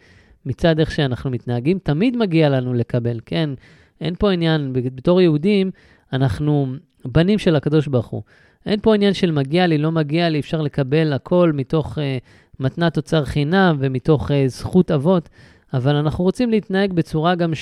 מצד 0.45 0.79
איך 0.79 0.91
שאנחנו 0.91 1.29
מתנהגים, 1.29 1.79
תמיד 1.83 2.17
מגיע 2.17 2.49
לנו 2.49 2.73
לקבל, 2.73 3.19
כן? 3.25 3.49
אין 4.01 4.15
פה 4.15 4.31
עניין, 4.31 4.73
בתור 4.73 5.21
יהודים, 5.21 5.71
אנחנו 6.13 6.67
בנים 7.05 7.39
של 7.39 7.55
הקדוש 7.55 7.87
ברוך 7.87 8.07
הוא. 8.07 8.21
אין 8.65 8.79
פה 8.79 8.95
עניין 8.95 9.13
של 9.13 9.31
מגיע 9.31 9.67
לי, 9.67 9.77
לא 9.77 9.91
מגיע 9.91 10.29
לי, 10.29 10.39
אפשר 10.39 10.61
לקבל 10.61 11.13
הכל 11.13 11.51
מתוך 11.53 11.97
uh, 11.97 12.01
מתנת 12.59 12.97
אוצר 12.97 13.25
חינם 13.25 13.77
ומתוך 13.79 14.31
uh, 14.31 14.33
זכות 14.47 14.91
אבות, 14.91 15.29
אבל 15.73 15.95
אנחנו 15.95 16.23
רוצים 16.23 16.49
להתנהג 16.49 16.93
בצורה 16.93 17.35
גם 17.35 17.55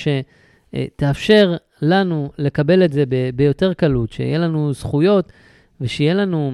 שתאפשר 0.76 1.56
לנו 1.82 2.30
לקבל 2.38 2.84
את 2.84 2.92
זה 2.92 3.04
ב- 3.08 3.30
ביותר 3.34 3.74
קלות, 3.74 4.12
שיהיה 4.12 4.38
לנו 4.38 4.72
זכויות 4.72 5.32
ושיהיה 5.80 6.14
לנו 6.14 6.52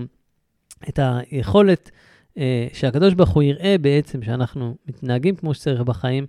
את 0.89 0.99
היכולת 1.03 1.91
אה, 2.39 2.67
שהקדוש 2.73 3.15
ברוך 3.15 3.31
הוא 3.31 3.43
יראה 3.43 3.77
בעצם 3.81 4.23
שאנחנו 4.23 4.77
מתנהגים 4.87 5.37
כמו 5.37 5.55
שצריך 5.55 5.81
בחיים, 5.81 6.27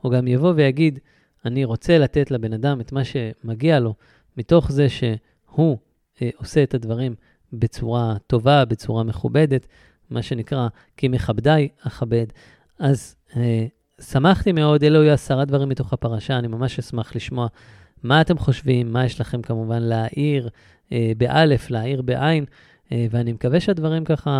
הוא 0.00 0.12
גם 0.12 0.26
יבוא 0.26 0.52
ויגיד, 0.56 0.98
אני 1.44 1.64
רוצה 1.64 1.98
לתת 1.98 2.30
לבן 2.30 2.52
אדם 2.52 2.80
את 2.80 2.92
מה 2.92 3.02
שמגיע 3.04 3.80
לו, 3.80 3.94
מתוך 4.36 4.72
זה 4.72 4.88
שהוא 4.88 5.78
אה, 6.22 6.30
עושה 6.36 6.62
את 6.62 6.74
הדברים 6.74 7.14
בצורה 7.52 8.16
טובה, 8.26 8.64
בצורה 8.64 9.04
מכובדת, 9.04 9.66
מה 10.10 10.22
שנקרא, 10.22 10.68
כי 10.96 11.08
מכבדיי 11.08 11.68
אכבד. 11.80 12.26
אז 12.78 13.16
אה, 13.36 13.66
שמחתי 14.00 14.52
מאוד, 14.52 14.84
אלו 14.84 15.00
היו 15.00 15.12
עשרה 15.12 15.44
דברים 15.44 15.68
מתוך 15.68 15.92
הפרשה, 15.92 16.38
אני 16.38 16.48
ממש 16.48 16.78
אשמח 16.78 17.16
לשמוע 17.16 17.46
מה 18.02 18.20
אתם 18.20 18.38
חושבים, 18.38 18.92
מה 18.92 19.04
יש 19.04 19.20
לכם 19.20 19.42
כמובן 19.42 19.82
להעיר 19.82 20.48
אה, 20.92 21.12
באלף, 21.16 21.70
להעיר 21.70 22.02
בעין, 22.02 22.44
אה, 22.92 23.06
ואני 23.10 23.32
מקווה 23.32 23.60
שהדברים 23.60 24.04
ככה 24.04 24.30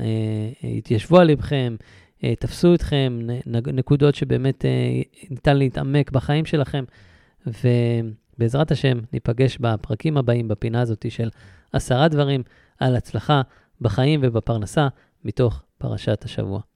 אה, 0.00 0.68
יתיישבו 0.68 1.18
על 1.18 1.26
לבכם, 1.26 1.76
אה, 2.24 2.34
תפסו 2.34 2.74
אתכם, 2.74 3.18
נקודות 3.46 4.14
שבאמת 4.14 4.64
אה, 4.64 4.70
ניתן 5.30 5.56
להתעמק 5.56 6.10
בחיים 6.10 6.44
שלכם, 6.44 6.84
ובעזרת 7.46 8.70
השם 8.70 8.98
ניפגש 9.12 9.58
בפרקים 9.60 10.16
הבאים, 10.16 10.48
בפינה 10.48 10.80
הזאת 10.80 11.06
של 11.08 11.28
עשרה 11.72 12.08
דברים 12.08 12.42
על 12.78 12.96
הצלחה 12.96 13.42
בחיים 13.80 14.20
ובפרנסה 14.22 14.88
מתוך 15.24 15.62
פרשת 15.78 16.24
השבוע. 16.24 16.71